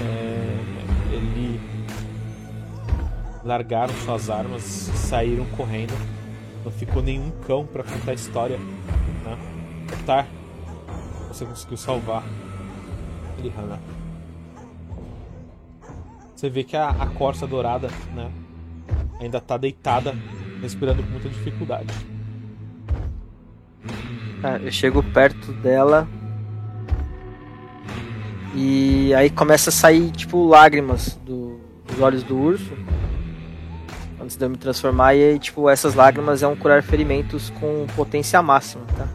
[0.00, 0.58] é,
[1.12, 1.60] ele
[3.42, 5.94] largaram suas armas, saíram correndo.
[6.64, 8.58] Não ficou nenhum cão para contar a história.
[8.58, 9.38] Né?
[10.04, 10.26] Tá,
[11.28, 12.22] você conseguiu salvar
[13.38, 13.80] Lihana.
[16.34, 18.30] Você vê que a, a corça dourada, né,
[19.20, 20.14] ainda tá deitada,
[20.60, 21.92] respirando com muita dificuldade.
[24.42, 26.08] Ah, eu chego perto dela
[28.54, 32.72] e aí começa a sair tipo lágrimas do, dos olhos do urso
[34.20, 38.42] antes de eu me transformar e tipo essas lágrimas é um curar ferimentos com potência
[38.42, 39.08] máxima, tá?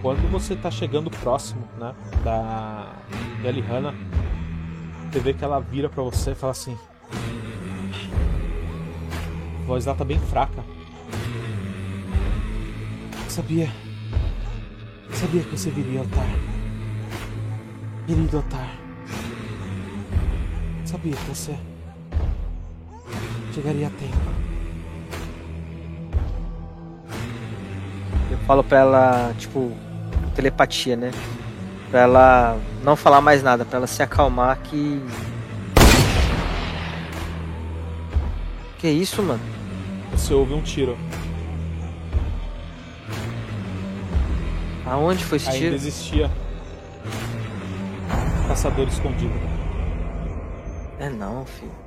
[0.00, 2.92] Quando você tá chegando próximo, né, da
[3.44, 3.94] Elihana,
[5.10, 6.76] você vê que ela vira para você e fala assim:
[9.62, 10.64] a voz dela tá bem fraca.
[13.24, 13.70] Eu sabia.
[15.08, 16.26] Eu sabia que você viria, Otar.
[18.06, 18.76] Querido Otar.
[20.80, 21.56] Eu sabia que você
[23.54, 24.34] chegaria a tempo.
[28.30, 29.70] Eu falo pra ela, tipo,
[30.34, 31.12] telepatia, né?
[31.90, 35.00] Pra ela não falar mais nada, pra ela se acalmar que.
[38.78, 39.40] Que isso, mano?
[40.10, 40.98] Você ouve um tiro.
[44.84, 45.74] Aonde foi esse Ainda tiro?
[45.74, 46.30] existia
[48.46, 49.32] caçador escondido.
[50.98, 51.83] É não, filho.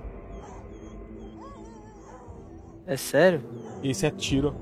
[2.87, 3.43] É sério?
[3.83, 4.55] Esse é tiro.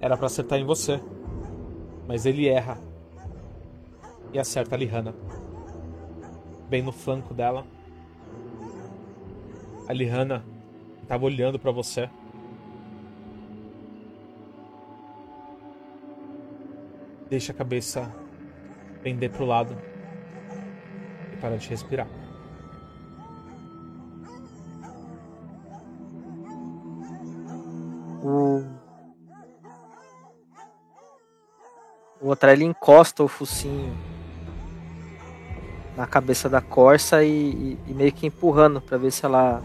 [0.00, 0.98] Era pra acertar em você.
[2.08, 2.78] Mas ele erra.
[4.32, 5.14] E acerta a Lihana.
[6.70, 7.66] Bem no flanco dela.
[9.86, 10.42] A Lihana
[11.06, 12.08] tava olhando pra você.
[17.28, 18.10] Deixa a cabeça
[19.02, 19.76] pender pro lado.
[21.30, 22.23] E para de respirar.
[28.24, 28.62] O.
[32.20, 33.94] O outro ele encosta o focinho
[35.94, 39.62] na cabeça da Corsa e, e- e meio que empurrando pra ver se ela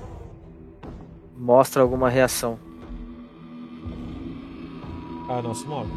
[1.38, 2.60] mostra alguma reação.
[5.30, 5.90] Ah, não se move.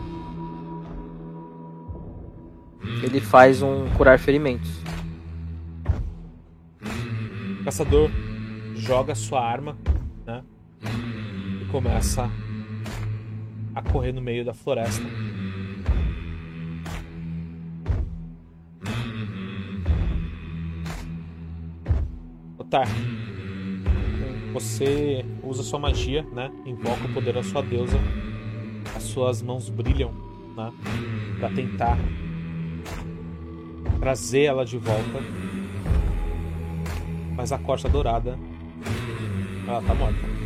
[3.03, 4.71] Ele faz um curar ferimentos.
[7.61, 8.09] O caçador
[8.77, 9.77] joga sua arma,
[10.25, 10.45] né?
[11.61, 12.31] E começa
[13.75, 15.05] a correr no meio da floresta.
[22.59, 22.87] Otar,
[24.53, 26.51] você usa sua magia, né?
[26.67, 27.99] Invoca o poder da sua deusa.
[28.95, 30.13] As suas mãos brilham,
[30.57, 30.73] né?
[31.39, 31.99] Pra tentar
[34.01, 35.21] trazer ela de volta.
[37.35, 38.39] Mas a corça dourada,
[39.67, 40.42] ela tá morta.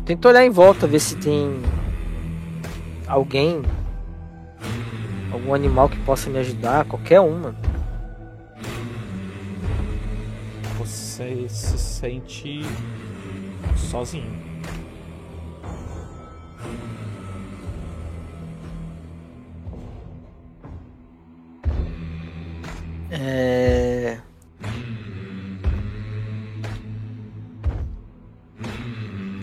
[0.00, 1.60] Eu tento olhar em volta, ver se tem
[3.06, 3.62] alguém,
[5.30, 7.54] algum animal que possa me ajudar, qualquer uma.
[10.78, 12.62] Você se sente
[13.76, 14.32] sozinho.
[23.10, 23.99] É...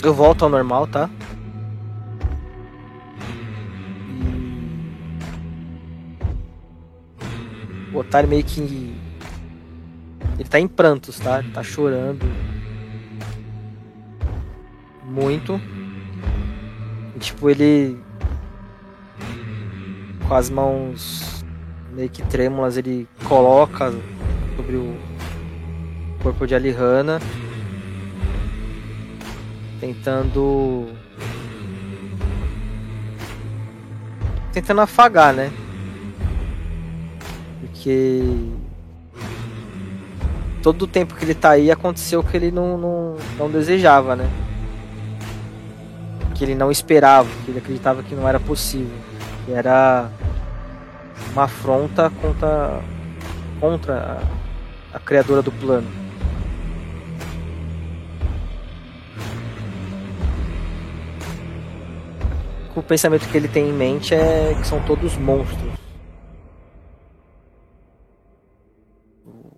[0.07, 1.09] Eu volto ao normal, tá?
[7.93, 8.95] O otário meio que.
[10.39, 11.39] Ele tá em prantos, tá?
[11.39, 12.25] Ele tá chorando.
[15.03, 15.59] Muito.
[17.13, 17.99] E, tipo, ele.
[20.25, 21.43] Com as mãos
[21.91, 23.91] meio que trêmulas, ele coloca
[24.55, 24.95] sobre o
[26.23, 27.19] corpo de Alihana,
[29.93, 30.89] tentando
[34.51, 35.51] tentando afagar, né?
[37.61, 38.23] Porque
[40.61, 44.29] todo o tempo que ele tá aí aconteceu que ele não, não, não desejava, né?
[46.35, 48.97] Que ele não esperava, que ele acreditava que não era possível.
[49.45, 50.09] Que era
[51.31, 52.81] uma afronta contra,
[53.59, 54.21] contra
[54.93, 56.06] a, a criadora do plano.
[62.77, 65.73] Único pensamento que ele tem em mente é que são todos monstros.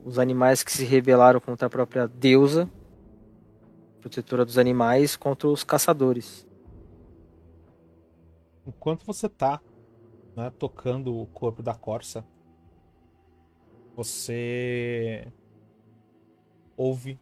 [0.05, 2.69] Os animais que se rebelaram contra a própria deusa,
[3.99, 6.47] protetora dos animais, contra os caçadores.
[8.65, 9.61] Enquanto você tá
[10.35, 12.25] né, tocando o corpo da Corsa,
[13.95, 15.27] você
[16.77, 17.19] ouve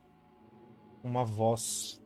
[1.03, 1.99] uma voz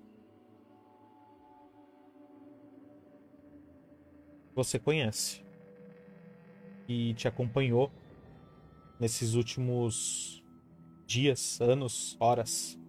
[4.55, 5.43] você conhece
[6.87, 7.91] e te acompanhou
[8.99, 10.43] nesses últimos
[11.05, 12.79] dias, anos, horas.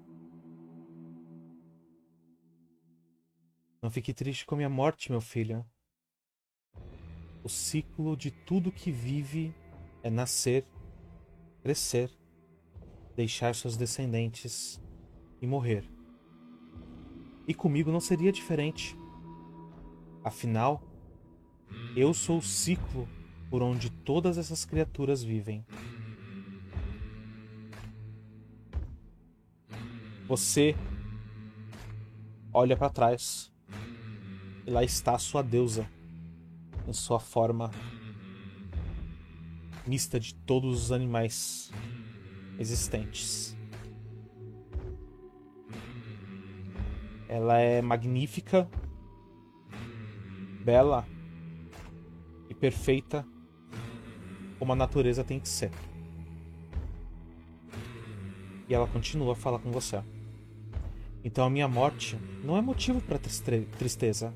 [3.80, 5.64] Não fique triste com a minha morte, meu filho.
[7.43, 9.55] O ciclo de tudo que vive
[10.02, 10.64] é nascer,
[11.62, 12.10] crescer,
[13.16, 14.80] deixar seus descendentes
[15.40, 15.84] e morrer.
[17.47, 18.97] E comigo não seria diferente.
[20.22, 20.91] Afinal,
[21.94, 23.09] eu sou o ciclo
[23.51, 25.65] por onde todas essas criaturas vivem.
[30.27, 30.74] Você
[32.53, 33.53] olha para trás
[34.66, 35.89] e lá está a sua deusa
[36.86, 37.70] em sua forma
[39.86, 41.70] mista de todos os animais
[42.59, 43.57] existentes.
[47.28, 48.69] Ela é magnífica,
[50.65, 51.07] bela
[52.62, 53.26] perfeita
[54.56, 55.72] como a natureza tem que ser.
[58.68, 60.01] E ela continua a falar com você.
[61.24, 64.32] Então a minha morte não é motivo para tristeza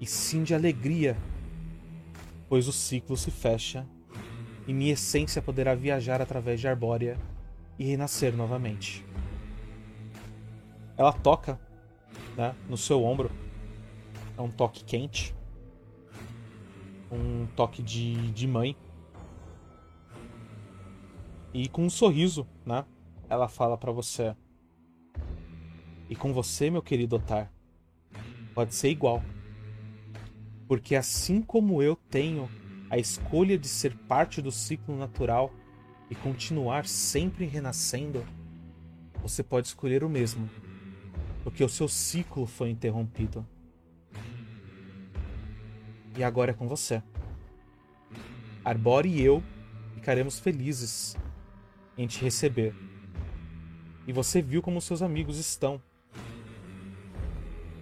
[0.00, 1.14] e sim de alegria,
[2.48, 3.86] pois o ciclo se fecha
[4.66, 7.18] e minha essência poderá viajar através de Arbórea
[7.78, 9.04] e renascer novamente.
[10.96, 11.60] Ela toca
[12.34, 13.30] né, no seu ombro,
[14.38, 15.34] é um toque quente,
[17.10, 18.76] um toque de, de mãe.
[21.52, 22.84] E com um sorriso, né?
[23.28, 24.34] Ela fala para você.
[26.08, 27.50] E com você, meu querido Otar,
[28.54, 29.22] pode ser igual.
[30.66, 32.48] Porque assim como eu tenho
[32.90, 35.52] a escolha de ser parte do ciclo natural
[36.10, 38.24] e continuar sempre renascendo,
[39.22, 40.48] você pode escolher o mesmo,
[41.42, 43.46] porque o seu ciclo foi interrompido.
[46.16, 47.02] E agora é com você.
[48.64, 49.42] Arbore e eu
[49.94, 51.16] ficaremos felizes
[51.96, 52.74] em te receber.
[54.06, 55.80] E você viu como seus amigos estão.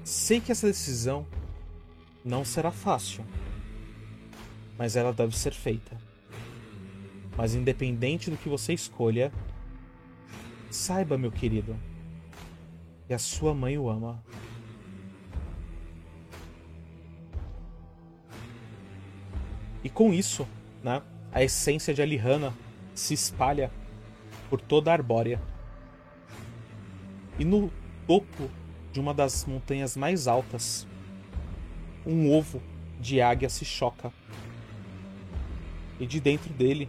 [0.05, 1.27] Sei que essa decisão
[2.25, 3.25] não será fácil,
[4.79, 5.97] mas ela deve ser feita.
[7.37, 9.33] Mas independente do que você escolha,
[10.71, 11.77] saiba, meu querido,
[13.07, 14.23] que a sua mãe o ama.
[19.85, 20.47] E com isso,
[20.83, 21.03] né,
[21.33, 22.53] a essência de Alihanna
[22.95, 23.71] se espalha
[24.49, 25.41] por toda a Arbórea.
[27.39, 27.71] E no
[28.07, 28.51] topo
[28.93, 30.87] de uma das montanhas mais altas,
[32.07, 32.63] um ovo
[33.01, 34.13] de águia se choca.
[35.99, 36.89] E de dentro dele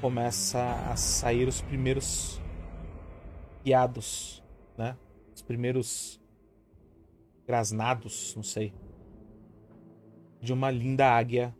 [0.00, 0.60] começa
[0.90, 2.40] a sair os primeiros
[3.62, 4.42] piados,
[4.76, 4.96] né?
[5.34, 6.20] Os primeiros
[7.46, 8.72] grasnados, não sei,
[10.40, 11.54] de uma linda águia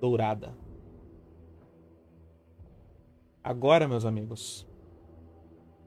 [0.00, 0.56] dourada.
[3.42, 4.66] Agora, meus amigos,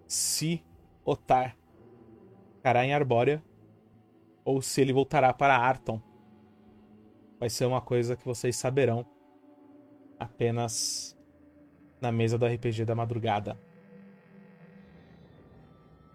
[0.07, 0.63] se
[1.03, 1.57] Otar
[2.59, 3.43] ficará em Arbórea,
[4.43, 6.01] ou se ele voltará para Arton.
[7.39, 9.05] Vai ser uma coisa que vocês saberão
[10.19, 11.17] apenas
[12.01, 13.59] na mesa do RPG da madrugada.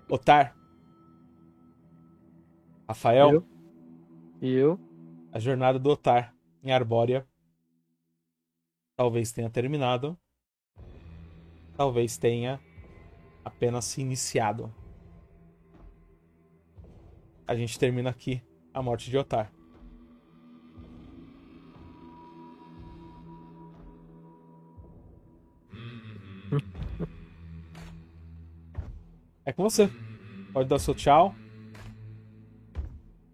[0.09, 0.57] Otar.
[2.87, 3.31] Rafael.
[3.31, 3.47] Eu.
[4.43, 4.79] E eu.
[5.35, 7.29] A jornada do Otar em Arbórea
[8.97, 10.19] talvez tenha terminado.
[11.77, 12.59] Talvez tenha
[13.45, 14.73] apenas se iniciado
[17.47, 18.43] a gente termina aqui
[18.73, 19.53] a morte de Otar.
[29.45, 29.91] É com você.
[30.53, 31.35] Pode dar seu tchau.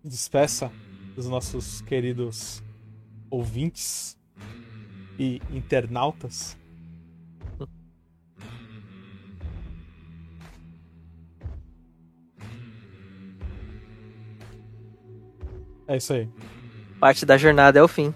[0.03, 0.73] Despeça
[1.15, 2.63] dos nossos queridos
[3.31, 4.19] ouvintes
[5.19, 6.59] e internautas.
[15.87, 16.29] É isso aí.
[17.01, 18.15] Parte da jornada é o fim.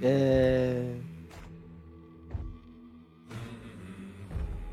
[0.00, 0.96] É...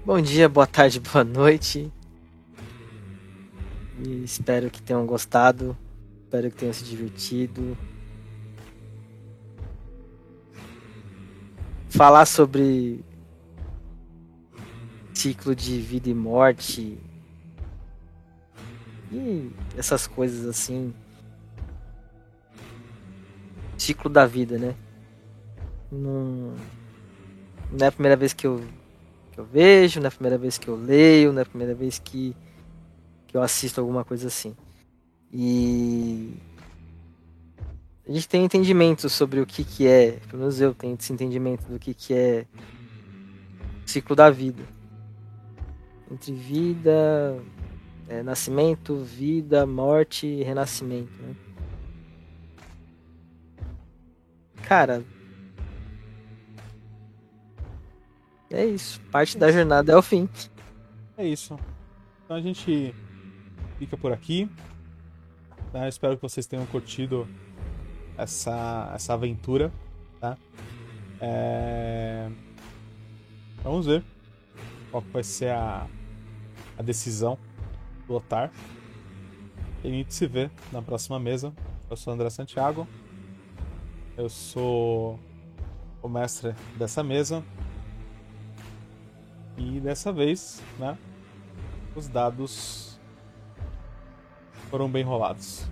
[0.06, 1.92] Bom dia, boa tarde, boa noite.
[4.00, 5.78] E espero que tenham gostado.
[6.24, 7.78] Espero que tenham se divertido.
[11.90, 13.04] Falar sobre
[15.14, 16.98] ciclo de vida e morte
[19.12, 20.94] e essas coisas assim.
[23.78, 24.76] Ciclo da vida, né?
[25.92, 26.54] Não,
[27.72, 28.64] não é a primeira vez que eu,
[29.32, 31.74] que eu vejo, não é a primeira vez que eu leio, não é a primeira
[31.74, 32.47] vez que, que
[33.38, 34.56] eu assisto alguma coisa assim.
[35.32, 36.34] E
[38.08, 41.66] a gente tem entendimento sobre o que, que é, pelo menos eu tenho esse entendimento
[41.68, 42.46] do que, que é
[43.86, 44.64] ciclo da vida.
[46.10, 47.38] Entre vida,
[48.08, 51.12] é, nascimento, vida, morte e renascimento.
[51.22, 51.36] Né?
[54.64, 55.04] Cara,
[58.50, 59.02] é isso.
[59.12, 60.30] Parte da jornada é o fim.
[61.18, 61.60] É isso.
[62.24, 62.96] Então a gente
[63.78, 64.50] fica por aqui.
[65.72, 65.88] Tá?
[65.88, 67.28] Espero que vocês tenham curtido
[68.18, 69.72] essa, essa aventura.
[70.20, 70.38] Tá?
[71.20, 72.30] É...
[73.64, 74.04] Vamos ver
[74.92, 75.88] qual vai ser a,
[76.78, 77.38] a decisão
[78.08, 78.52] do Otar.
[79.84, 81.54] E a gente se vê na próxima mesa.
[81.90, 82.88] Eu sou André Santiago.
[84.16, 85.20] Eu sou
[86.02, 87.44] o mestre dessa mesa.
[89.58, 90.98] E dessa vez, né?
[91.96, 92.87] Os dados
[94.70, 95.66] foram bem rolados.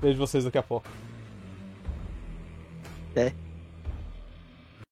[0.00, 0.88] Vejo vocês daqui a pouco.
[3.16, 3.32] É.